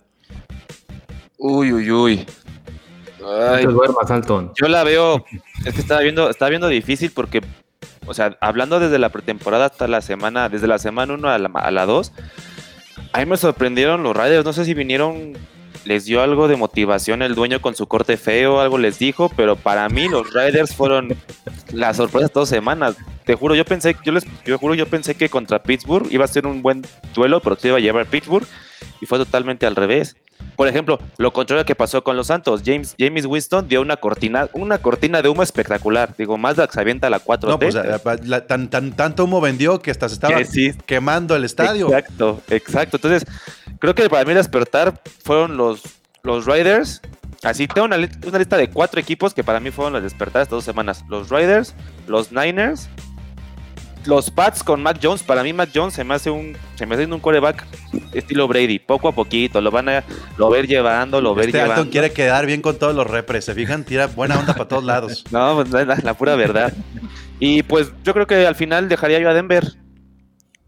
Uy, 1.38 1.74
uy, 1.74 1.92
uy. 1.92 2.26
Ay, 3.26 3.66
te 3.66 3.72
duermas, 3.72 4.12
Alton. 4.12 4.52
yo 4.56 4.68
la 4.68 4.84
veo, 4.84 5.26
es 5.66 5.74
que 5.74 5.82
estaba 5.82 6.02
viendo, 6.02 6.30
estaba 6.30 6.50
viendo 6.50 6.68
difícil 6.68 7.12
porque, 7.12 7.42
o 8.06 8.14
sea, 8.14 8.38
hablando 8.42 8.80
desde 8.80 9.00
la 9.00 9.10
pretemporada 9.10 9.66
hasta 9.66 9.88
la 9.88 10.02
semana, 10.02 10.50
desde 10.50 10.68
la 10.68 10.78
semana 10.78 11.14
1 11.14 11.30
a 11.30 11.38
la, 11.38 11.50
a 11.54 11.72
la 11.72 11.86
2, 11.86 12.12
a 13.14 13.20
mí 13.20 13.26
me 13.26 13.38
sorprendieron 13.38 14.04
los 14.04 14.16
Raiders, 14.16 14.44
no 14.44 14.52
sé 14.52 14.66
si 14.66 14.74
vinieron, 14.74 15.38
les 15.86 16.06
dio 16.06 16.22
algo 16.22 16.48
de 16.48 16.56
motivación 16.56 17.22
el 17.22 17.36
dueño 17.36 17.62
con 17.62 17.76
su 17.76 17.88
corte 17.88 18.18
feo, 18.18 18.60
algo 18.62 18.78
les 18.78 19.00
dijo, 19.00 19.30
pero 19.36 19.56
para 19.56 19.88
mí 19.90 20.08
los 20.10 20.34
Raiders 20.34 20.74
fueron 20.76 21.16
las 21.72 21.98
sorpresas 21.98 22.32
todas 22.32 22.50
semanas. 22.50 22.96
Te 23.26 23.36
juro, 23.36 23.56
yo 23.56 23.66
pensé, 23.66 23.96
yo 24.04 24.12
les, 24.12 24.26
yo 24.46 24.58
juro, 24.58 24.76
yo 24.76 24.86
pensé 24.88 25.16
que 25.16 25.30
contra 25.30 25.64
Pittsburgh 25.64 26.08
iba 26.12 26.26
a 26.26 26.28
ser 26.28 26.46
un 26.48 26.62
buen 26.62 26.86
duelo, 27.14 27.40
pero 27.42 27.56
se 27.56 27.70
iba 27.70 27.78
a 27.78 27.82
llevar 27.82 28.06
Pittsburgh 28.06 28.46
y 29.02 29.06
fue 29.06 29.18
totalmente 29.18 29.66
al 29.66 29.76
revés. 29.76 30.16
Por 30.58 30.68
ejemplo, 30.68 31.00
lo 31.18 31.32
contrario 31.32 31.64
que 31.66 31.74
pasó 31.74 32.04
con 32.04 32.18
los 32.18 32.28
Santos, 32.28 32.64
James, 32.66 32.96
James 33.00 33.26
Winston 33.26 33.68
dio 33.70 33.82
una 33.82 33.96
cortina, 33.96 34.50
una 34.52 34.78
cortina 34.80 35.22
de 35.22 35.30
humo 35.30 35.42
espectacular. 35.42 36.14
Digo, 36.18 36.38
Mazda 36.38 36.68
se 36.70 36.80
avienta 36.82 37.10
la 37.10 37.20
4 37.20 37.50
No, 37.50 37.58
pues 37.60 37.74
la- 37.74 38.00
la- 38.24 38.46
tan, 38.46 38.70
tan- 38.70 38.92
tanto 38.94 39.24
humo 39.24 39.40
vendió 39.40 39.80
que 39.80 39.90
hasta 39.90 40.10
se 40.10 40.16
estaba 40.16 40.38
Que 40.38 40.46
sí. 40.46 40.72
quemando 40.86 41.36
el 41.36 41.46
estadio. 41.46 41.88
Exacto, 41.88 42.42
exacto. 42.50 42.98
Entonces, 42.98 43.26
creo 43.84 43.96
que 43.96 44.10
para 44.10 44.24
mí 44.24 44.34
despertar 44.34 45.02
fueron 45.26 45.58
los, 45.58 45.82
los 46.24 46.46
Riders. 46.46 47.02
Así, 47.44 47.68
tengo 47.68 47.86
una, 47.86 47.98
una 47.98 48.40
lista 48.40 48.56
de 48.56 48.70
cuatro 48.70 49.02
equipos 49.02 49.34
que 49.34 49.44
para 49.44 49.60
mí 49.60 49.72
fueron 49.72 49.92
los 49.92 50.04
despertar 50.04 50.44
estas 50.44 50.52
dos 50.52 50.64
semanas. 50.64 51.04
Los 51.10 51.30
Riders, 51.30 51.76
los 52.08 52.32
Niners, 52.32 52.88
los 54.06 54.32
Pats 54.32 54.64
con 54.64 54.82
Mac 54.82 55.00
Jones. 55.04 55.22
Para 55.22 55.44
mí 55.44 55.52
Mac 55.52 55.70
Jones 55.76 55.96
se 55.96 56.06
me 56.06 56.14
hace 56.14 56.30
un, 56.30 56.56
se 56.76 56.86
me 56.86 56.96
hace 56.96 57.06
un 57.06 57.20
coreback 57.20 57.66
estilo 58.14 58.48
Brady, 58.48 58.80
poco 58.80 59.10
a 59.10 59.12
poquito. 59.12 59.60
Lo 59.60 59.70
van 59.70 59.90
a 59.90 60.06
lo 60.38 60.50
ver 60.50 60.66
llevando, 60.66 61.20
lo 61.20 61.36
ver 61.36 61.48
Este 61.48 61.58
llevando. 61.58 61.82
Alton 61.82 61.92
quiere 61.92 62.14
quedar 62.14 62.46
bien 62.46 62.62
con 62.62 62.80
todos 62.80 62.96
los 62.96 63.06
repres. 63.06 63.44
Se 63.44 63.54
fijan, 63.54 63.84
tira 63.84 64.08
buena 64.08 64.40
onda 64.40 64.54
para 64.54 64.70
todos 64.70 64.86
lados. 64.86 65.26
No, 65.32 65.56
pues 65.56 65.74
es 65.74 65.88
la, 65.88 65.98
la 66.02 66.14
pura 66.14 66.38
verdad. 66.38 66.72
Y 67.42 67.64
pues 67.64 67.92
yo 68.06 68.14
creo 68.14 68.28
que 68.28 68.48
al 68.48 68.56
final 68.56 68.88
dejaría 68.88 69.20
yo 69.20 69.30
a 69.30 69.34
Denver. 69.34 69.76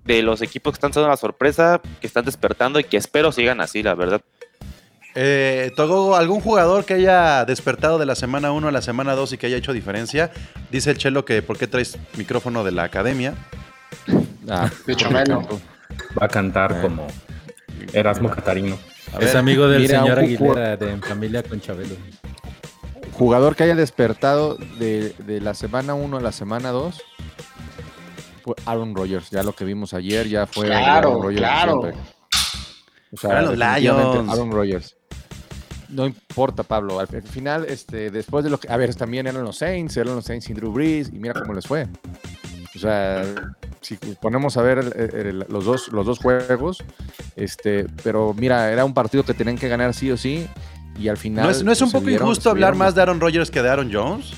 De 0.06 0.22
los 0.22 0.42
equipos 0.42 0.72
que 0.74 0.76
están 0.78 0.92
dando 0.92 1.10
la 1.10 1.18
sorpresa, 1.18 1.82
que 2.00 2.08
están 2.08 2.26
despertando 2.26 2.80
y 2.80 2.84
que 2.84 2.96
espero 2.98 3.32
sigan 3.32 3.60
así, 3.60 3.84
la 3.84 3.96
verdad. 3.96 4.22
Eh, 5.16 5.72
Togo, 5.76 6.16
¿algún 6.16 6.42
jugador 6.42 6.84
que 6.86 6.94
haya 6.96 7.46
despertado 7.46 7.98
de 7.98 8.06
la 8.06 8.16
semana 8.16 8.52
1 8.52 8.68
a 8.68 8.72
la 8.72 8.82
semana 8.82 9.16
2 9.16 9.34
y 9.34 9.38
que 9.38 9.48
haya 9.48 9.58
hecho 9.58 9.74
diferencia? 9.74 10.32
Dice 10.72 10.92
el 10.92 10.98
Chelo 10.98 11.24
que 11.26 11.42
¿por 11.42 11.58
qué 11.58 11.68
traes 11.68 11.98
micrófono 12.18 12.64
de 12.64 12.72
la 12.72 12.84
academia? 12.84 13.34
Ah, 14.50 14.70
De 14.86 14.96
Chomelo. 14.96 15.42
Va 16.22 16.26
a 16.26 16.28
cantar 16.28 16.74
Eh. 16.74 16.82
como 16.82 17.08
Erasmo 17.94 18.30
Catarino. 18.30 18.78
es 19.22 19.34
amigo 19.36 19.68
del 19.70 19.84
mira, 19.84 20.02
señor 20.02 20.20
Aguilera 20.20 20.76
de 20.78 20.98
Familia 20.98 21.44
con 21.44 21.62
Chabelo. 21.62 21.96
Jugador 23.14 23.56
que 23.56 23.64
haya 23.64 23.76
despertado 23.76 24.58
de, 24.78 25.14
de 25.20 25.40
la 25.40 25.54
semana 25.54 25.94
1 25.94 26.18
a 26.18 26.22
la 26.22 26.34
semana 26.34 26.72
2 26.72 27.02
fue 28.46 28.54
Aaron 28.66 28.96
Rodgers. 28.96 29.30
Ya 29.32 29.42
lo 29.44 29.54
que 29.54 29.66
vimos 29.66 29.94
ayer 29.96 30.28
ya 30.30 30.46
fue 30.46 30.68
Claro, 30.68 31.10
Aaron 31.10 31.22
Rodgers 31.24 31.40
claro. 31.42 31.82
siempre. 31.82 32.02
O 33.12 33.18
sea, 33.18 33.30
Eran 33.32 33.46
los 33.46 33.58
Lions. 33.58 34.30
Aaron 34.30 34.52
Rodgers. 34.52 34.96
No 35.90 36.06
importa, 36.06 36.64
Pablo. 36.64 37.00
Al 37.00 37.08
al 37.12 37.24
final, 37.24 37.66
este, 37.68 38.12
después 38.12 38.44
de 38.44 38.50
lo 38.52 38.60
que. 38.60 38.72
A 38.72 38.78
ver, 38.78 38.94
también 38.96 39.26
eran 39.28 39.44
los 39.44 39.58
Saints, 39.58 39.98
eran 39.98 40.16
los 40.16 40.26
Saints 40.26 40.46
sin 40.46 40.56
Drew 40.56 40.72
Brees, 40.72 41.10
y 41.10 41.20
mira 41.20 41.34
cómo 41.40 41.54
les 41.54 41.66
fue. 41.66 41.88
O 42.76 42.80
sea, 42.80 43.24
si 43.82 43.96
ponemos 44.22 44.58
a 44.58 44.62
ver 44.62 44.80
el- 44.80 45.16
el- 45.28 45.46
los, 45.48 45.64
dos, 45.64 45.88
los 45.94 46.06
dos 46.06 46.20
juegos, 46.20 46.84
este, 47.38 47.86
pero 48.04 48.34
mira, 48.38 48.72
era 48.72 48.84
un 48.84 48.94
partido 48.94 49.24
que 49.24 49.34
tenían 49.34 49.58
que 49.58 49.70
ganar 49.70 49.94
sí 49.94 50.12
o 50.12 50.18
sí, 50.18 50.46
y 51.00 51.08
al 51.08 51.16
final. 51.18 51.46
¿No 51.46 51.52
es, 51.52 51.64
no 51.64 51.72
es 51.72 51.82
un 51.82 51.92
poco 51.92 52.10
injusto 52.10 52.50
hablar 52.50 52.76
más 52.76 52.94
de 52.96 53.02
Aaron 53.04 53.22
Rodgers 53.22 53.50
que 53.50 53.62
de 53.62 53.70
Aaron 53.70 53.90
Jones? 53.94 54.34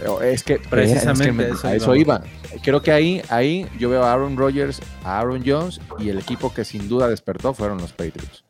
Pero 0.00 0.20
Es 0.22 0.42
que 0.42 0.58
Precisamente 0.58 1.22
es 1.24 1.26
que 1.28 1.32
me- 1.32 1.48
eso 1.50 1.68
a 1.68 1.74
eso 1.74 1.94
iba. 1.94 2.22
Creo 2.62 2.82
que 2.82 2.90
ahí, 2.92 3.22
ahí 3.28 3.66
yo 3.78 3.88
veo 3.90 4.02
a 4.04 4.12
Aaron 4.12 4.36
Rodgers, 4.36 4.80
a 5.04 5.20
Aaron 5.20 5.42
Jones 5.46 5.80
y 5.98 6.08
el 6.08 6.18
equipo 6.18 6.52
que 6.52 6.64
sin 6.64 6.88
duda 6.88 7.06
despertó 7.08 7.54
fueron 7.54 7.78
los 7.78 7.92
Patriots. 7.92 8.44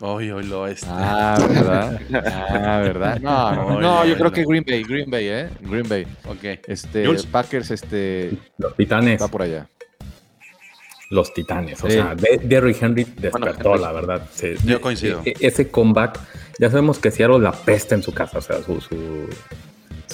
Hoy, 0.00 0.30
hoy 0.30 0.44
lo 0.44 0.66
es. 0.66 0.82
Ah, 0.86 1.38
¿verdad? 1.48 2.00
Ah, 2.12 2.80
¿verdad? 2.82 3.18
No, 3.22 3.54
no, 3.54 3.66
Oye, 3.68 3.80
no, 3.80 4.04
yo 4.04 4.16
creo 4.18 4.30
que 4.32 4.44
Green 4.44 4.64
Bay, 4.66 4.82
Green 4.84 5.10
Bay, 5.10 5.26
¿eh? 5.26 5.48
Green 5.62 5.88
Bay. 5.88 6.06
Ok. 6.26 6.60
Este, 6.66 7.06
Jules. 7.06 7.24
Packers, 7.26 7.70
este, 7.70 8.36
Los 8.58 8.76
Titanes. 8.76 9.20
va 9.22 9.28
por 9.28 9.40
allá. 9.42 9.66
Los 11.08 11.32
Titanes. 11.32 11.82
O 11.82 11.86
Sí. 11.86 11.94
sea, 11.94 12.14
de- 12.14 12.40
Derrick 12.42 12.82
Henry 12.82 13.04
despertó, 13.04 13.70
Henry. 13.70 13.82
la 13.82 13.92
verdad. 13.92 14.28
Se- 14.32 14.56
Yo 14.64 14.80
coincido. 14.80 15.22
e- 15.24 15.34
ese 15.40 15.70
comeback, 15.70 16.18
ya 16.58 16.68
sabemos 16.68 16.98
que 16.98 17.10
Seattle 17.10 17.38
la 17.38 17.52
pesta 17.52 17.94
en 17.94 18.02
su 18.02 18.12
casa. 18.12 18.38
O 18.38 18.40
sea, 18.42 18.60
su, 18.62 18.80
su, 18.80 19.28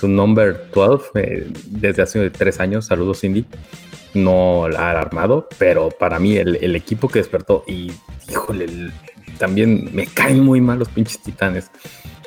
su 0.03 0.09
number 0.09 0.69
12 0.75 1.11
eh, 1.15 1.47
desde 1.67 2.03
hace 2.03 2.29
tres 2.31 2.59
años. 2.59 2.87
Saludos, 2.87 3.21
Cindy. 3.21 3.47
No 4.15 4.69
la 4.69 4.91
ha 4.91 5.01
armado, 5.01 5.49
pero 5.59 5.91
para 5.91 6.19
mí 6.19 6.37
el, 6.37 6.57
el 6.57 6.75
equipo 6.75 7.07
que 7.09 7.21
despertó 7.21 7.63
y, 7.69 7.93
híjole, 8.29 8.65
el- 8.65 8.93
también 9.39 9.91
me 9.93 10.07
caen 10.07 10.41
muy 10.41 10.61
mal 10.61 10.81
los 10.81 10.89
pinches 10.89 11.23
Titanes. 11.23 11.71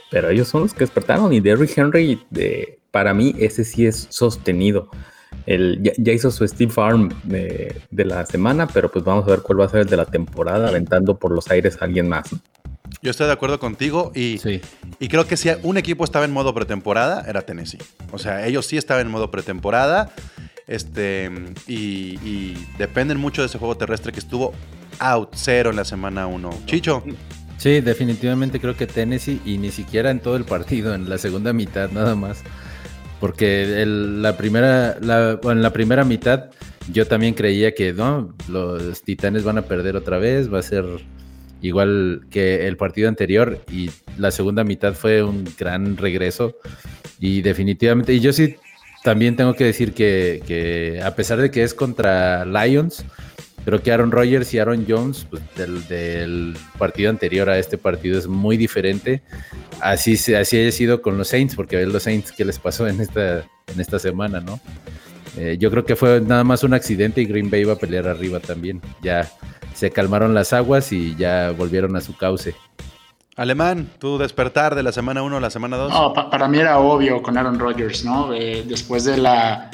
Pero 0.09 0.29
ellos 0.29 0.47
son 0.47 0.61
los 0.61 0.73
que 0.73 0.79
despertaron 0.85 1.33
y 1.33 1.41
Derrick 1.41 1.77
Henry, 1.77 2.21
de, 2.29 2.79
para 2.91 3.13
mí, 3.13 3.35
ese 3.37 3.65
sí 3.65 3.85
es 3.85 4.07
sostenido. 4.09 4.89
El, 5.45 5.79
ya, 5.83 5.91
ya 5.97 6.13
hizo 6.13 6.31
su 6.31 6.47
Steve 6.47 6.71
Farm 6.71 7.09
de, 7.23 7.75
de 7.91 8.05
la 8.05 8.25
semana, 8.25 8.67
pero 8.67 8.89
pues 8.89 9.03
vamos 9.03 9.25
a 9.25 9.31
ver 9.31 9.41
cuál 9.41 9.59
va 9.59 9.65
a 9.65 9.69
ser 9.69 9.81
el 9.81 9.87
de 9.87 9.97
la 9.97 10.05
temporada, 10.05 10.69
aventando 10.69 11.19
por 11.19 11.31
los 11.31 11.51
aires 11.51 11.77
a 11.81 11.85
alguien 11.85 12.07
más. 12.07 12.29
Yo 13.05 13.11
estoy 13.11 13.27
de 13.27 13.33
acuerdo 13.33 13.59
contigo 13.59 14.11
y, 14.15 14.39
Sí. 14.39 14.59
y 14.99 15.07
creo 15.09 15.27
que 15.27 15.37
si 15.37 15.49
un 15.61 15.77
equipo 15.77 16.03
estaba 16.03 16.25
en 16.25 16.31
modo 16.33 16.55
pretemporada, 16.55 17.23
era 17.27 17.43
Tennessee. 17.43 17.77
O 18.11 18.17
sea, 18.17 18.47
ellos 18.47 18.65
sí 18.65 18.77
estaban 18.77 19.05
en 19.05 19.11
modo 19.11 19.29
pretemporada 19.29 20.11
este, 20.65 21.29
y, 21.67 22.17
y 22.27 22.67
dependen 22.79 23.19
mucho 23.19 23.43
de 23.43 23.45
ese 23.47 23.59
juego 23.59 23.77
terrestre 23.77 24.11
que 24.11 24.17
estuvo 24.19 24.53
out 24.97 25.29
cero 25.35 25.69
en 25.69 25.75
la 25.75 25.85
semana 25.85 26.25
1. 26.25 26.49
Chicho, 26.65 27.03
Sí, 27.57 27.79
definitivamente 27.79 28.59
creo 28.59 28.75
que 28.75 28.87
Tennessee 28.87 29.39
y 29.45 29.59
ni 29.59 29.69
siquiera 29.71 30.09
en 30.11 30.19
todo 30.19 30.35
el 30.35 30.43
partido, 30.43 30.93
en 30.95 31.07
la 31.07 31.17
segunda 31.19 31.53
mitad 31.53 31.89
nada 31.91 32.15
más. 32.15 32.41
Porque 33.19 33.81
el- 33.83 34.21
la 34.23 34.35
primera, 34.35 34.97
la, 34.99 35.39
en 35.43 35.61
la 35.61 35.71
primera 35.71 36.03
mitad 36.03 36.45
yo 36.91 37.05
también 37.07 37.33
creía 37.35 37.73
que 37.75 37.93
no, 37.93 38.33
los 38.49 39.03
Titanes 39.03 39.43
van 39.43 39.57
a 39.59 39.61
perder 39.61 39.95
otra 39.95 40.17
vez, 40.17 40.51
va 40.53 40.59
a 40.59 40.63
ser 40.63 40.85
igual 41.61 42.25
que 42.29 42.67
el 42.67 42.77
partido 42.77 43.09
anterior 43.09 43.61
y 43.71 43.89
la 44.17 44.31
segunda 44.31 44.63
mitad 44.63 44.93
fue 44.93 45.23
un 45.23 45.45
gran 45.57 45.97
regreso 45.97 46.55
y 47.19 47.41
definitivamente, 47.41 48.13
y 48.13 48.19
yo 48.19 48.33
sí 48.33 48.55
también 49.03 49.35
tengo 49.35 49.53
que 49.53 49.65
decir 49.65 49.93
que, 49.93 50.41
que 50.47 51.01
a 51.03 51.15
pesar 51.15 51.39
de 51.39 51.51
que 51.51 51.63
es 51.63 51.73
contra 51.73 52.43
Lions, 52.45 53.05
creo 53.63 53.81
que 53.81 53.91
Aaron 53.91 54.11
Rodgers 54.11 54.53
y 54.53 54.59
Aaron 54.59 54.85
Jones 54.87 55.27
pues, 55.29 55.43
del, 55.55 55.87
del, 55.87 56.57
partido 56.77 57.09
anterior 57.09 57.49
a 57.49 57.57
este 57.57 57.77
partido 57.77 58.17
es 58.17 58.27
muy 58.27 58.57
diferente. 58.57 59.21
Así, 59.79 60.13
así 60.33 60.57
haya 60.57 60.71
sido 60.71 61.01
con 61.01 61.17
los 61.17 61.27
Saints, 61.27 61.55
porque 61.55 61.75
a 61.75 61.79
ver 61.79 61.89
los 61.89 62.03
Saints 62.03 62.31
qué 62.31 62.45
les 62.45 62.59
pasó 62.59 62.87
en 62.87 63.01
esta, 63.01 63.39
en 63.39 63.79
esta 63.79 63.99
semana, 63.99 64.39
¿no? 64.39 64.59
Eh, 65.37 65.57
yo 65.59 65.69
creo 65.69 65.85
que 65.85 65.95
fue 65.95 66.21
nada 66.21 66.43
más 66.43 66.63
un 66.63 66.73
accidente 66.73 67.21
y 67.21 67.25
Green 67.25 67.49
Bay 67.49 67.61
iba 67.61 67.73
a 67.73 67.77
pelear 67.77 68.07
arriba 68.07 68.39
también. 68.39 68.81
Ya 69.01 69.29
se 69.75 69.91
calmaron 69.91 70.33
las 70.33 70.53
aguas 70.53 70.91
y 70.91 71.15
ya 71.15 71.51
volvieron 71.51 71.95
a 71.95 72.01
su 72.01 72.17
cauce. 72.17 72.55
Alemán, 73.35 73.89
tu 73.99 74.17
despertar 74.17 74.75
de 74.75 74.83
la 74.83 74.93
semana 74.93 75.21
1 75.21 75.37
a 75.37 75.41
la 75.41 75.49
semana 75.49 75.75
2. 75.75 75.91
No, 75.91 76.13
pa 76.13 76.29
para 76.29 76.47
mí 76.47 76.57
era 76.57 76.79
obvio 76.79 77.21
con 77.21 77.37
Aaron 77.37 77.59
Rodgers, 77.59 78.05
¿no? 78.05 78.33
Eh, 78.33 78.63
después 78.65 79.03
de 79.03 79.17
la 79.17 79.69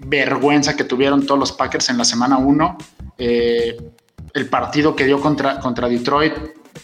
vergüenza 0.00 0.76
que 0.76 0.82
tuvieron 0.82 1.24
todos 1.24 1.38
los 1.38 1.52
Packers 1.52 1.88
en 1.90 1.98
la 1.98 2.04
semana 2.04 2.38
1, 2.38 2.78
eh, 3.18 3.76
el 4.34 4.48
partido 4.48 4.96
que 4.96 5.04
dio 5.04 5.20
contra, 5.20 5.60
contra 5.60 5.88
Detroit, 5.88 6.34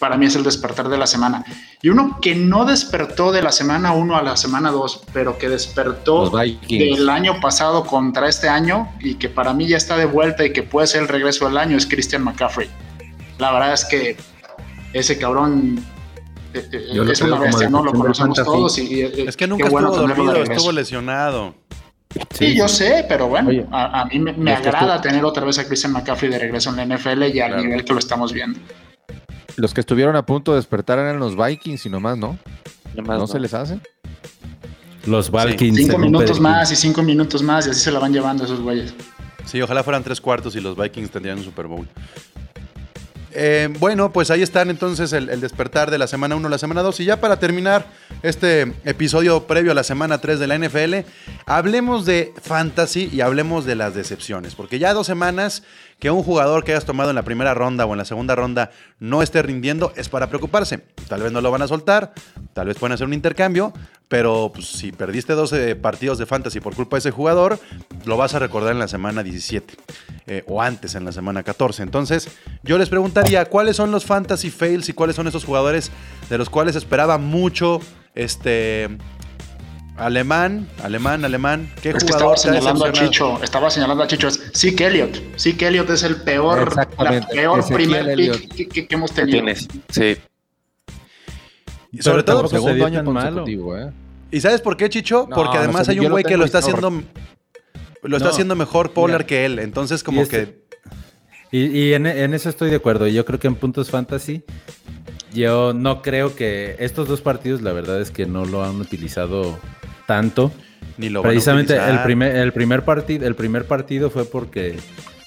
para 0.03 0.17
mí 0.17 0.25
es 0.25 0.35
el 0.35 0.43
despertar 0.43 0.89
de 0.89 0.97
la 0.97 1.07
semana. 1.07 1.45
Y 1.81 1.87
uno 1.87 2.19
que 2.21 2.35
no 2.35 2.65
despertó 2.65 3.31
de 3.31 3.41
la 3.41 3.53
semana 3.53 3.93
1 3.93 4.17
a 4.17 4.21
la 4.21 4.35
semana 4.35 4.69
2, 4.69 5.03
pero 5.13 5.37
que 5.37 5.47
despertó 5.47 6.29
del 6.29 7.07
año 7.07 7.39
pasado 7.39 7.85
contra 7.85 8.27
este 8.27 8.49
año 8.49 8.89
y 8.99 9.15
que 9.15 9.29
para 9.29 9.53
mí 9.53 9.65
ya 9.65 9.77
está 9.77 9.95
de 9.95 10.03
vuelta 10.03 10.43
y 10.43 10.51
que 10.51 10.61
puede 10.61 10.87
ser 10.87 11.03
el 11.03 11.07
regreso 11.07 11.47
del 11.47 11.57
año, 11.57 11.77
es 11.77 11.85
Christian 11.85 12.21
McCaffrey. 12.21 12.69
La 13.37 13.53
verdad 13.53 13.71
es 13.71 13.85
que 13.85 14.17
ese 14.91 15.17
cabrón 15.17 15.81
eh, 16.53 16.67
eh, 16.69 17.05
es 17.09 17.21
una 17.21 17.39
bestia, 17.39 17.69
¿no? 17.69 17.81
Lo 17.81 17.93
conocemos 17.93 18.43
todos. 18.43 18.77
Y, 18.79 19.03
eh, 19.03 19.23
es 19.25 19.37
que 19.37 19.47
nunca 19.47 19.67
estuvo 19.67 19.79
bueno 19.79 19.95
dormido, 19.95 20.35
estuvo 20.43 20.73
lesionado. 20.73 21.55
Sí, 22.09 22.47
sí, 22.47 22.57
yo 22.57 22.67
sé, 22.67 23.05
pero 23.07 23.29
bueno, 23.29 23.49
a, 23.71 24.01
a, 24.01 24.05
mí 24.07 24.19
me, 24.19 24.33
me 24.33 24.51
agrada 24.51 24.99
tener 24.99 25.23
otra 25.23 25.45
vez 25.45 25.59
a 25.59 25.65
Christian 25.65 25.93
McCaffrey 25.93 26.29
de 26.29 26.39
regreso 26.39 26.71
en 26.71 26.75
la 26.75 26.97
NFL 26.97 27.23
y 27.23 27.39
al 27.39 27.51
claro. 27.51 27.63
nivel 27.63 27.85
que 27.85 27.93
lo 27.93 27.99
estamos 27.99 28.33
viendo. 28.33 28.59
Los 29.55 29.73
que 29.73 29.81
estuvieron 29.81 30.15
a 30.15 30.25
punto 30.25 30.51
de 30.51 30.57
despertar 30.57 30.99
eran 30.99 31.19
los 31.19 31.35
Vikings 31.35 31.85
y 31.85 31.89
nomás, 31.89 32.17
¿no? 32.17 32.37
Nomás, 32.95 33.17
¿No, 33.17 33.17
no, 33.19 33.27
se 33.27 33.39
les 33.39 33.53
hace? 33.53 33.79
Los 35.05 35.31
Vikings. 35.31 35.77
Sí. 35.77 35.83
Cinco 35.83 35.97
minutos 35.97 36.39
más 36.39 36.71
y 36.71 36.75
cinco 36.75 37.03
minutos 37.03 37.43
más 37.43 37.67
y 37.67 37.71
así 37.71 37.81
se 37.81 37.91
la 37.91 37.99
van 37.99 38.13
llevando 38.13 38.45
esos 38.45 38.61
güeyes. 38.61 38.93
Sí, 39.45 39.61
ojalá 39.61 39.83
fueran 39.83 40.03
tres 40.03 40.21
cuartos 40.21 40.55
y 40.55 40.61
los 40.61 40.77
Vikings 40.77 41.11
tendrían 41.11 41.37
un 41.37 41.43
Super 41.43 41.67
Bowl. 41.67 41.87
Eh, 43.35 43.69
bueno, 43.79 44.13
pues 44.13 44.29
ahí 44.29 44.43
están 44.43 44.69
entonces 44.69 45.11
el, 45.11 45.29
el, 45.29 45.41
despertar 45.41 45.89
de 45.89 45.97
la 45.97 46.05
semana 46.05 46.35
1 46.35 46.47
a 46.47 46.51
la 46.51 46.57
semana 46.57 46.81
2. 46.83 46.99
Y 46.99 47.05
ya 47.05 47.19
para 47.19 47.39
terminar 47.39 47.87
este 48.21 48.73
episodio 48.85 49.47
previo 49.47 49.71
a 49.71 49.75
la 49.75 49.83
semana 49.83 50.19
3 50.19 50.39
de 50.39 50.47
la 50.47 50.57
NFL, 50.57 50.95
hablemos 51.45 52.05
de 52.05 52.31
fantasy 52.41 53.09
y 53.11 53.21
hablemos 53.21 53.65
de 53.65 53.75
las 53.75 53.95
decepciones. 53.95 54.53
Porque 54.55 54.77
ya 54.77 54.93
dos 54.93 55.07
semanas 55.07 55.63
que 56.03 56.11
un 56.11 56.21
jugador 56.21 56.65
que 56.65 56.73
hayas 56.73 56.83
tomado 56.83 57.11
en 57.11 57.15
la 57.15 57.21
primera 57.21 57.53
ronda 57.53 57.85
o 57.85 57.93
en 57.93 57.97
la 57.97 58.03
segunda 58.03 58.35
ronda 58.35 58.71
no 58.99 59.21
esté 59.21 59.41
rindiendo 59.41 59.93
es 59.95 60.09
para 60.09 60.27
preocuparse. 60.27 60.79
Tal 61.07 61.21
vez 61.21 61.31
no 61.31 61.39
lo 61.39 61.49
van 61.49 61.61
a 61.61 61.67
soltar, 61.69 62.11
tal 62.51 62.67
vez 62.67 62.77
pueden 62.77 62.91
hacer 62.91 63.07
un 63.07 63.13
intercambio, 63.13 63.71
pero 64.09 64.51
pues, 64.53 64.67
si 64.67 64.91
perdiste 64.91 65.31
12 65.31 65.77
partidos 65.77 66.17
de 66.17 66.25
fantasy 66.25 66.59
por 66.59 66.75
culpa 66.75 66.97
de 66.97 66.99
ese 66.99 67.11
jugador, 67.11 67.57
lo 68.03 68.17
vas 68.17 68.35
a 68.35 68.39
recordar 68.39 68.73
en 68.73 68.79
la 68.79 68.89
semana 68.89 69.23
17 69.23 69.75
eh, 70.27 70.43
o 70.45 70.61
antes 70.61 70.93
en 70.95 71.05
la 71.05 71.13
semana 71.13 71.41
14. 71.41 71.83
Entonces, 71.83 72.27
yo 72.63 72.77
les 72.77 72.89
preguntaría 72.89 73.45
cuáles 73.45 73.77
son 73.77 73.89
los 73.91 74.03
fantasy 74.03 74.51
fails 74.51 74.89
y 74.89 74.93
cuáles 74.93 75.15
son 75.15 75.27
esos 75.27 75.45
jugadores 75.45 75.89
de 76.29 76.37
los 76.37 76.49
cuales 76.49 76.75
esperaba 76.75 77.17
mucho 77.17 77.79
este 78.13 78.89
Alemán, 79.97 80.67
alemán, 80.81 81.23
alemán. 81.23 81.71
¿Qué 81.81 81.89
es 81.89 82.03
que 82.03 82.11
estaba 82.11 82.35
señalando 82.35 82.85
a 82.85 82.91
Chicho, 82.91 83.41
estaba 83.43 83.69
señalando 83.69 84.03
a 84.03 84.07
Chicho, 84.07 84.27
es 84.27 84.51
Zeke 84.55 84.87
Elliott. 84.87 85.19
Zeke 85.37 85.67
Elliott 85.67 85.89
es 85.91 86.03
el 86.03 86.15
peor, 86.17 86.75
la 86.75 87.27
peor 87.27 87.63
primer 87.67 88.15
pick 88.15 88.53
que, 88.55 88.67
que, 88.67 88.87
que, 88.87 88.95
hemos 88.95 89.11
tenido. 89.11 89.45
Sí. 89.89 90.17
Y 91.91 92.01
sobre 92.01 92.23
todo, 92.23 92.41
pues, 92.41 92.51
segundo 92.53 92.85
año 92.87 93.03
malo. 93.03 93.45
¿eh? 93.77 93.91
¿Y 94.31 94.41
sabes 94.41 94.61
por 94.61 94.75
qué, 94.77 94.89
Chicho? 94.89 95.27
No, 95.29 95.35
Porque 95.35 95.59
además 95.59 95.81
no 95.81 95.85
sé, 95.85 95.91
hay 95.91 95.99
un 95.99 96.09
güey 96.09 96.23
que 96.23 96.37
lo 96.37 96.45
está 96.45 96.57
haciendo 96.57 97.03
lo 98.01 98.17
está 98.17 98.29
no, 98.29 98.33
haciendo 98.33 98.55
mejor 98.55 98.91
Pollard 98.91 99.19
mira, 99.19 99.27
que 99.27 99.45
él. 99.45 99.59
Entonces, 99.59 100.03
como 100.03 100.21
y 100.21 100.23
este, 100.23 100.45
que. 100.45 100.63
Y, 101.51 101.65
y 101.65 101.93
en, 101.93 102.07
en, 102.07 102.33
eso 102.33 102.49
estoy 102.49 102.71
de 102.71 102.77
acuerdo. 102.77 103.07
Yo 103.07 103.25
creo 103.25 103.39
que 103.39 103.47
en 103.47 103.55
puntos 103.55 103.91
fantasy, 103.91 104.43
yo 105.33 105.73
no 105.73 106.01
creo 106.01 106.35
que 106.35 106.75
estos 106.79 107.07
dos 107.07 107.21
partidos, 107.21 107.61
la 107.61 107.73
verdad 107.73 108.01
es 108.01 108.09
que 108.09 108.25
no 108.25 108.43
lo 108.43 108.63
han 108.63 108.81
utilizado 108.81 109.59
tanto. 110.07 110.51
Ni 110.97 111.09
lo 111.09 111.21
Precisamente 111.21 111.75
el 111.75 112.03
primer, 112.03 112.35
el, 112.35 112.53
primer 112.53 112.83
partido, 112.83 113.27
el 113.27 113.35
primer 113.35 113.65
partido 113.65 114.09
fue 114.09 114.25
porque 114.25 114.75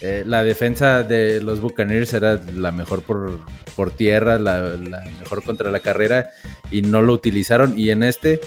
eh, 0.00 0.22
la 0.26 0.44
defensa 0.44 1.02
de 1.02 1.40
los 1.40 1.60
Buccaneers 1.60 2.12
era 2.12 2.40
la 2.54 2.70
mejor 2.70 3.02
por, 3.02 3.40
por 3.74 3.90
tierra, 3.90 4.38
la, 4.38 4.60
la, 4.76 5.00
mejor 5.18 5.42
contra 5.42 5.70
la 5.70 5.80
carrera 5.80 6.30
y 6.70 6.82
no 6.82 7.02
lo 7.02 7.12
utilizaron. 7.12 7.78
Y 7.78 7.90
en 7.90 8.02
este, 8.02 8.40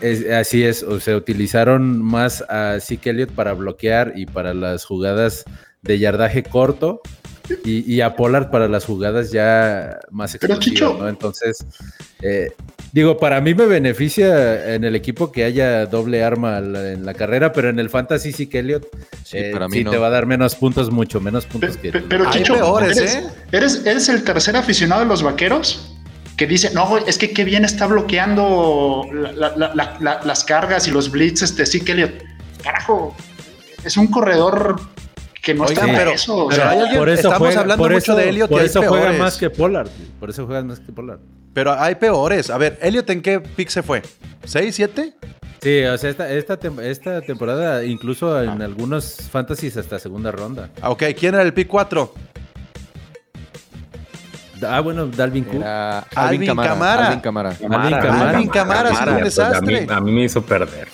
es, 0.00 0.30
así 0.30 0.64
es, 0.64 0.82
o 0.82 1.00
sea, 1.00 1.16
utilizaron 1.16 2.02
más 2.02 2.42
a 2.48 2.78
Zeke 2.80 3.10
Elliott 3.10 3.32
para 3.32 3.52
bloquear 3.52 4.12
y 4.16 4.26
para 4.26 4.54
las 4.54 4.84
jugadas 4.84 5.44
de 5.82 5.98
yardaje 5.98 6.42
corto 6.42 7.00
y, 7.64 7.94
y, 7.94 8.00
a 8.00 8.14
Pollard 8.14 8.50
para 8.50 8.68
las 8.68 8.84
jugadas 8.84 9.30
ya 9.30 9.98
más 10.10 10.34
explosivas, 10.34 10.98
¿no? 10.98 11.08
Entonces, 11.08 11.64
eh, 12.22 12.52
digo, 12.92 13.18
para 13.18 13.40
mí 13.40 13.54
me 13.54 13.66
beneficia 13.66 14.74
en 14.74 14.84
el 14.84 14.94
equipo 14.94 15.30
que 15.30 15.44
haya 15.44 15.86
doble 15.86 16.24
arma 16.24 16.58
en 16.58 17.04
la 17.04 17.14
carrera, 17.14 17.52
pero 17.52 17.68
en 17.68 17.78
el 17.78 17.90
fantasy 17.90 18.32
sí 18.32 18.46
que 18.46 18.60
Elliot 18.60 18.88
sí, 19.24 19.38
eh, 19.38 19.54
sí 19.70 19.84
no. 19.84 19.90
te 19.90 19.98
va 19.98 20.08
a 20.08 20.10
dar 20.10 20.26
menos 20.26 20.54
puntos, 20.54 20.90
mucho 20.90 21.20
menos 21.20 21.46
puntos 21.46 21.78
pero, 21.80 22.00
que 22.00 22.08
Pero 22.08 22.30
Chicho, 22.30 22.54
peores, 22.54 22.96
¿eres, 22.96 23.14
¿eh? 23.16 23.26
¿eres, 23.52 23.86
¿eres 23.86 24.08
el 24.08 24.24
tercer 24.24 24.56
aficionado 24.56 25.02
de 25.02 25.08
los 25.08 25.22
vaqueros? 25.22 25.92
que 26.36 26.46
dice, 26.46 26.70
no, 26.74 26.98
es 26.98 27.16
que 27.16 27.30
qué 27.30 27.44
bien 27.44 27.64
está 27.64 27.86
bloqueando 27.86 29.06
la, 29.10 29.56
la, 29.56 29.74
la, 29.74 30.20
las 30.22 30.44
cargas 30.44 30.86
y 30.86 30.90
los 30.90 31.10
blitz, 31.10 31.42
este 31.42 31.64
sí 31.64 31.80
que 31.80 31.92
Elliot. 31.92 32.12
Carajo, 32.62 33.16
es 33.84 33.96
un 33.96 34.08
corredor 34.08 34.80
que 35.46 35.54
no 35.54 35.64
está 35.64 35.86
pero, 35.86 36.10
eso. 36.10 36.36
O 36.36 36.48
pero 36.48 36.60
sea, 36.60 36.70
alguien, 36.72 36.98
por 36.98 37.08
eso 37.08 37.28
estamos 37.28 37.38
juega, 37.38 37.60
hablando 37.60 37.84
por 37.84 37.92
mucho 37.92 38.12
eso, 38.12 38.16
de 38.16 38.28
Elliot 38.30 38.50
por 38.50 38.58
y 38.58 38.60
hay 38.62 38.66
eso 38.66 38.80
peores. 38.80 39.00
juega 39.00 39.18
más 39.22 39.36
que 39.36 39.48
Pollard. 39.48 39.88
Por 40.18 40.30
eso 40.30 40.44
juega 40.44 40.64
más 40.64 40.80
que 40.80 40.92
Pollard. 40.92 41.20
Pero 41.54 41.72
hay 41.72 41.94
peores. 41.94 42.50
A 42.50 42.58
ver, 42.58 42.76
Elliot, 42.82 43.08
¿en 43.10 43.22
qué 43.22 43.38
pick 43.38 43.68
se 43.68 43.84
fue? 43.84 44.02
¿6, 44.44 44.72
7? 44.72 45.14
Sí, 45.62 45.84
o 45.84 45.98
sea, 45.98 46.10
esta, 46.10 46.30
esta, 46.32 46.58
esta 46.82 47.20
temporada, 47.22 47.84
incluso 47.84 48.42
en 48.42 48.60
ah. 48.60 48.64
algunos 48.64 49.18
fantasies 49.30 49.76
hasta 49.76 50.00
segunda 50.00 50.32
ronda. 50.32 50.70
Ah, 50.82 50.90
ok, 50.90 51.04
¿quién 51.16 51.34
era 51.34 51.44
el 51.44 51.54
pick 51.54 51.68
4? 51.68 52.12
Ah, 54.68 54.80
bueno, 54.80 55.06
Dalvin 55.06 55.44
Cook. 55.44 55.62
Alvin 55.62 56.46
Camara. 56.46 56.68
Camara. 56.68 57.06
Alvin 57.06 57.20
Camara. 57.20 57.50
Alvin 57.50 57.70
Camara. 57.70 58.30
Alvin 58.30 58.48
Camara 58.48 58.90
es 58.90 59.00
un 59.00 59.22
desastre. 59.22 59.78
A 59.78 59.80
mí, 59.80 59.86
a 59.90 60.00
mí 60.00 60.10
me 60.10 60.24
hizo 60.24 60.42
perder. 60.42 60.88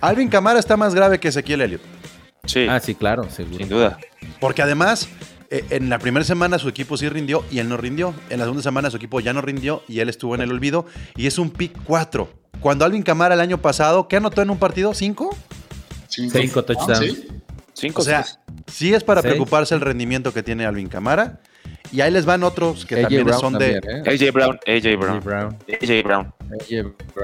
Alvin 0.00 0.28
Camara 0.28 0.60
está 0.60 0.76
más 0.76 0.94
grave 0.94 1.18
que 1.18 1.28
Ezequiel 1.28 1.62
Elliott. 1.62 1.82
Sí. 2.46 2.66
Ah, 2.68 2.80
sí, 2.80 2.94
claro, 2.94 3.28
seguro. 3.30 3.58
Sin 3.58 3.68
duda. 3.68 3.98
Porque 4.40 4.62
además, 4.62 5.08
eh, 5.50 5.64
en 5.70 5.88
la 5.88 5.98
primera 5.98 6.24
semana 6.24 6.58
su 6.58 6.68
equipo 6.68 6.96
sí 6.96 7.08
rindió 7.08 7.44
y 7.50 7.58
él 7.58 7.68
no 7.68 7.76
rindió. 7.76 8.14
En 8.30 8.38
la 8.38 8.44
segunda 8.44 8.62
semana 8.62 8.90
su 8.90 8.96
equipo 8.96 9.20
ya 9.20 9.32
no 9.32 9.40
rindió 9.42 9.82
y 9.88 10.00
él 10.00 10.08
estuvo 10.08 10.34
en 10.34 10.40
el 10.40 10.50
olvido. 10.50 10.86
Y 11.16 11.26
es 11.26 11.38
un 11.38 11.50
pick 11.50 11.76
4. 11.84 12.28
Cuando 12.60 12.84
Alvin 12.84 13.02
Camara 13.02 13.34
el 13.34 13.40
año 13.40 13.58
pasado, 13.58 14.08
¿qué 14.08 14.16
anotó 14.16 14.42
en 14.42 14.50
un 14.50 14.58
partido? 14.58 14.92
¿5? 14.92 15.34
Cinco, 16.08 16.38
Cinco 16.38 16.64
touchdowns. 16.64 16.98
Ah, 16.98 17.02
¿sí? 17.02 17.28
Cinco, 17.74 18.00
o 18.00 18.04
sea, 18.04 18.24
seis. 18.24 18.38
sí 18.66 18.94
es 18.94 19.04
para 19.04 19.20
Seis. 19.20 19.34
preocuparse 19.34 19.74
el 19.74 19.82
rendimiento 19.82 20.32
que 20.32 20.42
tiene 20.42 20.64
Alvin 20.64 20.88
Camara. 20.88 21.40
Y 21.92 22.00
ahí 22.00 22.10
les 22.10 22.24
van 22.24 22.42
otros 22.42 22.86
que 22.86 22.94
AJ 22.96 23.02
también 23.02 23.24
Brown 23.24 23.40
son 23.40 23.52
de. 23.58 23.80
también, 23.80 24.06
¿eh? 24.06 24.10
AJ 24.26 24.32
Brown, 24.32 24.58
AJ 24.66 24.96
Brown. 24.98 25.20
Brown. 25.22 25.56
AJ 25.68 26.02
Brown. 26.02 26.32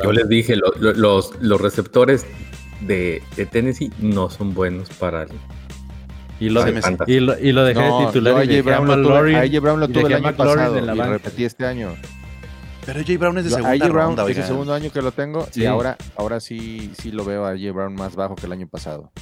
Yo 0.04 0.12
les 0.12 0.28
dije, 0.28 0.56
lo, 0.56 0.72
lo, 0.78 0.92
los, 0.92 1.32
los 1.40 1.60
receptores 1.60 2.26
de, 2.86 3.22
de, 3.36 3.46
Tennessee 3.46 3.90
no 3.98 4.30
son 4.30 4.54
buenos 4.54 4.88
para 4.90 5.22
el, 5.22 5.28
y 6.40 6.48
lo, 6.50 6.64
de, 6.64 6.72
y 7.06 7.20
lo, 7.20 7.38
y 7.38 7.52
lo 7.52 7.64
dejé 7.64 7.80
No, 7.80 8.00
de 8.00 8.06
titular. 8.06 8.42
yo 8.44 8.52
y 8.52 8.58
a 8.58 8.62
Brown, 8.62 8.86
lo 8.88 8.94
tuve, 8.96 9.56
a 9.56 9.60
Brown 9.60 9.80
lo 9.80 9.86
y 9.86 9.92
tuve 9.92 10.06
el 10.06 10.14
año 10.14 10.22
McLaurin 10.24 10.56
pasado 10.56 10.76
en 10.78 10.86
la 10.86 10.94
y 10.94 10.98
banca. 10.98 11.12
repetí 11.12 11.44
este 11.44 11.66
año. 11.66 11.94
Pero 12.84 12.98
AJ 13.00 13.16
Brown 13.18 13.38
es 13.38 13.44
de 13.44 13.50
Yo- 13.50 13.56
segunda 13.58 13.88
Brown 13.88 14.16
ronda, 14.16 14.28
es 14.30 14.38
el 14.38 14.44
segundo 14.44 14.74
año 14.74 14.90
que 14.90 15.02
lo 15.02 15.12
tengo 15.12 15.46
Sí. 15.52 15.62
y 15.62 15.66
ahora, 15.66 15.96
ahora 16.16 16.40
sí, 16.40 16.90
sí 17.00 17.12
lo 17.12 17.24
veo 17.24 17.44
a 17.46 17.50
AJ 17.50 17.72
Brown 17.72 17.94
más 17.94 18.16
bajo 18.16 18.34
que 18.34 18.46
el 18.46 18.52
año 18.52 18.66
pasado. 18.66 19.12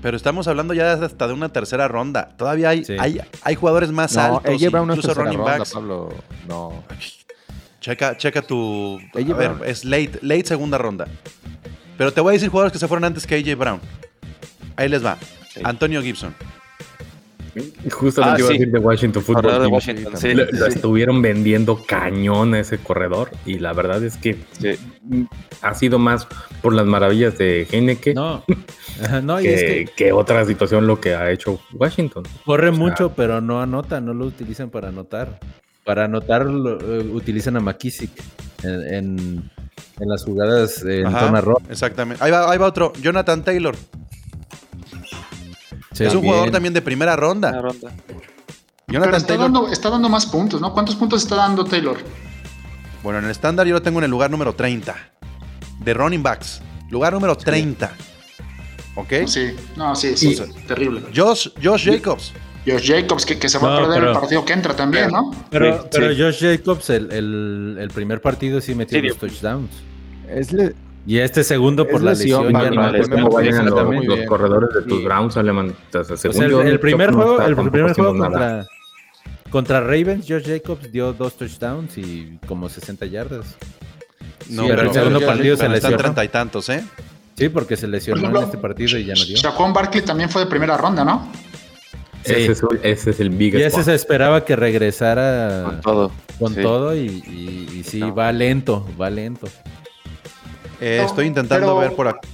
Pero 0.00 0.16
estamos 0.16 0.46
hablando 0.48 0.72
ya 0.72 0.92
hasta 0.92 1.26
de 1.26 1.34
una 1.34 1.48
tercera 1.50 1.88
ronda. 1.88 2.28
Todavía 2.38 2.68
hay, 2.70 2.84
Sí. 2.84 2.96
hay, 2.98 3.20
hay 3.42 3.54
jugadores 3.56 3.90
más 3.90 4.14
No, 4.14 4.22
altos. 4.22 4.44
AJ 4.54 4.70
Brown 4.70 4.86
no 4.86 4.92
es 4.94 4.98
incluso 5.00 5.20
running 5.20 5.38
ronda, 5.38 5.58
backs. 5.58 5.72
Pablo. 5.72 6.08
No. 6.48 6.84
Checa, 7.80 8.16
checa 8.16 8.42
tu. 8.42 8.98
A 9.14 9.34
ver, 9.34 9.52
es 9.66 9.84
late, 9.84 10.12
late 10.22 10.44
segunda 10.46 10.78
ronda. 10.78 11.06
Pero 12.00 12.14
te 12.14 12.22
voy 12.22 12.30
a 12.30 12.32
decir 12.32 12.48
jugadores 12.48 12.72
que 12.72 12.78
se 12.78 12.88
fueron 12.88 13.04
antes 13.04 13.26
que 13.26 13.34
AJ 13.34 13.58
Brown. 13.58 13.78
Ahí 14.74 14.88
les 14.88 15.04
va. 15.04 15.18
Sí. 15.52 15.60
Antonio 15.62 16.00
Gibson. 16.00 16.34
Justo 17.90 18.22
Ah, 18.24 18.30
lo 18.30 18.36
que 18.36 18.40
iba 18.40 18.48
a 18.48 18.52
sí. 18.52 18.58
decir 18.58 18.72
de 18.72 18.78
Washington 18.78 19.22
Football 19.22 19.42
Corredor 19.42 19.60
de 19.60 19.66
Team. 19.68 19.74
Washington, 19.74 20.16
sí. 20.16 20.32
Lo, 20.34 20.44
lo 20.46 20.66
sí. 20.70 20.72
estuvieron 20.76 21.20
vendiendo 21.20 21.82
cañón 21.84 22.54
a 22.54 22.60
ese 22.60 22.78
corredor 22.78 23.32
y 23.44 23.58
la 23.58 23.74
verdad 23.74 24.02
es 24.02 24.16
que 24.16 24.38
Sí. 24.58 24.78
ha 25.60 25.74
sido 25.74 25.98
más 25.98 26.26
por 26.62 26.72
las 26.74 26.86
maravillas 26.86 27.36
de 27.36 27.68
Heineke 27.70 28.14
No, 28.14 28.44
no, 29.22 29.38
y 29.38 29.42
que, 29.44 29.54
es 29.54 29.60
que 29.90 29.92
que 29.94 30.12
otra 30.12 30.46
situación 30.46 30.86
lo 30.86 31.02
que 31.02 31.14
ha 31.14 31.30
hecho 31.30 31.60
Washington. 31.74 32.22
corre 32.46 32.70
o 32.70 32.72
sea- 32.72 32.80
mucho, 32.80 33.12
pero 33.14 33.42
no 33.42 33.60
anota, 33.60 34.00
no 34.00 34.14
lo 34.14 34.24
utilizan 34.24 34.70
para 34.70 34.88
anotar. 34.88 35.38
Para 35.84 36.04
anotar 36.06 36.46
lo- 36.46 36.80
eh, 36.80 37.00
utilizan 37.12 37.58
a 37.58 37.60
McKissick 37.60 38.12
en, 38.62 38.94
en- 38.94 39.50
en 39.98 40.08
las 40.08 40.24
jugadas 40.24 40.82
en 40.84 41.06
Ajá, 41.06 41.20
zona 41.26 41.40
roja. 41.40 41.62
Exactamente. 41.68 42.22
Ahí 42.24 42.30
va, 42.30 42.50
ahí 42.50 42.58
va 42.58 42.66
otro. 42.66 42.92
Jonathan 43.00 43.42
Taylor. 43.44 43.76
Sí, 45.92 46.04
es 46.04 46.14
un 46.14 46.22
bien. 46.22 46.32
jugador 46.32 46.50
también 46.52 46.72
de 46.74 46.82
primera 46.82 47.16
ronda. 47.16 47.50
Pero 47.52 47.74
Jonathan 48.88 49.14
está 49.14 49.26
Taylor. 49.28 49.44
dando, 49.52 49.68
está 49.68 49.90
dando 49.90 50.08
más 50.08 50.26
puntos, 50.26 50.60
¿no? 50.60 50.72
¿Cuántos 50.72 50.96
puntos 50.96 51.22
está 51.22 51.36
dando 51.36 51.64
Taylor? 51.64 51.98
Bueno, 53.02 53.18
en 53.18 53.24
el 53.26 53.30
estándar 53.30 53.66
yo 53.66 53.74
lo 53.74 53.82
tengo 53.82 53.98
en 53.98 54.04
el 54.04 54.10
lugar 54.10 54.30
número 54.30 54.54
30. 54.54 54.94
De 55.80 55.94
running 55.94 56.22
backs. 56.22 56.60
Lugar 56.90 57.12
número 57.12 57.36
30. 57.36 57.92
¿Ok? 58.96 59.12
Sí, 59.26 59.54
no, 59.76 59.94
sí, 59.94 60.16
sí, 60.16 60.32
Y- 60.32 60.66
terrible. 60.66 61.02
Josh, 61.14 61.48
Josh 61.62 61.86
Jacobs. 61.90 62.32
Josh 62.66 62.86
Jacobs, 62.92 63.24
que, 63.24 63.38
que 63.38 63.48
se 63.48 63.58
va 63.58 63.68
No, 63.68 63.76
a 63.76 63.80
perder 63.80 63.98
pero- 64.00 64.12
el 64.12 64.18
partido 64.18 64.44
que 64.44 64.52
entra 64.52 64.76
también, 64.76 65.10
¿no? 65.10 65.30
Pero, 65.50 65.82
Sí, 65.82 65.88
pero 65.92 66.10
sí. 66.14 66.20
Josh 66.20 66.40
Jacobs, 66.58 66.90
el, 66.90 67.10
el- 67.12 67.76
el 67.80 67.88
primer 67.90 68.20
partido 68.20 68.60
sí 68.60 68.74
metió 68.74 69.00
Sí, 69.00 69.06
los 69.08 69.16
touchdowns. 69.16 69.70
Es 70.28 70.52
le- 70.52 70.74
Y 71.06 71.18
este 71.18 71.42
segundo 71.42 71.86
por 71.86 71.96
Es 71.96 72.02
la 72.02 72.10
lesión, 72.12 72.52
lesión. 72.52 72.62
ya 72.62 72.70
no- 72.70 72.94
es 72.94 73.08
como 73.08 73.30
vayan 73.30 73.64
los, 73.66 73.74
corredores 74.28 74.68
de 74.74 74.82
tus 74.82 74.98
Sí. 74.98 75.04
Browns, 75.04 75.36
Alemán. 75.38 75.74
O 75.88 75.90
sea, 76.04 76.14
O 76.14 76.16
según 76.18 76.36
sea, 76.36 76.44
el, 76.44 76.50
yo, 76.50 76.60
el 76.62 76.78
primer 76.78 77.10
no 77.12 77.16
juego, 77.16 77.32
está 77.38 77.46
el 77.46 77.56
primer 77.56 77.92
juego 77.94 78.16
contra, 78.18 78.66
contra 79.50 79.80
Ravens, 79.80 80.26
Josh 80.28 80.44
Jacobs 80.46 80.92
dio 80.92 81.12
dos 81.14 81.34
touchdowns 81.38 81.96
y 81.96 82.38
como 82.46 82.68
60 82.68 83.06
yardas. 83.06 83.56
No, 84.50 84.64
Sí, 84.64 84.68
pero 84.68 84.82
el 84.82 84.92
segundo 84.92 85.20
partido 85.20 85.56
se 85.56 85.62
pero 85.62 85.74
están 85.74 85.92
lesionó. 85.92 85.96
treinta 85.96 86.24
y 86.24 86.28
tantos, 86.28 86.68
¿eh? 86.68 86.84
Sí, 87.36 87.48
porque 87.48 87.76
se 87.76 87.88
lesionó 87.88 88.28
en 88.28 88.44
este 88.44 88.58
partido 88.58 88.98
y 88.98 89.06
ya 89.06 89.14
no 89.14 89.24
dio. 89.24 89.36
Shaquon 89.36 89.72
Barkley 89.72 90.04
también 90.04 90.28
fue 90.28 90.42
de 90.42 90.46
primera 90.48 90.76
ronda, 90.76 91.02
¿no? 91.04 91.28
Sí. 92.24 92.32
Ese, 92.34 92.52
es, 92.52 92.62
ese 92.82 93.10
es 93.10 93.20
el 93.20 93.28
Y 93.32 93.36
biggest 93.36 93.66
ese 93.78 93.84
se 93.84 93.94
esperaba 93.94 94.44
que 94.44 94.54
regresara 94.56 95.62
Con 95.64 95.80
todo. 95.80 96.12
con 96.38 96.54
Sí. 96.54 96.60
todo 96.62 96.94
y, 96.94 97.06
y- 97.26 97.78
y 97.78 97.82
sí, 97.84 98.00
No. 98.00 98.14
va 98.14 98.30
lento, 98.32 98.86
va 99.00 99.08
lento. 99.10 99.48
Eh, 100.80 100.98
No, 101.00 101.06
estoy 101.06 101.26
intentando 101.26 101.66
pero- 101.66 101.78
ver 101.78 101.94
por 101.94 102.08
aquí. 102.08 102.28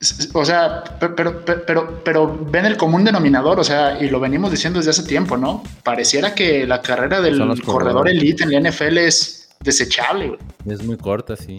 S- 0.00 0.28
O 0.32 0.44
sea, 0.44 0.84
pe- 0.84 1.08
pero, 1.08 1.44
pe- 1.44 1.54
pero, 1.56 2.00
pero 2.04 2.38
ven 2.50 2.66
el 2.66 2.76
común 2.76 3.02
denominador, 3.04 3.58
o 3.58 3.64
sea, 3.64 4.00
y 4.00 4.08
lo 4.08 4.20
venimos 4.20 4.50
diciendo 4.50 4.78
desde 4.78 4.90
hace 4.90 5.02
tiempo, 5.02 5.36
¿no? 5.36 5.62
Pareciera 5.82 6.34
que 6.34 6.66
la 6.66 6.80
carrera 6.82 7.20
del 7.20 7.60
corredor 7.62 8.08
elite 8.08 8.44
en 8.44 8.52
la 8.52 8.58
NFL 8.70 8.98
es 8.98 9.48
desechable. 9.60 10.28
güey. 10.28 10.38
Es 10.68 10.84
muy 10.84 10.96
corta, 10.96 11.34
sí. 11.36 11.56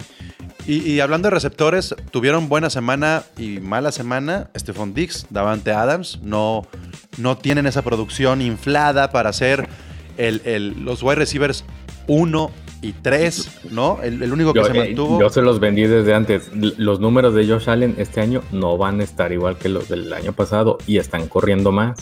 Y, 0.70 0.82
y 0.92 1.00
hablando 1.00 1.28
de 1.28 1.32
receptores, 1.32 1.96
tuvieron 2.12 2.48
buena 2.48 2.70
semana 2.70 3.24
y 3.40 3.60
mala 3.60 3.92
semana. 3.92 4.52
Stephon 4.56 4.94
Dix, 4.94 5.26
Davante 5.32 5.72
Adams, 5.72 6.20
no, 6.22 6.68
no 7.18 7.38
tienen 7.38 7.66
esa 7.66 7.82
producción 7.82 8.42
inflada 8.42 9.10
para 9.12 9.34
ser 9.34 9.68
el, 10.18 10.42
el- 10.46 10.86
los 10.86 11.02
wide 11.02 11.16
receivers 11.16 11.66
1 12.08 12.52
y 12.84 12.94
3, 12.94 13.62
¿no? 13.72 13.98
El, 14.04 14.22
el 14.22 14.32
único 14.32 14.54
que 14.54 14.60
Yo, 14.60 14.66
se 14.66 14.72
eh, 14.78 14.86
mantuvo. 14.86 15.20
yo 15.20 15.30
se 15.32 15.42
los 15.42 15.60
vendí 15.60 15.88
desde 15.88 16.14
antes. 16.14 16.52
Los 16.54 17.00
números 17.00 17.34
de 17.34 17.48
Josh 17.48 17.68
Allen 17.68 17.96
este 17.98 18.22
año 18.22 18.44
no 18.52 18.78
van 18.78 19.02
a 19.02 19.04
estar 19.04 19.32
igual 19.32 19.58
que 19.58 19.70
los 19.70 19.90
del 19.90 20.14
año 20.14 20.34
pasado 20.34 20.78
y 20.86 20.98
están 21.00 21.28
corriendo 21.28 21.72
más. 21.72 21.98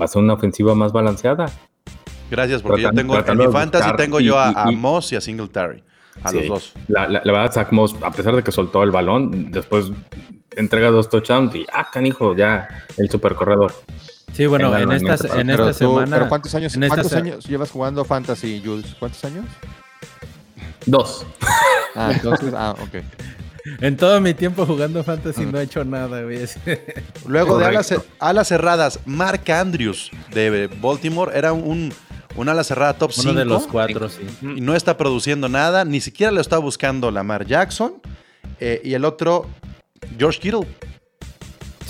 Va 0.00 0.06
a 0.06 0.08
ser 0.08 0.22
una 0.22 0.32
ofensiva 0.32 0.74
más 0.74 0.92
balanceada. 0.92 1.50
Gracias, 2.30 2.62
porque 2.62 2.80
yo 2.80 2.92
tengo 2.92 3.14
en 3.18 3.36
mi 3.36 3.46
fantasy 3.48 3.90
tengo 3.98 4.20
y- 4.20 4.24
yo 4.24 4.38
a, 4.40 4.50
y- 4.50 4.54
a 4.56 4.70
Moss 4.70 5.12
y 5.12 5.16
a 5.16 5.20
Singletary. 5.20 5.82
A 6.22 6.30
Sí. 6.30 6.38
los 6.40 6.48
dos. 6.48 6.72
La, 6.88 7.08
la- 7.08 7.22
la 7.24 7.32
verdad, 7.32 7.52
Zach 7.52 7.72
Moss, 7.72 7.94
a 8.02 8.10
pesar 8.10 8.36
de 8.36 8.42
que 8.42 8.52
soltó 8.52 8.82
el 8.82 8.90
balón, 8.90 9.50
después 9.50 9.86
entrega 10.56 10.90
dos 10.90 11.08
touchdowns 11.08 11.54
y 11.54 11.66
ah, 11.72 11.88
canijo, 11.92 12.34
ya 12.36 12.68
el 12.96 13.08
super 13.10 13.34
corredor. 13.34 13.72
Sí, 14.32 14.46
bueno, 14.46 14.68
En 14.76 14.90
en 14.92 14.92
en 14.92 15.06
pero 15.06 15.14
esta 15.70 15.72
tú- 15.72 15.74
semana. 15.74 16.16
pero 16.16 16.28
¿cuántos 16.28 16.54
años, 16.54 16.74
en 16.74 16.84
esta 16.84 16.94
cuántos 16.96 17.12
se- 17.12 17.18
años 17.18 17.44
llevas 17.46 17.70
jugando 17.70 18.04
Fantasy, 18.04 18.62
Jules? 18.64 18.94
¿Cuántos 18.98 19.24
años? 19.24 19.44
Dos. 20.86 21.26
Ah, 21.94 22.10
entonces, 22.12 22.52
ah, 22.56 22.74
ok. 22.80 23.02
En 23.80 23.96
todo 23.96 24.20
mi 24.20 24.32
tiempo 24.34 24.64
jugando 24.64 25.04
Fantasy 25.04 25.44
no 25.44 25.58
he 25.60 25.64
hecho 25.64 25.84
nada, 25.84 26.22
güey. 26.22 26.40
Luego 27.26 27.58
de 27.58 27.66
alas, 27.66 27.94
alas 28.18 28.48
cerradas, 28.48 29.00
Mark 29.04 29.50
Andrews 29.50 30.10
de 30.32 30.68
Baltimore 30.80 31.36
era 31.36 31.52
un, 31.52 31.92
un 32.40 32.48
ala 32.48 32.64
cerrada 32.64 32.94
top 32.94 33.12
5. 33.12 33.30
Uno 33.30 33.38
de 33.38 33.44
los 33.44 33.66
cuatro, 33.66 34.08
sí. 34.08 34.22
y 34.42 34.60
no 34.60 34.74
está 34.74 34.96
produciendo 34.96 35.48
nada, 35.48 35.84
ni 35.84 36.00
siquiera 36.00 36.32
lo 36.32 36.40
está 36.40 36.58
buscando 36.58 37.10
Lamar 37.10 37.46
Jackson. 37.46 37.94
Eh, 38.58 38.80
y 38.84 38.94
el 38.94 39.04
otro, 39.04 39.46
George 40.18 40.40
Kittle. 40.40 40.66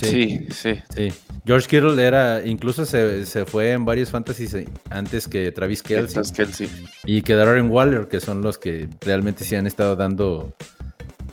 Sí, 0.00 0.46
sí. 0.50 0.80
Sí. 0.94 1.12
George 1.44 1.68
Kittle 1.68 2.02
era, 2.02 2.46
incluso 2.46 2.84
se, 2.84 3.26
se 3.26 3.44
fue 3.44 3.72
en 3.72 3.84
varios 3.84 4.10
fantasies 4.10 4.56
antes 4.90 5.26
que 5.26 5.50
Travis 5.52 5.82
Kelsey 5.82 6.22
Kelsey. 6.32 6.70
y 7.04 7.22
que 7.22 7.34
Darren 7.34 7.70
Waller, 7.70 8.08
que 8.08 8.20
son 8.20 8.42
los 8.42 8.58
que 8.58 8.88
realmente 9.00 9.44
sí 9.44 9.56
han 9.56 9.66
estado 9.66 9.96
dando 9.96 10.54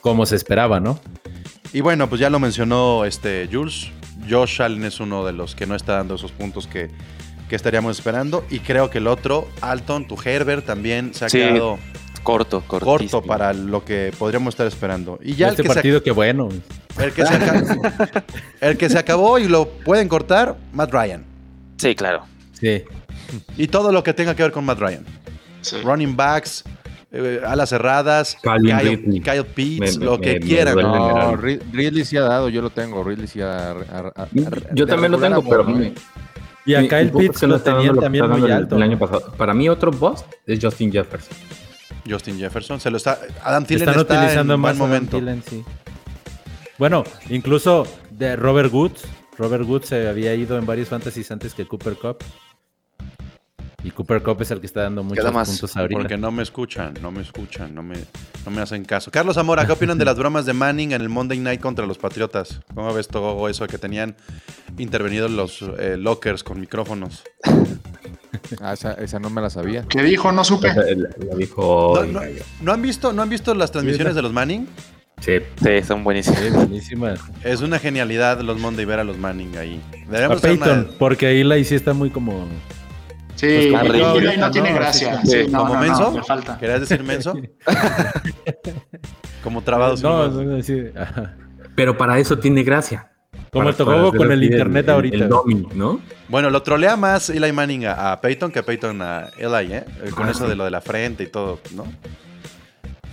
como 0.02 0.26
se 0.26 0.36
esperaba, 0.36 0.80
¿no? 0.80 1.00
Y 1.74 1.82
bueno, 1.82 2.08
pues 2.08 2.22
ya 2.22 2.30
lo 2.30 2.40
mencionó 2.40 3.06
este 3.06 3.50
Jules. 3.52 3.92
Josh 4.30 4.62
Allen 4.62 4.84
es 4.84 5.00
uno 5.00 5.26
de 5.26 5.34
los 5.34 5.56
que 5.56 5.66
no 5.66 5.76
está 5.76 5.94
dando 5.94 6.16
esos 6.16 6.32
puntos 6.32 6.68
que, 6.68 6.90
que 7.50 7.56
estaríamos 7.56 7.98
esperando. 7.98 8.46
Y 8.50 8.60
creo 8.60 8.90
que 8.90 8.98
el 9.00 9.08
otro, 9.08 9.48
Alton, 9.62 10.08
tu 10.08 10.18
Herbert, 10.24 10.66
también 10.66 11.14
se 11.14 11.26
ha 11.26 11.30
Sí, 11.30 11.38
quedado 11.40 11.78
Corto, 12.24 12.62
corto 12.68 13.22
para 13.22 13.54
lo 13.54 13.86
que 13.86 14.12
podríamos 14.20 14.54
estar 14.54 14.68
esperando. 14.68 15.18
Y 15.24 15.36
ya 15.36 15.48
este 15.50 15.62
el, 15.62 15.68
que 15.70 15.74
partido, 15.74 16.04
qué 16.04 16.12
bueno. 16.12 16.50
se, 16.98 17.04
el, 17.06 17.14
que 17.14 17.26
se 17.26 17.34
aca- 17.34 18.24
el 18.62 18.78
que 18.78 18.90
se 18.90 18.98
acabó 19.00 19.40
y 19.40 19.48
lo 19.48 19.70
pueden 19.70 20.10
cortar, 20.10 20.58
Matt 20.74 20.92
Ryan. 20.92 21.24
Sí, 21.78 21.96
claro. 21.96 22.26
Sí. 22.52 22.84
Y 23.56 23.68
todo 23.68 23.94
lo 23.94 24.04
que 24.04 24.14
tenga 24.14 24.36
que 24.36 24.44
ver 24.44 24.52
con 24.52 24.66
Matt 24.66 24.80
Ryan. 24.80 25.06
Sí. 25.62 25.78
Running 25.82 26.18
backs, 26.18 26.66
eh, 27.14 27.40
alas 27.46 27.70
cerradas, 27.70 28.38
Calvin 28.42 28.78
Kyle. 28.78 29.22
Kyle 29.24 29.46
Pitts, 29.46 29.98
Me- 29.98 30.06
lo 30.06 30.18
me- 30.18 30.22
que 30.22 30.34
me 30.34 30.40
quieran. 30.42 31.42
Ridley 31.42 32.04
sí 32.04 32.18
ha 32.18 32.22
dado, 32.24 32.50
yo 32.50 32.62
lo 32.62 32.72
tengo. 32.72 33.06
Ridley 33.06 33.28
sí 33.28 33.40
ha. 33.40 33.70
a- 33.70 34.12
a- 34.16 34.24
a- 34.24 34.28
Yo 34.74 34.86
también 34.86 35.14
lo 35.14 35.18
tengo, 35.18 35.38
amor, 35.38 35.50
pero 35.50 35.64
¿no? 35.64 35.92
Y 36.68 36.76
a 36.76 36.82
Mi- 36.82 36.88
Kyle 36.90 37.06
mi 37.06 37.12
punto 37.12 37.20
es 37.24 37.28
Pitts 37.30 37.40
que 37.40 37.48
no 37.48 37.52
lo 37.52 37.58
está 37.58 37.70
dando 37.72 37.80
tenían 37.82 37.96
lo 37.96 38.02
también 38.02 38.30
muy 38.30 38.42
el- 38.52 38.52
alto. 38.52 38.76
El 38.76 38.84
año 38.84 39.00
pasado. 39.00 39.32
Para 39.36 39.54
mí, 39.56 39.68
otro 39.70 39.90
boss 39.92 40.24
es 40.46 40.60
Justin 40.64 40.92
Jefferson. 40.92 41.36
Justin 42.08 42.38
Jefferson 42.38 42.80
se 42.80 42.92
lo 42.92 42.98
está. 42.98 43.20
Adam 43.44 43.66
Thielen 43.66 43.88
Están 43.90 44.02
está 44.02 44.14
utilizando 44.16 44.54
en 44.54 44.60
más 44.60 44.78
buen 44.78 44.92
a 44.92 44.96
Adam 44.96 45.04
momento. 45.06 45.18
Thielen, 45.18 45.44
sí. 45.44 45.64
Bueno, 46.78 47.04
incluso 47.30 47.88
de 48.12 48.36
Robert 48.36 48.72
Woods. 48.72 49.02
Robert 49.38 49.66
Woods 49.66 49.88
se 49.88 50.08
había 50.08 50.34
ido 50.36 50.58
en 50.58 50.66
varios 50.66 50.90
fantasies 50.90 51.30
antes 51.32 51.54
que 51.54 51.66
Cooper 51.66 51.96
Cup. 51.96 52.18
Y 53.88 53.92
Cooper 53.92 54.22
Cup 54.22 54.42
es 54.42 54.52
el 54.52 54.60
que 54.60 54.66
está 54.66 54.82
dando 54.82 55.02
muchos 55.02 55.32
más, 55.34 55.48
puntos 55.48 55.78
ahorita. 55.78 55.98
Porque 55.98 56.18
no 56.18 56.30
me 56.30 56.44
escuchan, 56.44 56.94
no 57.02 57.10
me 57.10 57.22
escuchan, 57.22 57.74
no 57.74 57.82
me, 57.84 57.96
no 58.46 58.52
me 58.52 58.62
hacen 58.62 58.84
caso. 58.84 59.12
Carlos 59.12 59.36
Zamora, 59.36 59.66
¿qué 59.66 59.72
opinan 59.72 59.98
de 59.98 60.04
las 60.04 60.18
bromas 60.18 60.46
de 60.46 60.52
Manning 60.52 60.92
en 60.92 61.02
el 61.02 61.08
Monday 61.08 61.40
Night 61.40 61.62
contra 61.62 61.86
los 61.86 61.98
Patriotas? 61.98 62.60
¿Cómo 62.76 62.94
ves 62.94 63.08
todo 63.08 63.48
eso 63.48 63.66
que 63.68 63.78
tenían 63.78 64.16
intervenido 64.78 65.30
los 65.30 65.62
eh, 65.80 65.96
lockers 65.98 66.44
con 66.44 66.60
micrófonos? 66.60 67.24
Ah, 68.62 68.74
esa, 68.74 68.94
esa 68.94 69.20
no 69.20 69.30
me 69.30 69.42
la 69.42 69.50
sabía. 69.50 69.84
¿Qué 69.90 70.02
dijo? 70.04 70.32
No 70.32 70.42
supe. 70.44 70.70
La, 70.70 70.84
la 70.86 71.36
dijo. 71.36 71.94
¿No, 71.96 72.22
no- 72.22 72.26
no 72.62 72.72
han 72.72 72.82
visto, 72.82 73.12
¿No 73.12 73.22
han 73.22 73.30
visto 73.30 73.54
las 73.54 73.72
transmisiones 73.72 74.16
de 74.16 74.22
los 74.22 74.32
Manning? 74.32 74.68
Sí. 75.20 75.34
Sí, 75.62 75.82
son 75.86 76.04
buenísimos. 76.04 76.40
Sí, 76.40 76.50
buenísima. 76.52 77.16
Es 77.44 77.62
una 77.62 77.78
genialidad 77.80 78.40
los 78.42 78.58
Monday 78.60 78.86
ver 78.86 79.00
a 79.00 79.04
los 79.04 79.18
Manning 79.18 79.58
ahí. 79.58 79.82
A 80.08 80.12
Debemos 80.12 80.38
hacer 80.38 80.52
Peyton, 80.60 80.80
una- 80.80 80.98
porque 80.98 81.26
ahí 81.28 81.44
la 81.44 81.62
sí 81.64 81.76
está 81.76 81.94
muy 81.94 82.10
como. 82.10 82.48
Sí, 83.38 83.70
Pues 83.72 83.94
yo 84.00 84.08
ahorita, 84.08 84.38
no 84.38 84.52
tiene 84.52 84.74
gracia. 84.74 85.22
Sí, 85.24 85.32
Sí, 85.32 85.48
no, 85.52 85.60
¿Como 85.60 85.74
no, 85.76 85.80
no, 85.82 85.88
menso? 85.88 86.12
me 86.12 86.24
falta. 86.24 86.58
¿Querías 86.58 86.80
decir 86.82 87.04
menso? 87.04 87.34
Como 89.44 89.62
trabados. 89.62 90.02
No, 90.02 90.28
no, 90.28 90.44
no, 90.44 90.64
sí. 90.64 90.86
Pero 91.76 91.98
para 91.98 92.18
eso 92.20 92.38
tiene 92.40 92.64
gracia. 92.64 93.12
Como 93.52 93.66
Para- 93.66 93.70
el 93.70 93.76
tocobo 93.76 94.12
con 94.14 94.32
el 94.32 94.44
internet 94.44 94.90
ahorita. 94.90 95.16
El, 95.18 95.30
domi, 95.30 95.68
¿no? 95.76 96.00
Bueno, 96.28 96.50
lo 96.50 96.62
trolea 96.64 96.98
más 96.98 97.30
Eli 97.30 97.52
Manning 97.52 97.86
a, 97.86 98.12
a 98.14 98.22
Peyton 98.22 98.52
que 98.52 98.64
Peyton 98.64 99.02
a 99.02 99.30
Eli, 99.38 99.74
¿eh? 99.74 99.86
Eh, 100.04 100.10
Con 100.16 100.28
Ah, 100.28 100.32
eso 100.32 100.44
sí. 100.46 100.50
de 100.50 100.56
lo 100.56 100.66
de 100.66 100.72
la 100.72 100.82
frente 100.82 101.24
y 101.24 101.28
todo, 101.28 101.60
¿no? 101.76 101.86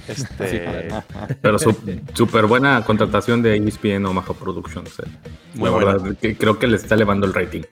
Este, 0.09 0.89
Pero 1.41 1.57
súper 1.59 2.47
buena 2.47 2.85
contratación 2.85 3.43
de 3.43 3.57
ESPN 3.57 4.05
Omaha 4.07 4.33
Productions. 4.35 4.99
eh. 5.01 5.05
Muy 5.55 5.65
La 5.71 5.71
buena. 5.77 5.93
verdad, 5.93 6.17
que 6.21 6.37
creo 6.37 6.59
que 6.59 6.67
le 6.67 6.77
está 6.77 6.95
elevando 6.95 7.27
el 7.27 7.33
rating. 7.35 7.63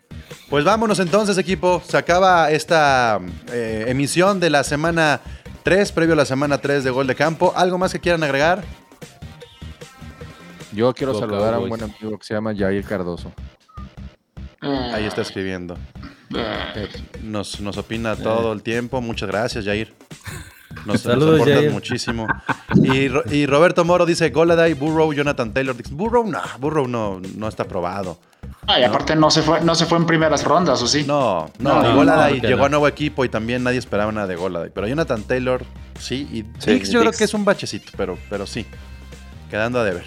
Pues 0.49 0.65
vámonos 0.65 0.99
entonces, 1.01 1.37
equipo. 1.39 1.83
Se 1.87 1.97
acaba 1.97 2.51
esta 2.51 3.21
eh, 3.53 3.85
emisión 3.89 4.41
de 4.41 4.51
la 4.51 4.65
semana 4.65 5.21
3, 5.63 5.93
previo 5.93 6.15
a 6.15 6.17
la 6.17 6.25
semana 6.25 6.59
3 6.59 6.85
de 6.85 6.91
Gol 6.91 7.07
de 7.07 7.15
Campo. 7.15 7.53
¿Algo 7.57 7.79
más 7.79 7.93
que 7.93 8.01
quieran 8.01 8.23
agregar? 8.23 8.63
Yo 10.73 10.93
quiero 10.95 11.13
saludar 11.19 11.55
a 11.55 11.59
un 11.59 11.69
buen 11.69 11.83
amigo 11.83 12.19
que 12.19 12.25
se 12.25 12.35
llama 12.35 12.55
Jair 12.57 12.85
Cardoso. 12.85 13.33
Ahí 14.61 15.05
está 15.05 15.23
escribiendo. 15.23 15.77
Eh, 16.35 16.89
Nos, 17.23 17.61
nos 17.61 17.77
opina 17.77 18.17
todo 18.17 18.53
el 18.53 18.63
tiempo. 18.63 19.01
Muchas 19.03 19.29
gracias, 19.29 19.65
Jair. 19.67 19.93
Nos, 20.87 21.01
Saludos, 21.03 21.39
nos 21.41 21.49
Jair. 21.49 21.71
muchísimo. 21.71 22.27
Y, 22.83 23.09
Ro- 23.09 23.23
y 23.31 23.47
Roberto 23.47 23.85
Moro 23.85 24.05
dice 24.07 24.31
Goladay, 24.31 24.75
Burrow, 24.75 25.13
Jonathan 25.13 25.53
Taylor. 25.53 25.77
Burrow 25.91 26.27
no, 26.27 26.41
Burrow 26.59 26.89
no, 26.89 27.21
no 27.37 27.49
está 27.49 27.65
probado. 27.65 28.19
ah, 28.67 28.81
y 28.81 28.85
aparte 28.85 29.15
no 29.15 29.31
se 29.31 29.43
fue, 29.43 29.61
no 29.61 29.75
se 29.75 29.87
fue 29.87 29.99
en 29.99 30.07
primeras 30.07 30.45
rondas, 30.45 30.83
¿o 30.83 30.87
sí? 30.89 31.05
No, 31.07 31.51
no, 31.59 31.83
No, 31.83 31.91
y 31.91 31.95
Goladay 31.95 32.41
llegó 32.41 32.59
no. 32.61 32.65
a 32.65 32.69
nuevo 32.71 32.89
equipo 32.89 33.25
y 33.25 33.29
también 33.29 33.63
nadie 33.63 33.79
esperaba 33.79 34.11
nada 34.13 34.27
de 34.27 34.35
Goladay. 34.37 34.71
Pero 34.75 34.87
Jonathan 34.89 35.23
Taylor, 35.23 35.63
sí. 35.99 36.27
Y 36.33 36.45
Sí, 36.61 36.73
Dix 36.73 36.91
yo 36.91 37.01
creo 37.01 37.13
que 37.13 37.25
es 37.25 37.35
un 37.35 37.45
bachecito, 37.45 37.93
pero, 37.97 38.19
pero 38.29 38.47
sí. 38.47 38.67
Quedando 39.51 39.79
a 39.81 39.85
deber. 39.85 40.05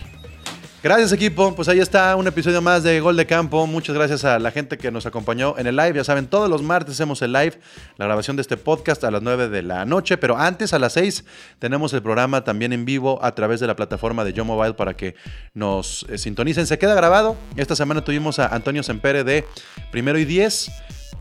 Gracias 0.85 1.11
equipo, 1.13 1.55
pues 1.55 1.67
ahí 1.67 1.79
está 1.79 2.15
un 2.15 2.27
episodio 2.27 2.61
más 2.61 2.83
de 2.83 2.99
Gol 2.99 3.17
de 3.17 3.25
Campo. 3.25 3.65
Muchas 3.65 3.95
gracias 3.95 4.23
a 4.23 4.37
la 4.37 4.51
gente 4.51 4.77
que 4.77 4.91
nos 4.91 5.07
acompañó 5.07 5.57
en 5.57 5.65
el 5.65 5.75
live. 5.75 5.93
Ya 5.95 6.03
saben, 6.03 6.27
todos 6.27 6.47
los 6.47 6.61
martes 6.61 6.93
hacemos 6.93 7.23
el 7.23 7.33
live, 7.33 7.59
la 7.97 8.05
grabación 8.05 8.35
de 8.35 8.43
este 8.43 8.55
podcast 8.55 9.03
a 9.03 9.09
las 9.09 9.23
9 9.23 9.49
de 9.49 9.63
la 9.63 9.83
noche, 9.85 10.15
pero 10.17 10.37
antes 10.37 10.73
a 10.73 10.77
las 10.77 10.93
6 10.93 11.25
tenemos 11.57 11.91
el 11.93 12.03
programa 12.03 12.43
también 12.43 12.71
en 12.71 12.85
vivo 12.85 13.17
a 13.23 13.33
través 13.33 13.59
de 13.59 13.65
la 13.65 13.75
plataforma 13.75 14.23
de 14.23 14.33
Yo 14.33 14.45
Mobile 14.45 14.75
para 14.75 14.95
que 14.95 15.15
nos 15.55 16.05
eh, 16.07 16.19
sintonicen. 16.19 16.67
Se 16.67 16.77
queda 16.77 16.93
grabado. 16.93 17.35
Esta 17.55 17.75
semana 17.75 18.03
tuvimos 18.03 18.37
a 18.37 18.45
Antonio 18.49 18.83
Sempere 18.83 19.23
de 19.23 19.43
Primero 19.91 20.19
y 20.19 20.25
10 20.25 20.71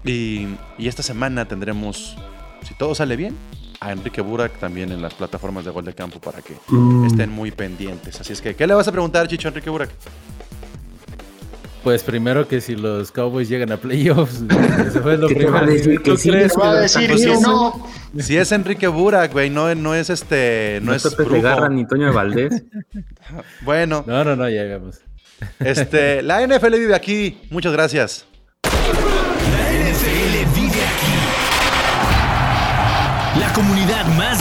y, 0.05 0.47
y 0.77 0.89
esta 0.89 1.03
semana 1.03 1.49
tendremos, 1.49 2.19
si 2.69 2.75
todo 2.75 2.95
sale 2.95 3.17
bien, 3.17 3.35
a 3.85 3.93
Enrique 3.93 4.23
Burak 4.23 4.59
también 4.59 4.91
en 4.93 5.03
las 5.03 5.13
plataformas 5.15 5.65
de 5.65 5.71
Gol 5.71 5.85
de 5.85 5.93
Campo 5.95 6.19
para 6.19 6.41
que 6.41 6.55
estén 7.07 7.31
muy 7.31 7.51
pendientes. 7.51 8.19
Así 8.21 8.33
es 8.33 8.41
que, 8.41 8.55
¿qué 8.57 8.67
le 8.67 8.73
vas 8.75 8.89
a 8.89 8.93
preguntar, 8.93 9.29
Chicho, 9.29 9.49
a 9.49 9.51
Enrique 9.51 9.69
Burak? 9.69 9.91
Pues 11.83 12.03
primero 12.03 12.49
que 12.49 12.63
si 12.63 12.77
los 12.77 13.13
Cowboys 13.13 13.47
llegan 13.51 13.71
a 13.71 13.77
playoffs. 13.77 14.41
Eso 14.89 15.03
fue 15.03 15.19
lo 15.19 15.29
¿Qué 15.29 15.35
te 15.35 15.45
va 15.45 15.59
a 15.59 15.67
primero. 15.67 15.79
decir? 15.79 16.03
¿Tú 16.03 16.13
Que 16.13 16.17
sí, 16.17 16.31
crees 16.31 16.55
Te 16.55 16.61
va 16.61 16.71
a 16.71 16.75
que 16.77 16.81
decir 16.81 17.11
que 17.11 17.19
sí, 17.19 17.33
no. 17.43 17.87
Si 18.19 18.37
es 18.39 18.53
Enrique 18.53 18.89
Burak, 18.89 19.33
güey, 19.33 19.51
no, 19.51 19.75
no 19.75 19.95
es 19.95 20.09
este, 20.09 20.79
no, 20.83 20.93
No, 20.93 20.97
es 20.97 21.03
Pepe 21.03 21.25
brujo. 21.25 21.43
Garra 21.43 21.69
ni 21.69 21.87
Toño 21.87 22.07
de 22.07 22.13
Valdés. 22.13 22.63
Bueno, 23.63 24.03
No, 24.07 24.25
no, 24.25 24.35
no, 24.37 24.49
ya 24.49 24.63
vemos. 24.63 25.01
este, 25.59 26.23
la 26.23 26.47
NFL 26.47 26.73
vive 26.75 26.95
aquí. 26.95 27.39
Muchas 27.51 27.73
gracias. 27.75 28.25